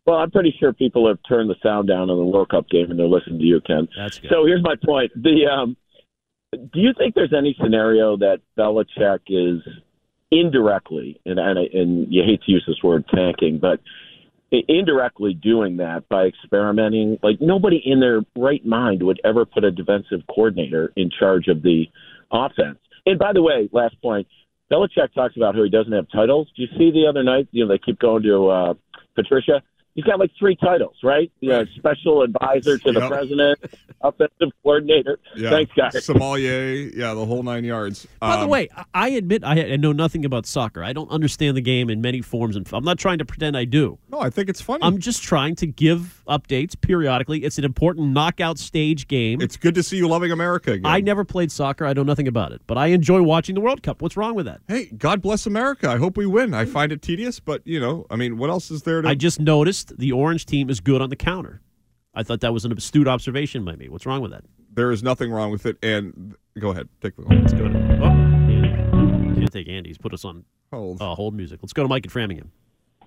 Well, 0.06 0.16
I'm 0.18 0.30
pretty 0.30 0.54
sure 0.58 0.72
people 0.72 1.06
have 1.08 1.18
turned 1.28 1.50
the 1.50 1.56
sound 1.62 1.88
down 1.88 2.08
on 2.10 2.16
the 2.16 2.24
World 2.24 2.48
Cup 2.50 2.68
game 2.70 2.90
and 2.90 2.98
they're 2.98 3.06
listening 3.06 3.40
to 3.40 3.44
you, 3.44 3.60
Ken. 3.66 3.88
That's 3.96 4.18
good. 4.18 4.30
So 4.30 4.46
here's 4.46 4.62
my 4.62 4.74
point. 4.84 5.10
The 5.14 5.46
um, 5.46 5.76
do 6.52 6.80
you 6.80 6.92
think 6.96 7.14
there's 7.14 7.34
any 7.36 7.54
scenario 7.60 8.16
that 8.18 8.38
Belichick 8.56 9.20
is 9.28 9.60
indirectly, 10.30 11.20
and 11.26 11.38
and, 11.38 11.58
and 11.58 12.12
you 12.12 12.22
hate 12.24 12.42
to 12.42 12.52
use 12.52 12.64
this 12.66 12.82
word 12.82 13.04
tanking, 13.14 13.58
but 13.58 13.80
i- 13.80 13.82
indirectly 14.50 15.34
doing 15.34 15.76
that 15.78 16.08
by 16.08 16.24
experimenting. 16.24 17.18
Like 17.22 17.40
nobody 17.40 17.82
in 17.84 18.00
their 18.00 18.22
right 18.36 18.64
mind 18.64 19.02
would 19.02 19.20
ever 19.24 19.44
put 19.44 19.64
a 19.64 19.70
defensive 19.70 20.20
coordinator 20.28 20.92
in 20.96 21.10
charge 21.10 21.48
of 21.48 21.62
the 21.62 21.84
offense. 22.32 22.78
And 23.06 23.18
by 23.18 23.32
the 23.32 23.42
way, 23.42 23.68
last 23.72 24.00
point, 24.02 24.26
Belichick 24.70 25.14
talks 25.14 25.36
about 25.36 25.54
how 25.54 25.62
he 25.62 25.70
doesn't 25.70 25.92
have 25.92 26.06
titles. 26.12 26.48
Do 26.56 26.62
you 26.62 26.68
see 26.76 26.90
the 26.90 27.06
other 27.08 27.22
night? 27.22 27.48
You 27.52 27.64
know, 27.64 27.72
they 27.72 27.78
keep 27.78 27.98
going 27.98 28.22
to 28.24 28.48
uh, 28.48 28.74
Patricia. 29.14 29.62
He's 29.98 30.04
got 30.04 30.20
like 30.20 30.30
three 30.38 30.54
titles, 30.54 30.94
right? 31.02 31.28
Yeah, 31.40 31.64
special 31.74 32.22
advisor 32.22 32.78
to 32.78 32.92
the 32.92 33.00
Yep. 33.00 33.08
president, 33.10 33.58
offensive 34.00 34.50
coordinator. 34.62 35.18
Yeah. 35.36 35.50
Thanks, 35.50 35.72
guys. 35.76 36.04
Sommelier, 36.04 36.88
yeah, 36.94 37.14
the 37.14 37.26
whole 37.26 37.42
nine 37.42 37.64
yards. 37.64 38.06
By 38.20 38.36
the 38.36 38.42
Um, 38.44 38.48
way, 38.48 38.68
I- 38.76 38.84
I 38.94 39.08
admit 39.08 39.42
I 39.42 39.72
I 39.72 39.76
know 39.76 39.90
nothing 39.90 40.24
about 40.24 40.46
soccer. 40.46 40.84
I 40.84 40.92
don't 40.92 41.10
understand 41.10 41.56
the 41.56 41.60
game 41.60 41.90
in 41.90 42.00
many 42.00 42.20
forms, 42.22 42.54
and 42.54 42.64
I'm 42.72 42.84
not 42.84 42.96
trying 42.98 43.18
to 43.18 43.24
pretend 43.24 43.56
I 43.56 43.64
do. 43.64 43.98
No, 44.08 44.20
I 44.20 44.30
think 44.30 44.48
it's 44.48 44.60
funny. 44.60 44.84
I'm 44.84 44.98
just 44.98 45.20
trying 45.24 45.56
to 45.56 45.66
give 45.66 46.22
updates 46.28 46.80
periodically. 46.80 47.42
It's 47.42 47.58
an 47.58 47.64
important 47.64 48.12
knockout 48.12 48.58
stage 48.60 49.08
game. 49.08 49.40
It's 49.40 49.56
good 49.56 49.74
to 49.74 49.82
see 49.82 49.96
you 49.96 50.06
loving 50.06 50.30
America 50.30 50.74
again. 50.74 50.86
I 50.86 51.00
never 51.00 51.24
played 51.24 51.50
soccer. 51.50 51.84
I 51.84 51.92
know 51.92 52.04
nothing 52.04 52.28
about 52.28 52.52
it, 52.52 52.60
but 52.68 52.78
I 52.78 52.86
enjoy 52.88 53.20
watching 53.22 53.56
the 53.56 53.60
World 53.60 53.82
Cup. 53.82 54.00
What's 54.00 54.16
wrong 54.16 54.36
with 54.36 54.46
that? 54.46 54.60
Hey, 54.68 54.92
God 54.96 55.22
bless 55.22 55.44
America. 55.44 55.90
I 55.90 55.96
hope 55.96 56.16
we 56.16 56.24
win. 56.26 56.54
I 56.54 56.66
find 56.66 56.92
it 56.92 57.02
tedious, 57.02 57.40
but 57.40 57.62
you 57.66 57.80
know, 57.80 58.06
I 58.10 58.14
mean, 58.16 58.38
what 58.38 58.48
else 58.48 58.70
is 58.70 58.82
there 58.82 59.02
to? 59.02 59.08
I 59.08 59.16
just 59.16 59.40
noticed 59.40 59.87
the 59.96 60.12
orange 60.12 60.46
team 60.46 60.70
is 60.70 60.80
good 60.80 61.00
on 61.00 61.10
the 61.10 61.16
counter. 61.16 61.60
I 62.14 62.22
thought 62.22 62.40
that 62.40 62.52
was 62.52 62.64
an 62.64 62.72
astute 62.72 63.06
observation 63.06 63.64
by 63.64 63.76
me. 63.76 63.88
What's 63.88 64.06
wrong 64.06 64.20
with 64.20 64.32
that? 64.32 64.44
there 64.78 64.92
is 64.92 65.02
nothing 65.02 65.30
wrong 65.30 65.50
with 65.50 65.66
it. 65.66 65.76
And 65.82 66.36
go 66.58 66.70
ahead, 66.70 66.88
take 67.02 67.16
the 67.16 67.22
call. 67.24 67.36
Let's 67.36 67.52
go 67.52 67.68
to. 67.68 67.98
Oh, 68.00 68.06
Andy. 68.06 69.40
Can't 69.40 69.52
take 69.52 69.68
Andy's. 69.68 69.98
Put 69.98 70.14
us 70.14 70.24
on 70.24 70.44
hold. 70.72 71.02
Uh, 71.02 71.14
hold 71.14 71.34
music. 71.34 71.58
Let's 71.62 71.72
go 71.72 71.82
to 71.82 71.88
Mike 71.88 72.04
in 72.04 72.10
Framingham. 72.10 72.52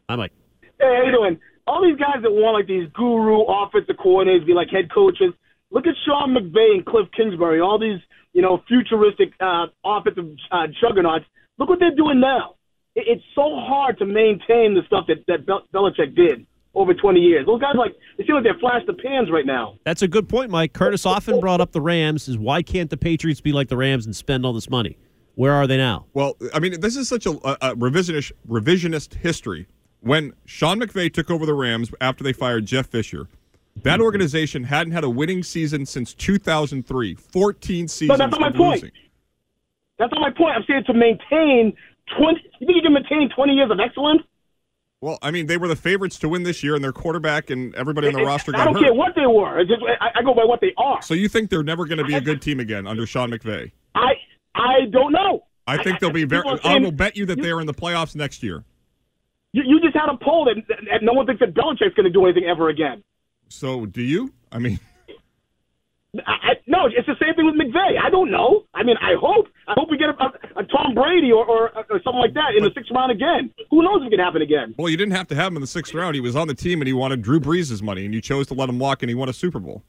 Hi, 0.10 0.16
Mike. 0.16 0.34
Hey, 0.62 0.70
how 0.80 1.06
you 1.06 1.12
doing? 1.12 1.40
All 1.68 1.82
these 1.82 1.98
guys 1.98 2.22
that 2.24 2.32
want 2.32 2.56
like 2.58 2.68
these 2.68 2.90
guru 2.94 3.44
offensive 3.44 3.96
coordinators, 3.96 4.46
be 4.46 4.54
like 4.54 4.70
head 4.70 4.92
coaches. 4.94 5.34
Look 5.70 5.88
at 5.88 5.94
Sean 6.06 6.36
McVay 6.36 6.76
and 6.76 6.86
Cliff 6.86 7.08
Kingsbury. 7.16 7.62
All 7.62 7.80
these, 7.80 8.00
you 8.34 8.42
know, 8.42 8.62
futuristic 8.68 9.32
uh, 9.40 9.68
offensive 9.86 10.36
uh, 10.52 10.68
juggernauts. 10.82 11.26
Look 11.58 11.70
what 11.70 11.80
they're 11.80 11.96
doing 11.96 12.20
now. 12.20 12.56
It, 12.96 13.06
it's 13.08 13.24
so 13.34 13.56
hard 13.56 14.00
to 14.00 14.06
maintain 14.06 14.74
the 14.76 14.82
stuff 14.88 15.06
that 15.08 15.24
that 15.28 15.46
Bel- 15.46 15.68
Belichick 15.74 16.16
did 16.16 16.46
over 16.74 16.94
20 16.94 17.20
years. 17.20 17.46
Those 17.46 17.62
guys 17.62 17.76
like 17.76 17.96
they 18.18 18.26
seem 18.26 18.36
like 18.36 18.44
they're 18.44 18.60
flash 18.60 18.82
the 18.88 18.94
pans 18.94 19.30
right 19.32 19.46
now. 19.46 19.78
That's 19.84 20.02
a 20.02 20.08
good 20.08 20.30
point, 20.30 20.52
Mike. 20.52 20.74
Curtis 20.74 21.06
often 21.06 21.40
brought 21.40 21.62
up 21.62 21.72
the 21.72 21.82
Rams. 21.82 22.28
Is 22.28 22.38
why 22.38 22.62
can't 22.62 22.90
the 22.90 22.98
Patriots 22.98 23.42
be 23.42 23.52
like 23.52 23.68
the 23.68 23.78
Rams 23.78 24.06
and 24.06 24.16
spend 24.16 24.46
all 24.46 24.54
this 24.54 24.70
money? 24.70 24.98
Where 25.36 25.54
are 25.54 25.68
they 25.68 25.78
now? 25.78 26.06
Well, 26.14 26.38
I 26.54 26.60
mean, 26.60 26.80
this 26.82 26.96
is 26.96 27.08
such 27.08 27.26
a, 27.26 27.32
a, 27.32 27.72
a 27.72 27.76
revisionist 27.76 28.32
revisionist 28.48 29.16
history. 29.16 29.68
When 30.02 30.34
Sean 30.46 30.80
McVay 30.80 31.14
took 31.14 31.30
over 31.30 31.46
the 31.46 31.54
Rams 31.54 31.92
after 32.02 32.24
they 32.24 32.34
fired 32.34 32.66
Jeff 32.66 32.88
Fisher, 32.88 33.28
that 33.84 33.96
mm-hmm. 33.96 34.04
organization 34.04 34.64
hadn't 34.64 34.94
had 34.94 35.04
a 35.04 35.10
winning 35.10 35.44
season 35.44 35.86
since 35.86 36.14
2003. 36.14 37.16
14 37.16 37.88
seasons 37.88 38.10
No, 38.10 38.18
that's 38.18 38.32
not 38.32 38.42
my 38.42 38.48
of 38.48 38.56
point. 38.56 38.82
losing. 38.84 38.92
That's 40.00 40.12
not 40.12 40.22
my 40.22 40.32
point. 40.32 40.56
I'm 40.56 40.64
saying 40.68 40.84
to 40.88 40.94
maintain 40.94 41.74
20. 42.18 42.42
You 42.60 42.68
think 42.68 42.76
you 42.76 42.82
can 42.82 42.94
maintain 42.94 43.30
20 43.30 43.54
years 43.54 43.72
of 43.72 43.80
excellence? 43.80 44.24
Well, 45.02 45.18
I 45.24 45.32
mean, 45.32 45.48
they 45.48 45.58
were 45.58 45.68
the 45.68 45.76
favorites 45.76 46.20
to 46.20 46.30
win 46.30 46.44
this 46.44 46.62
year, 46.64 46.76
and 46.76 46.84
their 46.84 46.92
quarterback 46.94 47.50
and 47.50 47.74
everybody 47.76 48.08
on 48.08 48.14
the 48.14 48.20
It- 48.20 48.24
it- 48.24 48.28
roster 48.28 48.52
I 48.54 48.60
got 48.60 48.66
don't 48.66 48.74
hurt. 48.76 48.84
care 48.84 48.94
what 48.94 49.16
they 49.16 49.26
were. 49.26 49.64
Just, 49.66 49.82
I, 50.00 50.20
I 50.20 50.22
go 50.22 50.34
by 50.36 50.46
what 50.46 50.62
they 50.62 50.74
are. 50.78 51.02
So 51.02 51.16
you 51.16 51.28
think 51.28 51.50
they're 51.50 51.64
never 51.64 51.86
going 51.88 51.98
to 51.98 52.04
be 52.04 52.14
a 52.14 52.22
good 52.22 52.40
team 52.42 52.60
again 52.60 52.86
under 52.86 53.06
Sean 53.08 53.32
McVay? 53.32 53.72
I 53.96 54.14
I 54.54 54.86
don't 54.92 55.12
know. 55.12 55.44
I 55.66 55.82
think 55.82 56.00
they'll 56.00 56.12
be 56.12 56.26
very. 56.26 56.44
I 56.64 56.78
will 56.78 56.92
bet 56.92 57.18
you 57.18 57.26
that 57.26 57.42
they 57.42 57.50
are 57.52 57.60
in 57.62 57.68
the 57.68 57.74
playoffs 57.74 58.16
next 58.16 58.44
year. 58.44 58.64
You, 59.54 59.64
you 59.66 59.80
just 59.82 59.96
had 59.96 60.08
a 60.10 60.18
poll 60.24 60.46
that, 60.46 60.56
that 60.68 61.02
no 61.04 61.14
one 61.14 61.26
thinks 61.26 61.40
that 61.42 61.54
Belichick's 61.54 61.94
going 61.96 62.06
to 62.06 62.10
do 62.10 62.24
anything 62.26 62.46
ever 62.46 62.70
again. 62.70 63.04
So 63.50 63.86
do 63.86 64.02
you? 64.02 64.34
I 64.52 64.60
mean, 64.60 64.80
I, 66.18 66.20
I, 66.28 66.52
no, 66.68 66.88
it's 66.88 67.08
the 67.08 67.16
same 67.22 67.36
thing 67.36 67.46
with 67.46 67.56
McVay. 67.56 67.98
I 68.04 68.10
don't 68.10 68.32
know. 68.32 68.66
I 68.74 68.84
mean, 68.84 68.98
I 69.02 69.14
hope. 69.20 69.48
I 69.68 69.74
hope 69.78 69.90
we 69.90 69.98
get 69.98 70.10
a, 70.10 70.14
a, 70.22 70.60
a 70.60 70.64
Tom 70.66 70.94
Brady 70.94 71.32
or, 71.32 71.46
or, 71.46 71.70
or 71.90 72.02
something 72.04 72.20
like 72.20 72.34
that 72.34 72.54
in 72.58 72.64
the 72.66 72.72
sixth 72.76 72.92
round 72.94 73.14
again. 73.14 73.50
Who 73.70 73.82
knows 73.82 74.02
if 74.02 74.08
it 74.08 74.10
can 74.12 74.20
happen 74.20 74.42
again? 74.42 74.76
well, 74.78 74.90
you 74.90 74.98
didn't 74.98 75.14
have 75.14 75.28
to 75.30 75.36
have 75.36 75.48
him 75.48 75.56
in 75.58 75.62
the 75.62 75.68
sixth 75.68 75.94
round. 75.94 76.16
He 76.16 76.22
was 76.22 76.36
on 76.36 76.50
the 76.50 76.54
team, 76.54 76.82
and 76.82 76.88
he 76.88 76.92
wanted 76.94 77.22
Drew 77.22 77.40
Brees' 77.40 77.82
money, 77.82 78.04
and 78.04 78.14
you 78.14 78.20
chose 78.20 78.48
to 78.48 78.54
let 78.54 78.68
him 78.68 78.78
walk, 78.78 79.04
and 79.04 79.10
he 79.10 79.16
won 79.16 79.30
a 79.30 79.34
Super 79.34 79.60
Bowl. 79.60 79.84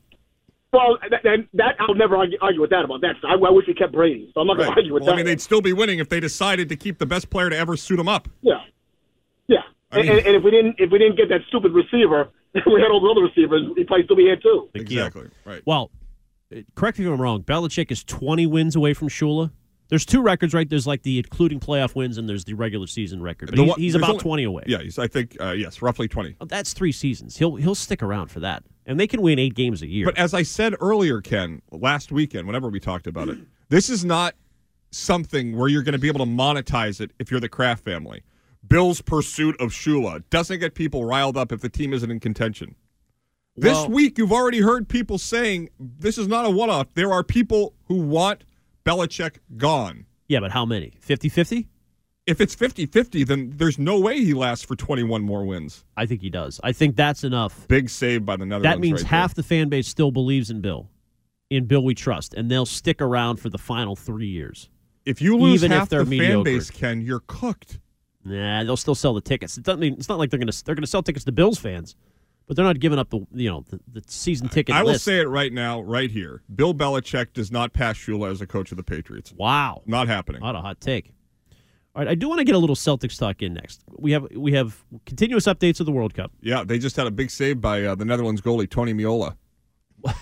Well, 0.73 0.97
that, 1.11 1.23
that, 1.25 1.39
that 1.55 1.75
I'll 1.81 1.95
never 1.97 2.17
argue, 2.17 2.39
argue 2.41 2.61
with 2.61 2.71
that 2.71 2.85
about 2.85 3.01
that. 3.01 3.17
I, 3.25 3.35
I 3.35 3.51
wish 3.51 3.67
we 3.67 3.75
kept 3.75 3.93
Brady, 3.93 4.31
so 4.33 4.41
I'm 4.43 4.47
not 4.47 4.57
going 4.57 4.69
Right. 4.69 4.75
to 4.77 4.81
argue 4.81 4.95
with 4.95 5.03
Well, 5.03 5.15
I 5.15 5.17
mean, 5.17 5.27
they'd 5.27 5.41
still 5.41 5.61
be 5.61 5.73
winning 5.73 5.99
if 5.99 6.09
they 6.09 6.21
decided 6.21 6.69
to 6.69 6.77
keep 6.77 6.99
the 6.99 7.07
best 7.07 7.31
player 7.31 7.51
to 7.51 7.57
ever 7.59 7.77
suit 7.77 7.99
him 7.99 8.09
up. 8.09 8.29
Yeah, 8.43 8.61
yeah. 9.49 9.59
And, 9.91 10.03
mean- 10.03 10.19
and, 10.19 10.27
and 10.29 10.37
if 10.37 10.45
we 10.45 10.51
didn't, 10.53 10.77
if 10.79 10.91
we 10.93 10.99
didn't 10.99 11.17
get 11.17 11.29
that 11.31 11.41
stupid 11.49 11.73
receiver, 11.73 12.29
we 12.55 12.81
had 12.81 12.91
all 12.93 13.01
the 13.01 13.11
other 13.11 13.23
receivers. 13.23 13.63
He'd 13.77 13.89
probably 13.89 14.05
still 14.05 14.17
be 14.17 14.23
here 14.23 14.37
too. 14.37 14.69
Big 14.73 14.87
deal. 14.89 15.05
Exactly. 15.07 15.29
Right. 15.45 15.63
Well, 15.67 15.91
correct 16.75 16.99
me 16.99 17.07
if 17.07 17.13
I'm 17.13 17.21
wrong. 17.21 17.43
Belichick 17.43 17.91
is 17.91 18.05
20 18.05 18.47
wins 18.47 18.77
away 18.77 18.95
from 18.95 19.09
Shula. 19.09 19.51
There's 19.89 20.07
two 20.07 20.23
records, 20.23 20.55
right? 20.55 20.67
There's 20.69 20.87
like 20.87 21.03
the 21.03 21.19
including 21.19 21.61
playoff 21.61 21.95
wins, 21.95 22.17
and 22.17 22.27
there's 22.27 22.45
the 22.47 22.55
regular 22.55 22.87
season 22.87 23.23
record. 23.23 23.51
But 23.51 23.57
The 23.57 23.65
he's, 23.65 23.77
he's 23.77 23.95
about 23.95 24.11
only- 24.11 24.23
20 24.23 24.45
away. 24.45 24.63
Yeah, 24.67 24.79
he's, 24.79 24.99
I 24.99 25.07
think 25.07 25.37
uh, 25.39 25.51
yes, 25.53 25.83
roughly 25.83 26.09
twenty. 26.09 26.35
Well, 26.41 26.47
That's 26.47 26.73
three 26.73 26.93
seasons. 26.93 27.37
He'll 27.37 27.57
he'll 27.57 27.75
stick 27.75 28.03
around 28.03 28.29
for 28.31 28.41
that, 28.41 28.63
and 28.87 28.99
they 28.99 29.07
can 29.07 29.21
win 29.21 29.39
eight 29.39 29.55
games 29.55 29.83
a 29.83 29.87
year. 29.87 30.07
But 30.07 30.17
as 30.17 30.33
I 30.33 30.45
said 30.45 30.75
earlier, 30.81 31.21
Ken, 31.21 31.61
last 31.71 32.11
weekend, 32.11 32.47
whenever 32.47 32.69
we 32.71 32.81
talked 32.81 33.07
about 33.07 33.29
it, 33.29 33.39
this 33.69 33.91
is 33.91 34.03
not 34.03 34.35
something 34.93 35.57
where 35.59 35.69
you're 35.69 35.83
going 35.83 35.93
to 35.93 35.99
be 35.99 36.09
able 36.09 36.25
to 36.25 36.31
monetize 36.31 37.01
it 37.01 37.11
if 37.19 37.31
you're 37.31 37.41
the 37.41 37.49
Kraft 37.49 37.85
family. 37.85 38.23
Bill's 38.67 39.01
pursuit 39.01 39.61
of 39.61 39.73
Shula 39.73 40.23
doesn't 40.31 40.61
get 40.61 40.75
people 40.75 41.05
riled 41.05 41.37
up 41.37 41.53
if 41.53 41.61
the 41.61 41.69
team 41.69 41.93
isn't 41.93 42.11
in 42.11 42.21
contention. 42.21 42.77
This 43.57 43.73
Well- 43.75 43.91
week, 43.91 44.19
you've 44.19 44.33
already 44.33 44.61
heard 44.61 44.89
people 44.89 45.19
saying 45.19 45.69
this 45.79 46.17
is 46.19 46.27
not 46.27 46.47
a 46.47 46.51
one 46.51 46.71
off. 46.71 46.93
There 46.95 47.13
are 47.13 47.23
people 47.23 47.75
who 47.85 47.97
want 47.97 48.45
Belichick 48.85 49.37
gone. 49.57 50.07
yeah, 50.29 50.41
but 50.41 50.51
how 50.53 50.65
many? 50.65 50.93
50-50? 51.01 51.67
If 52.27 52.41
it's 52.41 52.55
50 52.55 52.87
50, 52.87 53.25
then 53.25 53.53
there's 53.57 53.79
no 53.79 53.99
way 53.99 54.25
he 54.25 54.33
lasts 54.33 54.65
for 54.65 54.77
21 54.77 55.23
more 55.23 55.45
wins. 55.45 55.85
I 55.97 56.07
think 56.07 56.23
he 56.23 56.31
does. 56.31 56.61
I 56.63 56.71
think 56.73 56.95
that's 56.97 57.25
enough. 57.25 57.67
Big 57.69 57.91
save 57.91 58.25
by 58.25 58.37
the 58.37 58.47
Netherlands. 58.47 58.63
That 58.77 58.81
means 58.81 59.03
right 59.03 59.11
half 59.11 59.35
the 59.35 59.43
fan 59.43 59.69
base 59.69 59.89
still 59.89 60.13
believes 60.13 60.49
in 60.49 60.61
Bill. 60.61 60.89
In 61.51 61.67
Bill 61.67 61.83
we 61.85 61.95
trust, 61.95 62.33
and 62.33 62.49
they'll 62.51 62.65
stick 62.65 63.03
around 63.03 63.37
for 63.39 63.51
the 63.51 63.59
final 63.59 63.97
three 63.97 64.29
years. 64.29 64.71
If 65.05 65.21
you 65.21 65.37
lose 65.37 65.65
Even 65.65 65.73
if 65.73 65.79
half 65.81 65.89
the 65.89 66.07
fan 66.07 66.45
base, 66.45 66.71
Ken, 66.71 67.01
you're 67.01 67.25
cooked. 67.27 67.81
Nah, 68.25 68.63
they'll 68.63 68.77
still 68.77 68.95
sell 68.95 69.15
the 69.15 69.21
tickets. 69.21 69.59
It 69.59 69.65
doesn't 69.65 69.81
mean 69.81 69.95
it's 69.95 70.09
not 70.09 70.19
like 70.21 70.31
they're 70.31 70.39
gonna 70.39 70.53
they're 70.65 70.77
gonna 70.77 70.87
sell 70.87 71.03
tickets 71.03 71.25
to 71.25 71.33
Bills 71.33 71.59
fans, 71.59 71.97
but 72.47 72.57
they're 72.57 72.65
not 72.65 72.81
giving 72.81 72.99
up 72.99 73.11
the 73.11 73.27
you 73.33 73.51
know 73.51 73.65
the, 73.69 73.81
the 73.93 74.03
season 74.07 74.49
ticket. 74.49 74.75
I 74.75 74.83
will 74.83 74.93
list. 74.93 75.05
say 75.05 75.21
it 75.21 75.29
right 75.29 75.53
now, 75.53 75.81
right 75.81 76.11
here. 76.11 76.43
Bill 76.55 76.75
Belichick 76.75 77.33
does 77.33 77.51
not 77.51 77.73
pass 77.73 77.97
Shula 77.97 78.31
as 78.31 78.41
a 78.41 78.47
coach 78.47 78.71
of 78.71 78.77
the 78.77 78.83
Patriots. 78.83 79.33
Wow, 79.33 79.83
Not 79.87 80.09
happening. 80.09 80.41
Not 80.41 80.57
a 80.57 80.61
hot 80.61 80.81
take. 80.81 81.13
All 81.95 82.03
right, 82.03 82.09
I 82.11 82.15
do 82.15 82.29
want 82.29 82.39
to 82.39 82.45
get 82.45 82.55
a 82.55 82.59
little 82.59 82.77
Celtics 82.77 83.19
talk 83.19 83.43
in 83.43 83.53
next. 83.55 83.83
We 83.99 84.13
have 84.13 84.27
we 84.35 84.53
have 84.53 84.83
continuous 85.05 85.45
updates 85.45 85.79
of 85.81 85.87
the 85.87 85.93
World 85.93 86.15
Cup. 86.15 86.33
Yeah, 86.41 86.65
they 86.65 86.79
just 86.79 86.97
had 86.97 87.07
a 87.07 87.11
big 87.11 87.31
save 87.31 87.61
by 87.61 87.85
uh, 87.85 87.95
the 87.95 88.05
Netherlands 88.05 88.41
goalie 88.41 88.69
Tony 88.69 88.95
Meola. 88.95 89.37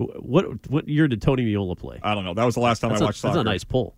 What 0.00 0.66
what 0.70 0.88
year 0.88 1.08
did 1.08 1.20
Tony 1.20 1.44
Meola 1.44 1.76
play? 1.76 2.00
I 2.02 2.14
don't 2.14 2.24
know. 2.24 2.32
That 2.32 2.44
was 2.44 2.54
the 2.54 2.60
last 2.60 2.80
time 2.80 2.90
That's, 2.90 3.02
I 3.02 3.04
a, 3.04 3.08
watched 3.08 3.22
that's 3.22 3.34
soccer. 3.34 3.40
a 3.40 3.52
nice 3.52 3.64
pull. 3.64 3.96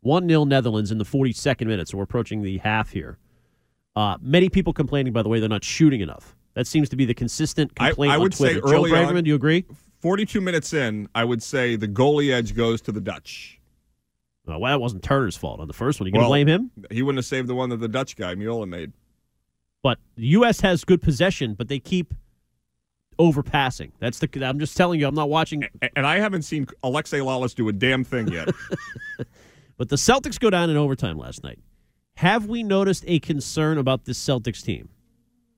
One 0.00 0.28
0 0.28 0.44
Netherlands 0.44 0.90
in 0.90 0.98
the 0.98 1.04
42nd 1.04 1.66
minute, 1.66 1.88
so 1.88 1.98
we're 1.98 2.04
approaching 2.04 2.42
the 2.42 2.58
half 2.58 2.90
here. 2.90 3.18
Uh, 3.96 4.16
many 4.20 4.48
people 4.48 4.72
complaining, 4.72 5.12
by 5.12 5.22
the 5.22 5.28
way, 5.28 5.38
they're 5.40 5.48
not 5.48 5.64
shooting 5.64 6.00
enough. 6.00 6.34
That 6.54 6.66
seems 6.66 6.88
to 6.90 6.96
be 6.96 7.04
the 7.04 7.14
consistent 7.14 7.74
complaint 7.74 8.12
I 8.12 8.16
on 8.16 8.22
would 8.22 8.34
say 8.34 8.54
Joe 8.54 8.60
early 8.64 8.90
Braverman, 8.90 9.18
on, 9.18 9.24
do 9.24 9.28
you 9.28 9.34
agree? 9.36 9.64
42 10.00 10.40
minutes 10.40 10.72
in, 10.72 11.08
I 11.14 11.24
would 11.24 11.42
say 11.42 11.76
the 11.76 11.88
goalie 11.88 12.32
edge 12.32 12.54
goes 12.54 12.80
to 12.82 12.92
the 12.92 13.00
Dutch. 13.00 13.60
Uh, 14.48 14.58
well, 14.58 14.70
that 14.72 14.80
wasn't 14.80 15.02
Turner's 15.02 15.36
fault 15.36 15.60
on 15.60 15.66
the 15.68 15.72
first 15.72 15.98
one. 16.00 16.06
You 16.06 16.12
going 16.12 16.20
to 16.20 16.24
Well, 16.24 16.30
blame 16.30 16.46
him? 16.48 16.70
He 16.90 17.02
wouldn't 17.02 17.18
have 17.18 17.24
saved 17.24 17.48
the 17.48 17.54
one 17.54 17.70
that 17.70 17.78
the 17.78 17.88
Dutch 17.88 18.14
guy 18.16 18.34
Meola 18.34 18.68
made. 18.68 18.92
But 19.82 19.98
the 20.16 20.26
U.S. 20.28 20.60
has 20.60 20.84
good 20.84 21.00
possession, 21.02 21.54
but 21.54 21.68
they 21.68 21.78
keep 21.78 22.12
overpassing. 23.18 23.92
That's 24.00 24.18
the. 24.18 24.28
I'm 24.44 24.58
just 24.58 24.76
telling 24.76 25.00
you, 25.00 25.06
I'm 25.06 25.14
not 25.14 25.28
watching. 25.30 25.64
A- 25.82 25.90
And 25.96 26.06
I 26.06 26.18
haven't 26.18 26.42
seen 26.42 26.66
Alexi 26.82 27.20
Lalas 27.20 27.54
do 27.54 27.68
a 27.68 27.72
damn 27.72 28.04
thing 28.04 28.28
yet. 28.28 28.48
But 29.76 29.88
the 29.88 29.96
Celtics 29.96 30.38
go 30.38 30.50
down 30.50 30.70
in 30.70 30.76
overtime 30.76 31.18
last 31.18 31.42
night. 31.42 31.58
Have 32.18 32.46
we 32.46 32.62
noticed 32.62 33.04
a 33.08 33.18
concern 33.18 33.76
about 33.76 34.04
this 34.04 34.24
Celtics 34.24 34.62
team? 34.62 34.88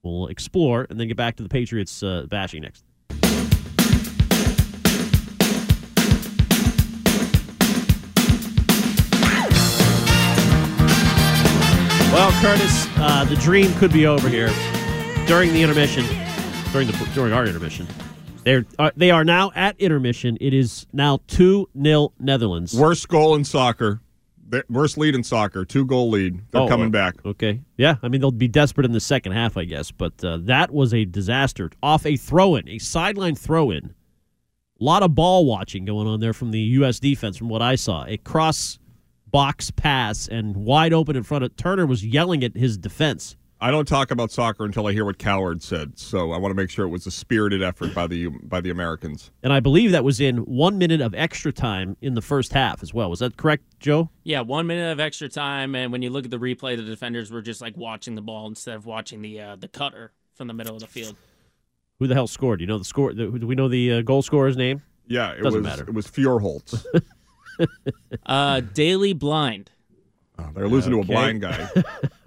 We'll 0.03 0.29
explore 0.29 0.87
and 0.89 0.99
then 0.99 1.07
get 1.09 1.17
back 1.17 1.37
to 1.37 1.43
the 1.43 1.51
Patriots 1.51 2.03
uh, 2.03 2.25
bashing 2.31 2.63
next. 2.63 2.83
Well, 12.13 12.33
Curtis, 12.41 12.87
uh, 12.97 13.27
the 13.29 13.37
dream 13.37 13.75
could 13.75 13.93
be 13.93 14.07
over 14.07 14.31
here 14.31 14.49
during 15.27 15.53
the 15.53 15.63
intermission. 15.63 16.07
During 16.73 16.89
the 16.89 17.11
during 17.15 17.35
our 17.35 17.45
intermission, 17.45 17.87
they're 18.45 18.65
uh, 18.79 18.91
they 18.97 19.11
are 19.11 19.25
now 19.25 19.53
at 19.55 19.79
intermission. 19.79 20.39
It 20.41 20.55
is 20.55 20.87
now 20.93 21.21
two 21.27 21.69
0 21.81 22.13
Netherlands. 22.19 22.75
Worst 22.75 23.09
goal 23.09 23.35
in 23.35 23.45
soccer. 23.45 24.01
Worst 24.69 24.97
lead 24.99 25.15
in 25.15 25.23
soccer, 25.25 25.65
two 25.65 25.85
goal 25.85 26.11
lead. 26.11 26.41
They're 26.51 26.63
Oh, 26.63 26.69
coming 26.69 26.89
uh, 26.89 26.91
back. 26.91 27.15
Okay. 27.25 27.61
Yeah. 27.77 27.97
I 28.03 28.09
mean, 28.09 28.21
they'll 28.21 28.31
be 28.31 28.49
desperate 28.49 28.85
in 28.85 28.93
the 28.93 29.01
second 29.01 29.33
half, 29.33 29.57
I 29.57 29.65
guess. 29.65 29.91
But 29.91 30.23
uh, 30.25 30.39
that 30.43 30.71
was 30.73 30.95
a 30.95 31.05
disaster. 31.05 31.71
Off 31.83 32.07
a 32.07 32.17
throw 32.17 32.57
in, 32.57 32.69
a 32.69 32.79
sideline 32.79 33.35
throw 33.35 33.71
in. 33.71 33.95
A 34.81 34.85
lot 34.85 35.03
of 35.03 35.15
ball 35.15 35.47
watching 35.47 35.85
going 35.85 36.07
on 36.07 36.21
there 36.21 36.33
from 36.35 36.51
the 36.51 36.61
U.S. 36.61 37.01
defense, 37.01 37.37
from 37.37 37.49
what 37.49 37.63
I 37.63 37.77
saw. 37.77 38.05
A 38.07 38.19
cross 38.19 38.79
box 39.31 39.71
pass 39.71 40.29
and 40.29 40.55
wide 40.57 40.93
open 40.93 41.17
in 41.17 41.23
front 41.23 41.45
of 41.45 41.57
Turner 41.57 41.87
was 41.87 42.05
yelling 42.05 42.45
at 42.45 42.57
his 42.57 42.77
defense. 42.79 43.37
I 43.59 43.71
don't 43.71 43.89
talk 43.89 44.11
about 44.11 44.31
soccer 44.31 44.65
until 44.67 44.87
I 44.87 44.93
hear 44.93 45.05
what 45.07 45.17
Coward 45.19 45.63
said, 45.63 45.99
so 45.99 46.33
I 46.33 46.37
want 46.39 46.51
to 46.51 46.55
make 46.55 46.69
sure 46.69 46.85
it 46.85 46.91
was 46.91 47.07
a 47.07 47.11
spirited 47.11 47.63
effort 47.63 47.95
by 47.95 48.07
the 48.07 48.27
by 48.29 48.61
the 48.61 48.69
Americans. 48.71 49.31
And 49.43 49.53
I 49.53 49.61
believe 49.61 49.93
that 49.93 50.05
was 50.05 50.21
in 50.21 50.39
one 50.39 50.77
minute 50.77 51.01
of 51.01 51.15
extra 51.15 51.53
time 51.53 51.97
in 52.03 52.15
the 52.15 52.21
first 52.21 52.53
half 52.53 52.83
as 52.83 52.93
well. 52.93 53.09
Was 53.09 53.21
that 53.21 53.39
correct, 53.39 53.65
Joe? 53.81 54.11
Yeah, 54.25 54.43
one 54.43 54.67
minute 54.67 54.93
of 54.93 55.01
extra 55.01 55.29
time, 55.31 55.75
and 55.75 55.91
when 55.91 56.03
you 56.03 56.11
look 56.11 56.27
at 56.27 56.31
the 56.31 56.39
replay, 56.39 56.77
the 56.77 56.83
defenders 56.83 57.31
were 57.31 57.41
just 57.41 57.63
like 57.63 57.77
watching 57.79 58.15
the 58.15 58.21
ball 58.23 58.47
instead 58.47 58.77
of 58.77 58.85
watching 58.85 59.23
the 59.23 59.41
uh, 59.41 59.57
the 59.57 59.69
cutter 59.69 60.13
from 60.35 60.49
the 60.49 60.55
middle 60.55 60.75
of 60.75 60.81
the 60.83 60.87
field. 60.87 61.17
Who 61.99 62.07
the 62.07 62.15
hell 62.15 62.27
scored? 62.27 62.59
Do 62.59 62.65
you 62.65 62.67
know 62.67 62.77
the 62.79 62.85
score? 62.85 63.15
The, 63.15 63.27
do 63.27 63.47
we 63.47 63.55
know 63.55 63.69
the 63.69 63.95
uh, 63.95 64.03
goal 64.03 64.21
scorer's 64.21 64.59
name? 64.59 64.83
Yeah, 65.07 65.31
it 65.33 65.41
Doesn't 65.43 65.63
was 65.63 65.67
matter. 65.71 65.85
it 65.85 65.95
was 65.95 66.07
Fjorholtz. 66.07 66.85
Uh, 68.27 68.61
Daley 68.61 69.15
Blind. 69.15 69.71
Oh, 70.39 70.51
they're 70.55 70.69
losing 70.69 70.93
to 70.93 71.01
a 71.01 71.05
blind 71.05 71.41
guy. 71.41 71.67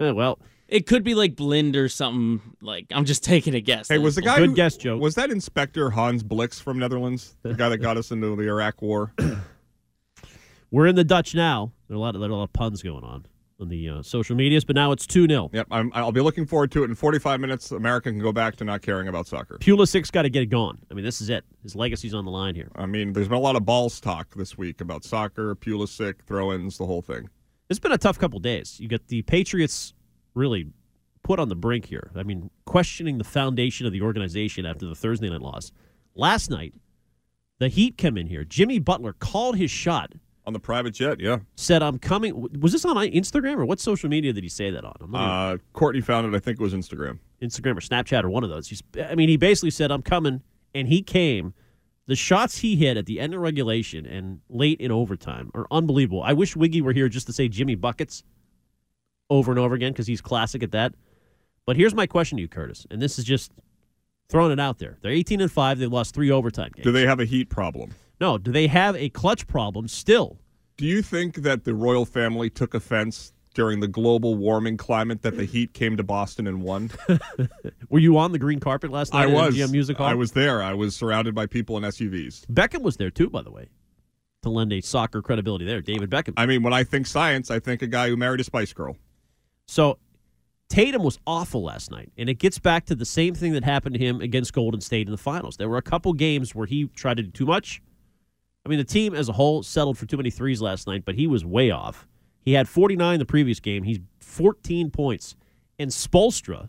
well, 0.00 0.40
It 0.70 0.86
could 0.86 1.02
be 1.02 1.14
like 1.14 1.34
Blind 1.34 1.74
or 1.76 1.88
something. 1.88 2.40
Like 2.62 2.86
I'm 2.92 3.04
just 3.04 3.24
taking 3.24 3.54
a 3.54 3.60
guess. 3.60 3.88
Hey, 3.88 3.98
was 3.98 4.14
the 4.14 4.22
guy 4.22 4.38
Good 4.38 4.50
who- 4.50 4.54
guess, 4.54 4.76
Joe. 4.76 4.96
Was 4.96 5.16
that 5.16 5.30
Inspector 5.30 5.90
Hans 5.90 6.22
Blix 6.22 6.60
from 6.60 6.78
Netherlands, 6.78 7.36
the 7.42 7.54
guy 7.54 7.68
that 7.68 7.78
got 7.78 7.96
us 7.96 8.12
into 8.12 8.36
the 8.36 8.44
Iraq 8.48 8.80
War? 8.80 9.12
We're 10.70 10.86
in 10.86 10.94
the 10.94 11.04
Dutch 11.04 11.34
now. 11.34 11.72
There 11.88 11.96
are 11.96 11.98
a 11.98 12.00
lot 12.00 12.14
of, 12.14 12.20
there 12.20 12.30
are 12.30 12.32
a 12.32 12.36
lot 12.36 12.44
of 12.44 12.52
puns 12.52 12.82
going 12.82 13.02
on 13.02 13.26
on 13.58 13.68
the 13.68 13.88
uh, 13.88 14.02
social 14.02 14.36
medias, 14.36 14.64
but 14.64 14.76
now 14.76 14.92
it's 14.92 15.06
2 15.06 15.26
0. 15.26 15.50
Yep, 15.52 15.66
I'm, 15.72 15.90
I'll 15.92 16.12
be 16.12 16.20
looking 16.20 16.46
forward 16.46 16.70
to 16.72 16.84
it. 16.84 16.88
In 16.88 16.94
45 16.94 17.40
minutes, 17.40 17.72
America 17.72 18.08
can 18.10 18.20
go 18.20 18.32
back 18.32 18.54
to 18.56 18.64
not 18.64 18.80
caring 18.80 19.08
about 19.08 19.26
soccer. 19.26 19.58
Pulisic's 19.58 20.10
got 20.12 20.22
to 20.22 20.30
get 20.30 20.42
it 20.42 20.46
going. 20.46 20.78
I 20.90 20.94
mean, 20.94 21.04
this 21.04 21.20
is 21.20 21.28
it. 21.28 21.44
His 21.64 21.74
legacy's 21.74 22.14
on 22.14 22.24
the 22.24 22.30
line 22.30 22.54
here. 22.54 22.70
I 22.76 22.86
mean, 22.86 23.12
there's 23.12 23.26
been 23.28 23.36
a 23.36 23.40
lot 23.40 23.56
of 23.56 23.66
balls 23.66 24.00
talk 24.00 24.34
this 24.36 24.56
week 24.56 24.80
about 24.80 25.02
soccer, 25.04 25.56
Pulisic, 25.56 26.22
throw-ins, 26.26 26.78
the 26.78 26.86
whole 26.86 27.02
thing. 27.02 27.28
It's 27.68 27.80
been 27.80 27.92
a 27.92 27.98
tough 27.98 28.18
couple 28.18 28.38
days. 28.38 28.78
You 28.80 28.88
got 28.88 29.06
the 29.08 29.22
Patriots 29.22 29.92
really 30.34 30.66
put 31.22 31.38
on 31.38 31.48
the 31.48 31.56
brink 31.56 31.86
here. 31.86 32.10
I 32.14 32.22
mean, 32.22 32.50
questioning 32.64 33.18
the 33.18 33.24
foundation 33.24 33.86
of 33.86 33.92
the 33.92 34.02
organization 34.02 34.66
after 34.66 34.86
the 34.86 34.94
Thursday 34.94 35.28
night 35.28 35.42
loss. 35.42 35.70
Last 36.14 36.50
night, 36.50 36.74
the 37.58 37.68
Heat 37.68 37.98
come 37.98 38.16
in 38.16 38.26
here. 38.26 38.44
Jimmy 38.44 38.78
Butler 38.78 39.12
called 39.12 39.56
his 39.56 39.70
shot. 39.70 40.12
On 40.46 40.52
the 40.54 40.58
private 40.58 40.92
jet, 40.92 41.20
yeah. 41.20 41.38
Said, 41.56 41.82
I'm 41.82 41.98
coming. 41.98 42.48
Was 42.60 42.72
this 42.72 42.84
on 42.86 42.96
Instagram 42.96 43.56
or 43.58 43.66
what 43.66 43.78
social 43.78 44.08
media 44.08 44.32
did 44.32 44.42
he 44.42 44.48
say 44.48 44.70
that 44.70 44.84
on? 44.84 44.94
Even- 45.02 45.14
Uh, 45.14 45.56
Courtney 45.74 46.00
found 46.00 46.26
it. 46.26 46.34
I 46.36 46.40
think 46.40 46.58
it 46.58 46.62
was 46.62 46.72
Instagram. 46.72 47.18
Instagram 47.42 47.76
or 47.76 47.80
Snapchat 47.80 48.24
or 48.24 48.30
one 48.30 48.42
of 48.42 48.50
those. 48.50 48.68
He's, 48.68 48.82
I 49.06 49.14
mean, 49.14 49.28
he 49.28 49.36
basically 49.36 49.70
said, 49.70 49.92
"I'm 49.92 50.02
coming," 50.02 50.40
and 50.74 50.88
he 50.88 51.02
came. 51.02 51.52
The 52.06 52.16
shots 52.16 52.58
he 52.58 52.74
hit 52.74 52.96
at 52.96 53.06
the 53.06 53.20
end 53.20 53.34
of 53.34 53.40
regulation 53.40 54.04
and 54.06 54.40
late 54.48 54.80
in 54.80 54.90
overtime 54.90 55.50
are 55.54 55.66
unbelievable. 55.70 56.22
I 56.22 56.32
wish 56.32 56.56
Wiggy 56.56 56.80
were 56.80 56.92
here 56.92 57.08
just 57.08 57.26
to 57.28 57.32
say 57.32 57.46
Jimmy 57.48 57.76
buckets 57.76 58.24
over 59.30 59.50
and 59.50 59.58
over 59.58 59.74
again 59.74 59.92
because 59.92 60.06
he's 60.06 60.20
classic 60.20 60.62
at 60.62 60.72
that. 60.72 60.94
But 61.66 61.76
here's 61.76 61.94
my 61.94 62.06
question 62.06 62.36
to 62.36 62.42
you, 62.42 62.48
Curtis, 62.48 62.86
and 62.90 63.00
this 63.00 63.18
is 63.18 63.24
just 63.24 63.52
throwing 64.28 64.52
it 64.52 64.60
out 64.60 64.78
there. 64.78 64.98
They're 65.00 65.12
18 65.12 65.40
and 65.40 65.50
five. 65.50 65.78
They 65.78 65.86
lost 65.86 66.14
three 66.14 66.30
overtime 66.30 66.70
games. 66.74 66.84
Do 66.84 66.92
they 66.92 67.06
have 67.06 67.20
a 67.20 67.24
heat 67.24 67.48
problem? 67.48 67.92
No. 68.20 68.38
Do 68.38 68.52
they 68.52 68.66
have 68.66 68.96
a 68.96 69.08
clutch 69.08 69.46
problem 69.46 69.88
still? 69.88 70.38
Do 70.76 70.86
you 70.86 71.02
think 71.02 71.36
that 71.36 71.64
the 71.64 71.74
royal 71.74 72.04
family 72.04 72.50
took 72.50 72.74
offense 72.74 73.32
during 73.54 73.80
the 73.80 73.88
global 73.88 74.36
warming 74.36 74.76
climate 74.76 75.22
that 75.22 75.36
the 75.36 75.44
Heat 75.44 75.74
came 75.74 75.96
to 75.96 76.02
Boston 76.02 76.46
and 76.46 76.62
won? 76.62 76.90
Were 77.90 77.98
you 77.98 78.16
on 78.16 78.32
the 78.32 78.38
green 78.38 78.60
carpet 78.60 78.90
last 78.90 79.12
night? 79.12 79.28
I 79.28 79.30
at 79.30 79.34
was. 79.34 79.56
MGM 79.56 79.72
Music 79.72 79.96
Hall? 79.98 80.06
I 80.06 80.14
was 80.14 80.32
there. 80.32 80.62
I 80.62 80.72
was 80.72 80.94
surrounded 80.96 81.34
by 81.34 81.46
people 81.46 81.76
in 81.76 81.82
SUVs. 81.84 82.46
Beckham 82.46 82.82
was 82.82 82.96
there 82.96 83.10
too, 83.10 83.28
by 83.28 83.42
the 83.42 83.50
way, 83.50 83.68
to 84.42 84.50
lend 84.50 84.72
a 84.72 84.80
soccer 84.80 85.20
credibility 85.20 85.64
there. 85.64 85.80
David 85.80 86.08
Beckham. 86.10 86.34
I 86.36 86.46
mean, 86.46 86.62
when 86.62 86.72
I 86.72 86.84
think 86.84 87.06
science, 87.06 87.50
I 87.50 87.58
think 87.58 87.82
a 87.82 87.86
guy 87.86 88.08
who 88.08 88.16
married 88.16 88.40
a 88.40 88.44
Spice 88.44 88.72
Girl. 88.72 88.96
So 89.70 89.98
Tatum 90.68 91.04
was 91.04 91.20
awful 91.28 91.62
last 91.62 91.92
night, 91.92 92.10
and 92.18 92.28
it 92.28 92.34
gets 92.34 92.58
back 92.58 92.86
to 92.86 92.96
the 92.96 93.04
same 93.04 93.36
thing 93.36 93.52
that 93.52 93.62
happened 93.62 93.94
to 93.94 94.04
him 94.04 94.20
against 94.20 94.52
Golden 94.52 94.80
State 94.80 95.06
in 95.06 95.12
the 95.12 95.16
finals. 95.16 95.58
There 95.58 95.68
were 95.68 95.76
a 95.76 95.82
couple 95.82 96.12
games 96.12 96.56
where 96.56 96.66
he 96.66 96.88
tried 96.88 97.18
to 97.18 97.22
do 97.22 97.30
too 97.30 97.46
much. 97.46 97.80
I 98.66 98.68
mean, 98.68 98.78
the 98.78 98.84
team 98.84 99.14
as 99.14 99.28
a 99.28 99.32
whole 99.32 99.62
settled 99.62 99.96
for 99.96 100.06
too 100.06 100.16
many 100.16 100.30
threes 100.30 100.60
last 100.60 100.88
night, 100.88 101.04
but 101.04 101.14
he 101.14 101.28
was 101.28 101.44
way 101.44 101.70
off. 101.70 102.08
He 102.40 102.54
had 102.54 102.68
49 102.68 103.20
the 103.20 103.24
previous 103.24 103.60
game. 103.60 103.84
He's 103.84 104.00
14 104.18 104.90
points. 104.90 105.36
And 105.78 105.92
Spoelstra, 105.92 106.68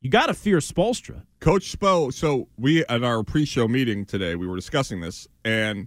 you 0.00 0.08
got 0.08 0.28
to 0.28 0.34
fear 0.34 0.56
Spoelstra. 0.56 1.24
Coach 1.38 1.78
Spo, 1.78 2.14
so 2.14 2.48
we 2.56 2.82
at 2.86 3.04
our 3.04 3.22
pre-show 3.22 3.68
meeting 3.68 4.06
today, 4.06 4.36
we 4.36 4.46
were 4.46 4.56
discussing 4.56 5.02
this, 5.02 5.28
and 5.44 5.86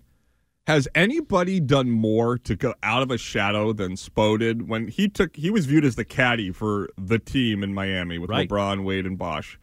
has 0.67 0.87
anybody 0.95 1.59
done 1.59 1.91
more 1.91 2.37
to 2.39 2.55
go 2.55 2.73
out 2.81 3.01
of 3.03 3.11
a 3.11 3.17
shadow 3.17 3.71
than 3.73 3.93
Spo 3.93 4.37
did 4.39 4.67
when 4.67 4.87
he 4.87 5.07
took? 5.07 5.35
He 5.35 5.49
was 5.49 5.65
viewed 5.65 5.85
as 5.85 5.95
the 5.95 6.05
caddy 6.05 6.51
for 6.51 6.89
the 6.97 7.19
team 7.19 7.63
in 7.63 7.73
Miami 7.73 8.17
with 8.17 8.29
Right. 8.29 8.49
LeBron, 8.49 8.83
Wade, 8.83 9.05
and 9.05 9.17
Bosh, 9.17 9.59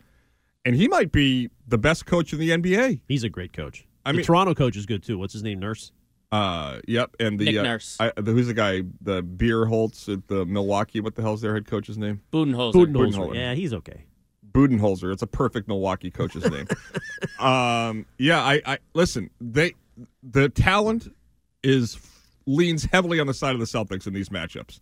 and 0.64 0.76
he 0.76 0.86
might 0.88 1.10
be 1.12 1.50
the 1.66 1.78
best 1.78 2.06
coach 2.06 2.32
in 2.32 2.38
the 2.38 2.50
NBA. 2.50 3.00
He's 3.08 3.24
a 3.24 3.28
great 3.28 3.52
coach. 3.52 3.86
I 4.06 4.12
the 4.12 4.18
mean- 4.18 4.26
Toronto 4.26 4.54
coach 4.54 4.76
is 4.76 4.86
good 4.86 5.02
too. 5.02 5.18
What's 5.18 5.32
his 5.32 5.42
name? 5.42 5.58
Nurse. 5.58 5.92
Uh, 6.30 6.80
yep, 6.88 7.14
and 7.20 7.38
the 7.38 7.44
Nick 7.44 7.58
uh, 7.58 7.62
Nurse. 7.62 7.96
I, 8.00 8.10
the, 8.16 8.32
who's 8.32 8.46
the 8.46 8.54
guy? 8.54 8.82
The 9.02 9.22
Beer 9.22 9.66
Holtz 9.66 10.08
at 10.08 10.28
the 10.28 10.46
Milwaukee. 10.46 11.00
What 11.00 11.14
the 11.14 11.20
hell's 11.20 11.42
their 11.42 11.52
head 11.52 11.66
coach's 11.66 11.98
name? 11.98 12.22
Budenholzer. 12.32 12.72
Budenholzer. 12.72 12.94
Budenholzer. 13.14 13.34
Yeah, 13.34 13.54
he's 13.54 13.74
okay. 13.74 14.06
Budenholzer. 14.50 15.12
It's 15.12 15.22
a 15.22 15.26
perfect 15.26 15.68
Milwaukee 15.68 16.10
coach's 16.10 16.50
name. 16.50 16.66
um, 17.38 18.06
yeah, 18.18 18.40
I, 18.42 18.62
I 18.64 18.78
listen. 18.94 19.28
They 19.42 19.74
the 20.22 20.48
talent 20.48 21.14
is 21.62 21.98
leans 22.46 22.84
heavily 22.84 23.20
on 23.20 23.26
the 23.26 23.34
side 23.34 23.54
of 23.54 23.60
the 23.60 23.66
Celtics 23.66 24.06
in 24.06 24.12
these 24.12 24.28
matchups, 24.28 24.80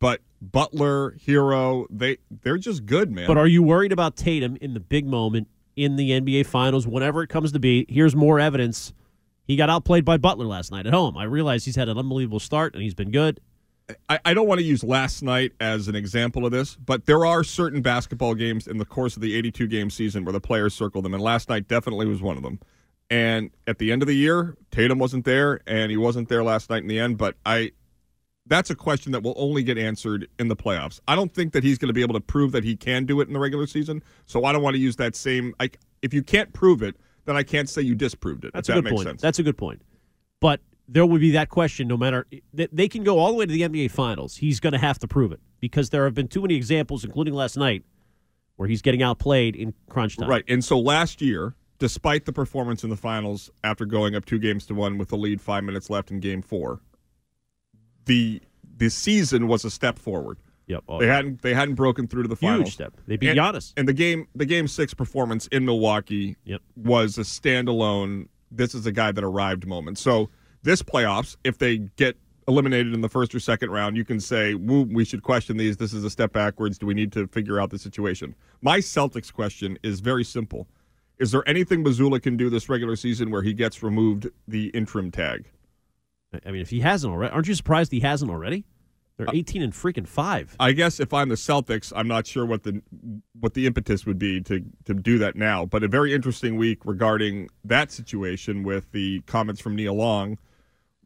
but 0.00 0.20
Butler, 0.40 1.12
Herro, 1.26 1.86
they 1.90 2.18
they're 2.42 2.58
just 2.58 2.86
good, 2.86 3.10
man. 3.10 3.26
But 3.26 3.38
are 3.38 3.46
you 3.46 3.62
worried 3.62 3.92
about 3.92 4.16
Tatum 4.16 4.56
in 4.60 4.74
the 4.74 4.80
big 4.80 5.06
moment 5.06 5.48
in 5.76 5.96
the 5.96 6.10
NBA 6.10 6.46
Finals, 6.46 6.86
whenever 6.86 7.22
it 7.22 7.28
comes 7.28 7.52
to 7.52 7.58
be? 7.58 7.86
Here's 7.88 8.16
more 8.16 8.40
evidence. 8.40 8.92
He 9.46 9.56
got 9.56 9.70
outplayed 9.70 10.04
by 10.04 10.16
Butler 10.16 10.46
last 10.46 10.72
night 10.72 10.86
at 10.86 10.92
home. 10.92 11.16
I 11.16 11.24
realize 11.24 11.64
he's 11.64 11.76
had 11.76 11.88
an 11.88 11.96
unbelievable 11.96 12.40
start 12.40 12.74
and 12.74 12.82
he's 12.82 12.94
been 12.94 13.12
good. 13.12 13.40
I, 14.08 14.18
I 14.24 14.34
don't 14.34 14.48
want 14.48 14.58
to 14.58 14.64
use 14.64 14.82
last 14.82 15.22
night 15.22 15.52
as 15.60 15.86
an 15.86 15.94
example 15.94 16.44
of 16.44 16.50
this, 16.50 16.74
but 16.74 17.06
there 17.06 17.24
are 17.24 17.44
certain 17.44 17.82
basketball 17.82 18.34
games 18.34 18.66
in 18.66 18.78
the 18.78 18.84
course 18.84 19.14
of 19.14 19.22
the 19.22 19.36
82 19.36 19.68
game 19.68 19.90
season 19.90 20.24
where 20.24 20.32
the 20.32 20.40
players 20.40 20.74
circle 20.74 21.02
them, 21.02 21.14
and 21.14 21.22
last 21.22 21.48
night 21.48 21.68
definitely 21.68 22.06
was 22.06 22.20
one 22.20 22.36
of 22.36 22.42
them. 22.42 22.58
And 23.10 23.50
at 23.66 23.78
the 23.78 23.92
end 23.92 24.02
of 24.02 24.08
the 24.08 24.16
year, 24.16 24.56
Tatum 24.70 24.98
wasn't 24.98 25.24
there, 25.24 25.60
and 25.66 25.90
he 25.90 25.96
wasn't 25.96 26.28
there 26.28 26.42
last 26.42 26.70
night 26.70 26.82
in 26.82 26.88
the 26.88 26.98
end. 26.98 27.18
But 27.18 27.36
I, 27.46 27.72
that's 28.46 28.70
a 28.70 28.74
question 28.74 29.12
that 29.12 29.22
will 29.22 29.34
only 29.36 29.62
get 29.62 29.78
answered 29.78 30.28
in 30.38 30.48
the 30.48 30.56
playoffs. 30.56 31.00
I 31.06 31.14
don't 31.14 31.32
think 31.32 31.52
that 31.52 31.62
he's 31.62 31.78
going 31.78 31.88
to 31.88 31.94
be 31.94 32.02
able 32.02 32.14
to 32.14 32.20
prove 32.20 32.52
that 32.52 32.64
he 32.64 32.76
can 32.76 33.04
do 33.04 33.20
it 33.20 33.28
in 33.28 33.34
the 33.34 33.38
regular 33.38 33.66
season. 33.66 34.02
So 34.26 34.44
I 34.44 34.52
don't 34.52 34.62
want 34.62 34.74
to 34.74 34.80
use 34.80 34.96
that 34.96 35.14
same. 35.14 35.54
I, 35.60 35.70
if 36.02 36.12
you 36.12 36.22
can't 36.22 36.52
prove 36.52 36.82
it, 36.82 36.96
then 37.26 37.36
I 37.36 37.42
can't 37.42 37.68
say 37.68 37.82
you 37.82 37.94
disproved 37.94 38.44
it. 38.44 38.52
That's 38.54 38.68
if 38.68 38.74
a 38.74 38.78
that 38.78 38.82
good 38.82 38.90
makes 38.90 38.96
point. 38.96 39.08
sense. 39.08 39.22
That's 39.22 39.38
a 39.38 39.42
good 39.42 39.58
point. 39.58 39.82
But 40.40 40.60
there 40.88 41.06
would 41.06 41.20
be 41.20 41.32
that 41.32 41.48
question 41.48 41.88
no 41.88 41.96
matter 41.96 42.26
they 42.52 42.88
can 42.88 43.02
go 43.02 43.18
all 43.18 43.28
the 43.28 43.34
way 43.34 43.46
to 43.46 43.52
the 43.52 43.62
NBA 43.62 43.90
Finals. 43.90 44.36
He's 44.36 44.60
going 44.60 44.72
to 44.72 44.78
have 44.78 44.98
to 45.00 45.08
prove 45.08 45.32
it 45.32 45.40
because 45.60 45.90
there 45.90 46.04
have 46.04 46.14
been 46.14 46.28
too 46.28 46.42
many 46.42 46.54
examples, 46.54 47.04
including 47.04 47.34
last 47.34 47.56
night, 47.56 47.84
where 48.56 48.68
he's 48.68 48.82
getting 48.82 49.02
outplayed 49.02 49.56
in 49.56 49.74
crunch 49.88 50.16
time. 50.16 50.28
Right. 50.28 50.44
And 50.48 50.64
so 50.64 50.78
last 50.78 51.20
year, 51.20 51.54
despite 51.78 52.24
the 52.24 52.32
performance 52.32 52.84
in 52.84 52.90
the 52.90 52.96
finals 52.96 53.50
after 53.64 53.84
going 53.84 54.14
up 54.14 54.24
two 54.24 54.38
games 54.38 54.66
to 54.66 54.74
one 54.74 54.98
with 54.98 55.08
the 55.08 55.16
lead 55.16 55.40
five 55.40 55.64
minutes 55.64 55.90
left 55.90 56.10
in 56.10 56.20
game 56.20 56.42
four, 56.42 56.80
the 58.04 58.40
the 58.78 58.88
season 58.90 59.48
was 59.48 59.64
a 59.64 59.70
step 59.70 59.98
forward. 59.98 60.38
Yep. 60.66 60.84
Oh, 60.88 60.98
They 61.00 61.06
hadn't 61.06 61.42
they 61.42 61.54
hadn't 61.54 61.74
broken 61.76 62.06
through 62.08 62.22
to 62.24 62.28
the 62.28 62.34
Huge 62.34 62.40
finals. 62.50 62.72
step. 62.72 62.94
They 63.06 63.16
beat 63.16 63.30
and, 63.30 63.38
Giannis. 63.38 63.72
And 63.76 63.88
the 63.88 63.92
game 63.92 64.26
the 64.34 64.46
game 64.46 64.68
six 64.68 64.94
performance 64.94 65.46
in 65.48 65.64
Milwaukee 65.64 66.36
Yep. 66.44 66.60
was 66.76 67.18
a 67.18 67.22
standalone. 67.22 68.28
This 68.50 68.74
is 68.74 68.86
a 68.86 68.92
guy 68.92 69.12
that 69.12 69.24
arrived 69.24 69.66
moment. 69.66 69.98
So 69.98 70.28
this 70.62 70.82
playoffs, 70.82 71.36
if 71.44 71.58
they 71.58 71.78
get 71.96 72.16
eliminated 72.48 72.94
in 72.94 73.00
the 73.00 73.08
first 73.08 73.34
or 73.34 73.40
second 73.40 73.70
round, 73.70 73.96
you 73.96 74.04
can 74.04 74.20
say, 74.20 74.54
we 74.54 75.04
should 75.04 75.22
question 75.24 75.56
these. 75.56 75.76
This 75.76 75.92
is 75.92 76.04
a 76.04 76.10
step 76.10 76.32
backwards. 76.32 76.78
Do 76.78 76.86
we 76.86 76.94
need 76.94 77.10
to 77.12 77.26
figure 77.28 77.60
out 77.60 77.70
the 77.70 77.78
situation? 77.78 78.36
My 78.62 78.78
Celtics 78.78 79.32
question 79.32 79.78
is 79.82 79.98
very 79.98 80.22
simple. 80.24 80.68
Is 81.18 81.30
there 81.30 81.48
anything 81.48 81.82
Mazzulla 81.82 82.22
can 82.22 82.36
do 82.36 82.50
this 82.50 82.68
regular 82.68 82.96
season 82.96 83.30
where 83.30 83.42
he 83.42 83.52
gets 83.52 83.82
removed 83.82 84.28
the 84.46 84.66
interim 84.68 85.10
tag? 85.10 85.50
I 86.44 86.50
mean, 86.50 86.60
if 86.60 86.70
he 86.70 86.80
hasn't 86.80 87.12
already, 87.12 87.32
aren't 87.32 87.48
you 87.48 87.54
surprised 87.54 87.92
he 87.92 88.00
hasn't 88.00 88.30
already? 88.30 88.66
Uh, 89.18 89.24
They're 89.24 89.34
18 89.34 89.62
and 89.62 89.72
freaking 89.72 90.06
five. 90.06 90.54
I 90.60 90.72
guess 90.72 91.00
if 91.00 91.14
I'm 91.14 91.30
the 91.30 91.36
Celtics, 91.36 91.90
I'm 91.96 92.08
not 92.08 92.26
sure 92.26 92.44
what 92.44 92.64
the 92.64 92.82
what 93.40 93.54
the 93.54 93.66
impetus 93.66 94.04
would 94.04 94.18
be 94.18 94.42
to 94.42 94.62
to 94.84 94.92
do 94.92 95.16
that 95.18 95.36
now. 95.36 95.64
But 95.64 95.82
a 95.82 95.88
very 95.88 96.12
interesting 96.12 96.56
week 96.56 96.84
regarding 96.84 97.48
that 97.64 97.90
situation 97.90 98.62
with 98.62 98.92
the 98.92 99.20
comments 99.22 99.60
from 99.62 99.74
Nia 99.76 99.92
Long 99.94 100.36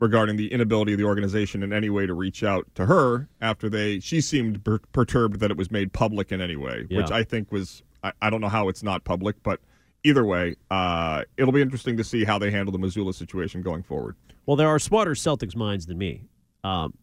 regarding 0.01 0.37
the 0.37 0.51
inability 0.51 0.93
of 0.93 0.99
the 0.99 1.05
organization 1.05 1.63
in 1.63 1.73
any 1.73 1.91
way 1.91 2.07
to 2.07 2.15
reach 2.15 2.43
out 2.43 2.67
to 2.75 2.87
her 2.87 3.29
after 3.41 3.69
they 3.69 4.01
she 4.01 4.21
seemed 4.21 4.65
per- 4.65 4.81
perturbed 4.93 5.39
that 5.41 5.51
it 5.51 5.57
was 5.57 5.71
made 5.71 5.93
public 5.93 6.33
in 6.33 6.41
any 6.41 6.57
way, 6.57 6.87
which 6.91 7.11
I 7.13 7.23
think 7.23 7.53
was 7.53 7.85
I, 8.03 8.13
I 8.23 8.31
don't 8.31 8.41
know 8.41 8.49
how 8.49 8.69
it's 8.69 8.83
not 8.83 9.05
public, 9.05 9.37
but 9.45 9.61
either 10.05 10.25
way, 10.25 10.57
uh, 10.71 11.23
it'll 11.37 11.53
be 11.53 11.63
interesting 11.63 11.97
to 11.97 12.05
see 12.05 12.25
how 12.25 12.39
they 12.39 12.51
handle 12.51 12.73
the 12.73 12.79
Mazzulla 12.79 13.15
situation 13.15 13.63
going 13.63 13.83
forward. 13.83 14.17
Well, 14.47 14.57
there 14.57 14.69
are 14.69 14.79
smarter 14.79 15.13
Celtics 15.13 15.55
minds 15.57 15.87
than 15.87 15.99
me. 15.99 16.23
Um, 16.65 16.95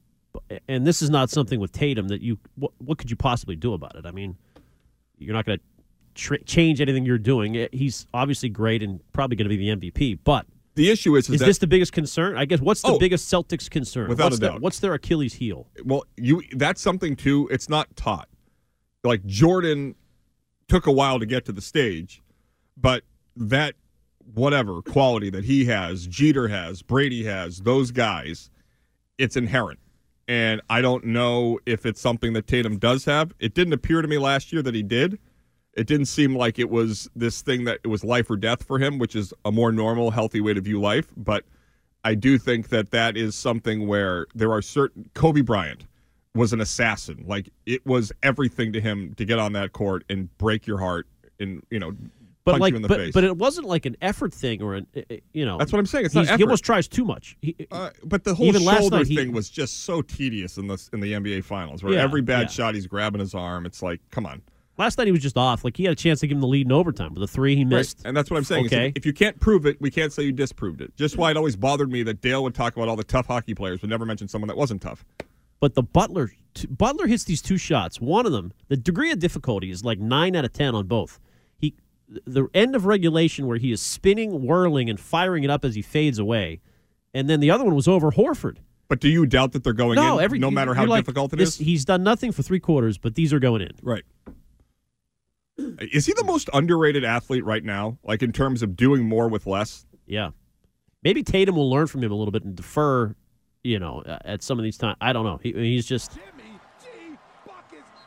and 0.68 0.86
this 0.86 1.02
is 1.02 1.10
not 1.10 1.30
something 1.30 1.60
with 1.60 1.72
Tatum 1.72 2.08
that 2.10 2.22
you. 2.22 2.38
What, 2.56 2.72
what 2.80 2.98
could 2.98 3.10
you 3.10 3.16
possibly 3.16 3.56
do 3.56 3.74
about 3.74 3.96
it? 3.96 4.06
I 4.06 4.12
mean, 4.12 4.38
you're 5.18 5.34
not 5.34 5.46
going 5.46 5.58
to 5.58 5.64
tr- 6.14 6.36
change 6.46 6.80
anything 6.82 7.06
you're 7.06 7.18
doing. 7.18 7.58
Eh, 7.58 7.68
He's 7.72 8.06
obviously 8.14 8.50
great 8.50 8.84
and 8.84 9.00
probably 9.14 9.36
going 9.36 9.50
to 9.50 9.56
be 9.58 9.72
the 9.72 9.76
MVP. 9.92 10.20
But 10.24 10.46
the 10.76 10.92
issue 10.92 11.16
is, 11.16 11.28
is 11.28 11.36
is 11.36 11.40
that- 11.40 11.46
this 11.48 11.58
the 11.58 11.66
biggest 11.68 11.92
concern? 11.92 12.38
I 12.38 12.46
guess 12.46 12.60
what's 12.60 12.82
the 12.84 12.90
Oh, 12.90 13.00
biggest 13.00 13.32
Celtics 13.32 13.68
concern? 13.70 14.10
without 14.10 14.26
what's 14.26 14.38
a 14.38 14.42
doubt. 14.42 14.62
what's 14.62 14.80
their 14.80 14.94
Achilles 14.94 15.34
heel? 15.34 15.68
well, 15.86 16.04
you 16.18 16.44
that's 16.54 16.82
something 16.82 17.16
too. 17.16 17.48
It's 17.52 17.68
not 17.70 17.96
taught. 17.96 18.28
Like 19.04 19.26
Jordan 19.26 19.96
took 20.68 20.86
a 20.86 20.92
while 20.92 21.20
to 21.20 21.26
get 21.26 21.46
to 21.46 21.52
the 21.52 21.62
stage, 21.62 22.22
but 22.80 23.04
that 23.36 23.76
whatever 24.34 24.82
quality 24.82 25.30
that 25.30 25.46
he 25.46 25.66
has, 25.66 26.08
Jeter 26.08 26.48
has, 26.48 26.82
Brady 26.82 27.24
has, 27.26 27.62
those 27.62 27.92
guys, 27.92 28.50
it's 29.18 29.36
inherent. 29.36 29.80
And 30.28 30.62
I 30.70 30.82
don't 30.82 31.06
know 31.06 31.60
if 31.66 31.86
it's 31.86 32.02
something 32.02 32.34
that 32.34 32.48
Tatum 32.48 32.78
does 32.78 33.06
have. 33.06 33.34
It 33.40 33.54
didn't 33.54 33.74
appear 33.74 34.02
to 34.02 34.08
me 34.08 34.18
last 34.18 34.52
year 34.52 34.62
that 34.62 34.76
he 34.76 34.84
did. 34.84 35.20
It 35.74 35.88
didn't 35.88 36.08
seem 36.08 36.36
like 36.36 36.60
it 36.60 36.70
was 36.70 37.10
this 37.16 37.42
thing 37.42 37.64
that 37.66 37.80
it 37.84 37.88
was 37.88 38.04
life 38.04 38.30
or 38.30 38.36
death 38.36 38.64
for 38.64 38.80
him, 38.80 38.98
which 38.98 39.16
is 39.16 39.34
a 39.46 39.52
more 39.52 39.72
normal, 39.72 40.12
healthy 40.12 40.42
way 40.42 40.54
to 40.54 40.62
view 40.62 40.82
life. 40.82 41.14
But 41.16 41.46
I 42.04 42.16
do 42.16 42.38
think 42.38 42.70
that 42.70 42.92
that 42.92 43.16
is 43.16 43.36
something 43.36 43.88
where 43.88 44.28
there 44.36 44.52
are 44.52 44.62
certain 44.62 45.10
Kobe 45.14 45.42
Bryant 45.42 45.86
was 46.34 46.52
an 46.52 46.62
assassin. 46.62 47.24
Like 47.28 47.50
it 47.66 47.86
was 47.86 48.12
everything 48.24 48.74
to 48.74 48.82
him 48.82 49.14
to 49.16 49.26
get 49.26 49.40
on 49.40 49.54
that 49.54 49.72
court 49.72 50.04
and 50.10 50.36
break 50.38 50.68
your 50.68 50.80
heart 50.80 51.08
and 51.40 51.64
you 51.70 51.80
know 51.80 51.94
But 52.54 52.62
like, 52.62 52.72
you 52.72 52.76
in 52.78 52.82
the 52.82 52.88
but, 52.88 52.98
face. 52.98 53.14
but 53.14 53.24
it 53.24 53.38
wasn't 53.38 53.68
like 53.68 53.86
an 53.86 53.96
effort 54.02 54.34
thing 54.34 54.62
or 54.62 54.76
an, 54.76 54.88
eh, 54.96 55.02
eh, 55.10 55.18
you 55.34 55.46
know. 55.46 55.58
That's 55.58 55.72
what 55.72 55.80
I'm 55.80 55.86
saying. 55.86 56.06
It's 56.06 56.16
not 56.16 56.28
He 56.38 56.44
almost 56.44 56.64
tries 56.64 56.88
too 56.88 57.06
much. 57.06 57.38
He, 57.42 57.56
Uh, 57.72 57.90
but 58.04 58.24
the 58.24 58.34
whole 58.36 58.52
shoulder 58.54 58.98
night 58.98 59.08
he- 59.08 59.16
thing 59.16 59.32
was 59.32 59.50
just 59.50 59.84
so 59.84 60.02
tedious 60.02 60.58
in 60.58 60.68
the 60.68 60.90
in 60.94 61.00
the 61.00 61.14
NBA 61.14 61.44
Finals, 61.44 61.84
where 61.84 61.94
Yeah, 61.94 62.02
every 62.04 62.22
bad 62.22 62.42
yeah. 62.42 62.48
shot 62.48 62.76
he's 62.76 62.88
grabbing 62.88 63.20
his 63.20 63.34
arm. 63.36 63.66
It's 63.66 63.82
like, 63.82 64.00
come 64.12 64.26
on. 64.26 64.42
Last 64.78 65.00
night 65.00 65.08
he 65.08 65.12
was 65.12 65.22
just 65.24 65.38
off. 65.38 65.64
Like 65.64 65.76
he 65.76 65.86
had 65.86 65.94
a 65.94 65.96
chance 65.96 66.20
to 66.20 66.28
give 66.28 66.36
him 66.38 66.42
the 66.42 66.48
lead 66.48 66.68
in 66.68 66.72
overtime, 66.72 67.14
but 67.14 67.20
the 67.20 67.28
three 67.28 67.56
he 67.56 67.66
missed. 67.66 67.98
Right. 68.00 68.10
And 68.10 68.18
that's 68.18 68.30
what 68.30 68.38
I'm 68.38 68.44
saying. 68.44 68.68
Okay. 68.68 68.94
If 68.96 69.06
you 69.08 69.14
can't 69.14 69.40
prove 69.40 69.66
it, 69.66 69.82
we 69.82 69.90
can't 69.90 70.14
say 70.14 70.24
you 70.24 70.32
disproved 70.32 70.82
it. 70.82 70.96
Just 70.96 71.18
why 71.18 71.32
it 71.32 71.38
always 71.38 71.56
bothered 71.56 71.92
me 71.92 72.04
that 72.04 72.22
Dale 72.22 72.44
would 72.44 72.54
talk 72.54 72.76
about 72.76 72.88
all 72.88 72.96
the 72.96 73.04
tough 73.04 73.26
hockey 73.26 73.56
players, 73.56 73.80
but 73.82 73.90
never 73.90 74.06
mention 74.06 74.28
someone 74.28 74.48
that 74.50 74.58
wasn't 74.58 74.82
tough. 74.84 75.04
But 75.60 75.74
the 75.74 75.82
Butler 75.82 76.32
t- 76.54 76.68
Butler 76.68 77.08
hits 77.08 77.24
these 77.24 77.42
two 77.42 77.58
shots. 77.58 78.00
One 78.00 78.28
of 78.28 78.32
them, 78.32 78.54
the 78.68 78.78
degree 78.78 79.12
of 79.12 79.18
difficulty 79.18 79.72
is 79.72 79.84
like 79.84 79.98
nine 80.00 80.36
out 80.36 80.46
of 80.46 80.54
ten 80.54 80.76
on 80.76 80.86
both. 80.86 81.20
He, 82.08 82.20
the 82.26 82.48
end 82.54 82.76
of 82.76 82.86
regulation 82.86 83.48
where 83.48 83.58
he 83.58 83.72
is 83.72 83.82
spinning, 83.82 84.44
whirling, 84.46 84.90
and 84.90 85.00
firing 85.00 85.44
it 85.44 85.50
up 85.50 85.66
as 85.66 85.76
he 85.76 85.82
fades 85.82 86.20
away, 86.20 86.62
and 87.14 87.30
then 87.30 87.40
the 87.40 87.52
other 87.52 87.64
one 87.64 87.76
was 87.76 87.88
over 87.88 88.12
Horford. 88.12 88.58
But 88.88 89.02
do 89.02 89.10
you 89.10 89.26
doubt 89.26 89.52
that 89.52 89.64
they're 89.64 89.74
going 89.74 89.96
no, 89.96 90.18
in, 90.18 90.24
every, 90.24 90.40
no 90.40 90.50
matter 90.50 90.74
how 90.74 90.86
like, 90.86 91.04
difficult 91.04 91.34
it 91.34 91.36
this- 91.38 91.60
is? 91.60 91.66
He's 91.66 91.86
done 91.86 92.04
nothing 92.04 92.32
for 92.32 92.42
three 92.42 92.60
quarters, 92.60 92.98
but 92.98 93.16
these 93.16 93.34
are 93.34 93.40
going 93.40 93.62
in. 93.62 93.72
Right. 93.82 94.04
Is 95.58 96.06
he 96.06 96.14
the 96.14 96.24
most 96.24 96.50
underrated 96.54 97.04
athlete 97.04 97.44
right 97.44 97.64
now? 97.64 97.98
Like 98.04 98.22
in 98.22 98.32
terms 98.32 98.62
of 98.62 98.76
doing 98.76 99.04
more 99.04 99.28
with 99.28 99.48
less? 99.48 99.86
Yeah. 100.06 100.30
Maybe 101.04 101.24
Tatum 101.24 101.56
will 101.56 101.70
learn 101.70 101.88
from 101.88 102.04
him 102.04 102.12
a 102.12 102.16
little 102.16 102.32
bit 102.32 102.44
and 102.44 102.56
defer, 102.56 103.16
you 103.64 103.80
know, 103.80 104.04
at 104.06 104.44
some 104.44 104.60
of 104.60 104.64
these 104.64 104.78
times. 104.78 104.98
I 105.02 105.14
don't 105.14 105.26
know. 105.26 105.38
He, 105.42 105.52
he's 105.54 105.86
just. 105.86 106.18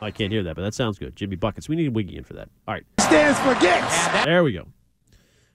I 0.01 0.11
can't 0.11 0.31
hear 0.31 0.43
that, 0.43 0.55
but 0.55 0.63
that 0.63 0.73
sounds 0.73 0.97
good. 0.97 1.15
Jimmy 1.15 1.35
Buckets. 1.35 1.69
We 1.69 1.75
need 1.75 1.89
Wiggy 1.89 2.17
in 2.17 2.23
for 2.23 2.33
that. 2.33 2.49
All 2.67 2.73
right. 2.73 2.83
Stands 2.99 3.39
for 3.39 3.53
gets. 3.61 4.25
There 4.25 4.43
we 4.43 4.53
go. 4.53 4.67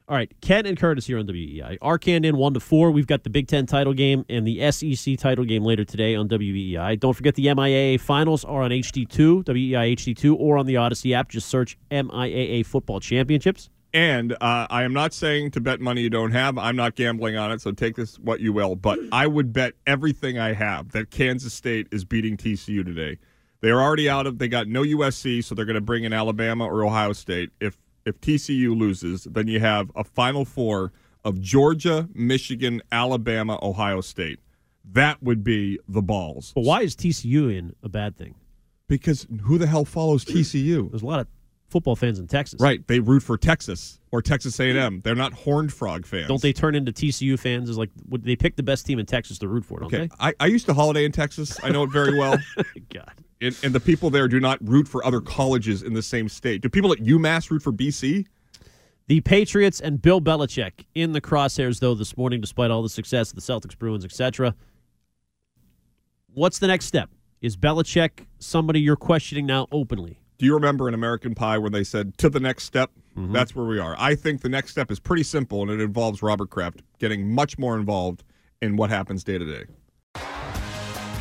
All 0.09 0.16
right, 0.16 0.32
Ken 0.40 0.66
and 0.66 0.78
Curtis 0.78 1.05
here 1.05 1.18
on 1.18 1.26
WEEI. 1.26 1.80
Arcand 1.80 2.24
in 2.24 2.36
one 2.36 2.55
to 2.55 2.61
four. 2.61 2.92
We've 2.92 3.09
got 3.09 3.24
the 3.24 3.30
Big 3.30 3.49
Ten 3.49 3.66
title 3.66 3.92
game 3.92 4.24
and 4.28 4.47
the 4.47 4.70
SEC 4.70 5.18
title 5.18 5.44
game 5.44 5.64
later 5.64 5.84
today 5.84 6.14
on 6.14 6.28
WEEI. 6.28 7.01
Don't 7.01 7.14
forget 7.14 7.34
the 7.34 7.47
MIAA 7.47 7.99
finals 7.99 8.44
are 8.44 8.62
on 8.62 8.70
HD2, 8.70 9.42
WEEI 9.42 9.97
HD2, 9.97 10.36
or 10.38 10.59
on 10.59 10.66
the 10.66 10.74
Audacy 10.74 11.12
app. 11.12 11.28
Just 11.28 11.49
search 11.49 11.76
MIAA 11.90 12.64
Football 12.64 13.01
Championships. 13.01 13.68
And 13.92 14.34
uh, 14.34 14.68
I 14.70 14.84
am 14.84 14.92
not 14.92 15.12
saying 15.12 15.51
to 15.53 15.61
bet 15.61 15.80
money 15.80 16.03
you 16.03 16.11
don't 16.11 16.30
have. 16.30 16.57
I'm 16.57 16.76
not 16.76 16.94
gambling 16.94 17.36
on 17.36 17.51
it, 17.51 17.61
so 17.61 17.72
take 17.72 17.97
this 17.97 18.16
what 18.20 18.38
you 18.38 18.53
will. 18.53 18.76
But 18.76 19.01
I 19.11 19.26
would 19.26 19.53
bet 19.53 19.72
everything 19.88 20.38
I 20.38 20.53
have 20.53 20.92
that 20.92 21.11
Kansas 21.11 21.53
State 21.53 21.88
is 21.90 22.05
beating 22.05 22.36
TCU 22.36 22.84
today. 22.84 23.18
They 23.61 23.70
are 23.70 23.80
already 23.80 24.09
out 24.09 24.26
of. 24.26 24.38
They 24.38 24.48
got 24.48 24.68
no 24.68 24.82
USC, 24.82 25.42
so 25.42 25.54
they're 25.54 25.64
going 25.64 25.74
to 25.74 25.80
bring 25.80 26.04
in 26.04 26.12
Alabama 26.12 26.66
or 26.66 26.84
Ohio 26.84 27.12
State. 27.12 27.50
If 27.61 27.76
if 28.04 28.20
TCU 28.20 28.78
loses, 28.78 29.24
then 29.24 29.48
you 29.48 29.61
have 29.61 29.90
a 29.96 30.04
Final 30.04 30.44
Four 30.44 30.92
of 31.24 31.40
Georgia, 31.40 32.09
Michigan, 32.14 32.82
Alabama, 32.92 33.59
Ohio 33.62 34.00
State. 34.00 34.38
That 34.92 35.22
would 35.22 35.42
be 35.42 35.80
the 35.88 36.02
balls. 36.02 36.52
But 36.54 36.62
why 36.62 36.82
is 36.82 36.94
TCU 36.94 37.57
in 37.57 37.74
a 37.82 37.88
bad 37.88 38.16
thing? 38.16 38.36
Because 38.88 39.26
who 39.42 39.59
the 39.59 39.66
hell 39.66 39.84
follows 39.84 40.24
TCU? 40.24 40.88
There's 40.90 41.02
a 41.02 41.07
lot 41.07 41.18
of 41.18 41.26
football 41.68 41.96
fans 41.96 42.20
in 42.20 42.28
Texas. 42.28 42.61
Right, 42.61 42.86
they 42.86 43.00
root 43.00 43.24
for 43.24 43.36
Texas 43.36 43.98
or 44.12 44.22
Texas 44.22 44.59
A&M. 44.61 45.00
They're 45.02 45.16
not 45.16 45.32
Horned 45.32 45.72
Frog 45.72 46.07
fans. 46.07 46.28
Don't 46.28 46.40
they 46.40 46.52
turn 46.52 46.76
into 46.76 46.92
TCU 46.92 47.36
fans? 47.38 47.68
Is 47.68 47.76
like 47.76 47.90
would 48.09 48.22
they 48.22 48.36
pick 48.36 48.54
the 48.57 48.62
best 48.62 48.86
team 48.86 48.98
in 48.98 49.07
Texas 49.07 49.38
to 49.38 49.48
root 49.48 49.64
for? 49.64 49.80
Don't 49.80 49.92
Okay, 49.92 50.09
I, 50.20 50.32
I 50.38 50.46
used 50.46 50.66
to 50.66 50.74
holiday 50.74 51.04
in 51.04 51.12
Texas. 51.12 51.59
I 51.62 51.70
know 51.70 51.82
it 51.82 51.90
very 51.90 52.16
well. 52.16 52.38
God. 52.94 53.12
And, 53.41 53.57
and 53.62 53.74
the 53.74 53.80
people 53.80 54.11
there 54.11 54.28
do 54.28 54.41
not 54.41 54.59
root 54.66 54.89
for 54.89 55.05
other 55.05 55.20
colleges 55.20 55.82
in 55.82 55.93
the 55.95 56.03
same 56.03 56.28
state. 56.28 56.62
Do 56.62 56.68
people 56.68 56.93
at 56.93 56.99
UMass 56.99 57.51
root 57.51 57.62
for 57.62 57.72
BC? 57.72 58.26
The 59.09 59.20
Patriots 59.20 59.80
and 59.80 60.03
Bill 60.03 60.20
Belichick 60.20 60.87
in 60.95 61.12
the 61.12 61.20
crosshairs, 61.20 61.78
though, 61.78 61.95
this 61.95 62.16
morning, 62.16 62.41
despite 62.41 62.70
all 62.70 62.82
the 62.82 62.89
success 62.89 63.30
of 63.30 63.37
the 63.37 63.41
Celtics, 63.41 63.78
Bruins, 63.78 64.05
etc. 64.05 64.55
What's 66.32 66.59
the 66.59 66.66
next 66.66 66.87
step? 66.87 67.11
Is 67.41 67.57
Belichick 67.57 68.26
somebody 68.39 68.80
you're 68.80 68.97
questioning 68.97 69.47
now 69.47 69.68
openly? 69.70 70.18
Do 70.39 70.45
you 70.45 70.55
remember 70.55 70.89
in 70.89 70.95
American 70.95 71.34
Pie 71.34 71.59
when 71.59 71.72
they 71.72 71.84
said 71.84 72.18
to 72.18 72.28
the 72.28 72.41
next 72.41 72.64
step? 72.64 72.91
Mm-hmm. 73.16 73.32
That's 73.32 73.55
where 73.55 73.64
we 73.64 73.78
are. 73.78 73.95
I 73.99 74.14
think 74.14 74.43
the 74.43 74.49
next 74.49 74.72
step 74.72 74.91
is 74.91 74.99
pretty 74.99 75.22
simple, 75.22 75.62
and 75.62 75.70
it 75.70 75.80
involves 75.80 76.22
Robert 76.22 76.51
Kraft 76.51 76.82
getting 76.99 77.32
much 77.32 77.59
more 77.59 77.78
involved 77.78 78.24
in 78.61 78.76
what 78.76 78.91
happens 78.91 79.24
day 79.24 79.39
to 79.39 79.45
day. 79.45 79.64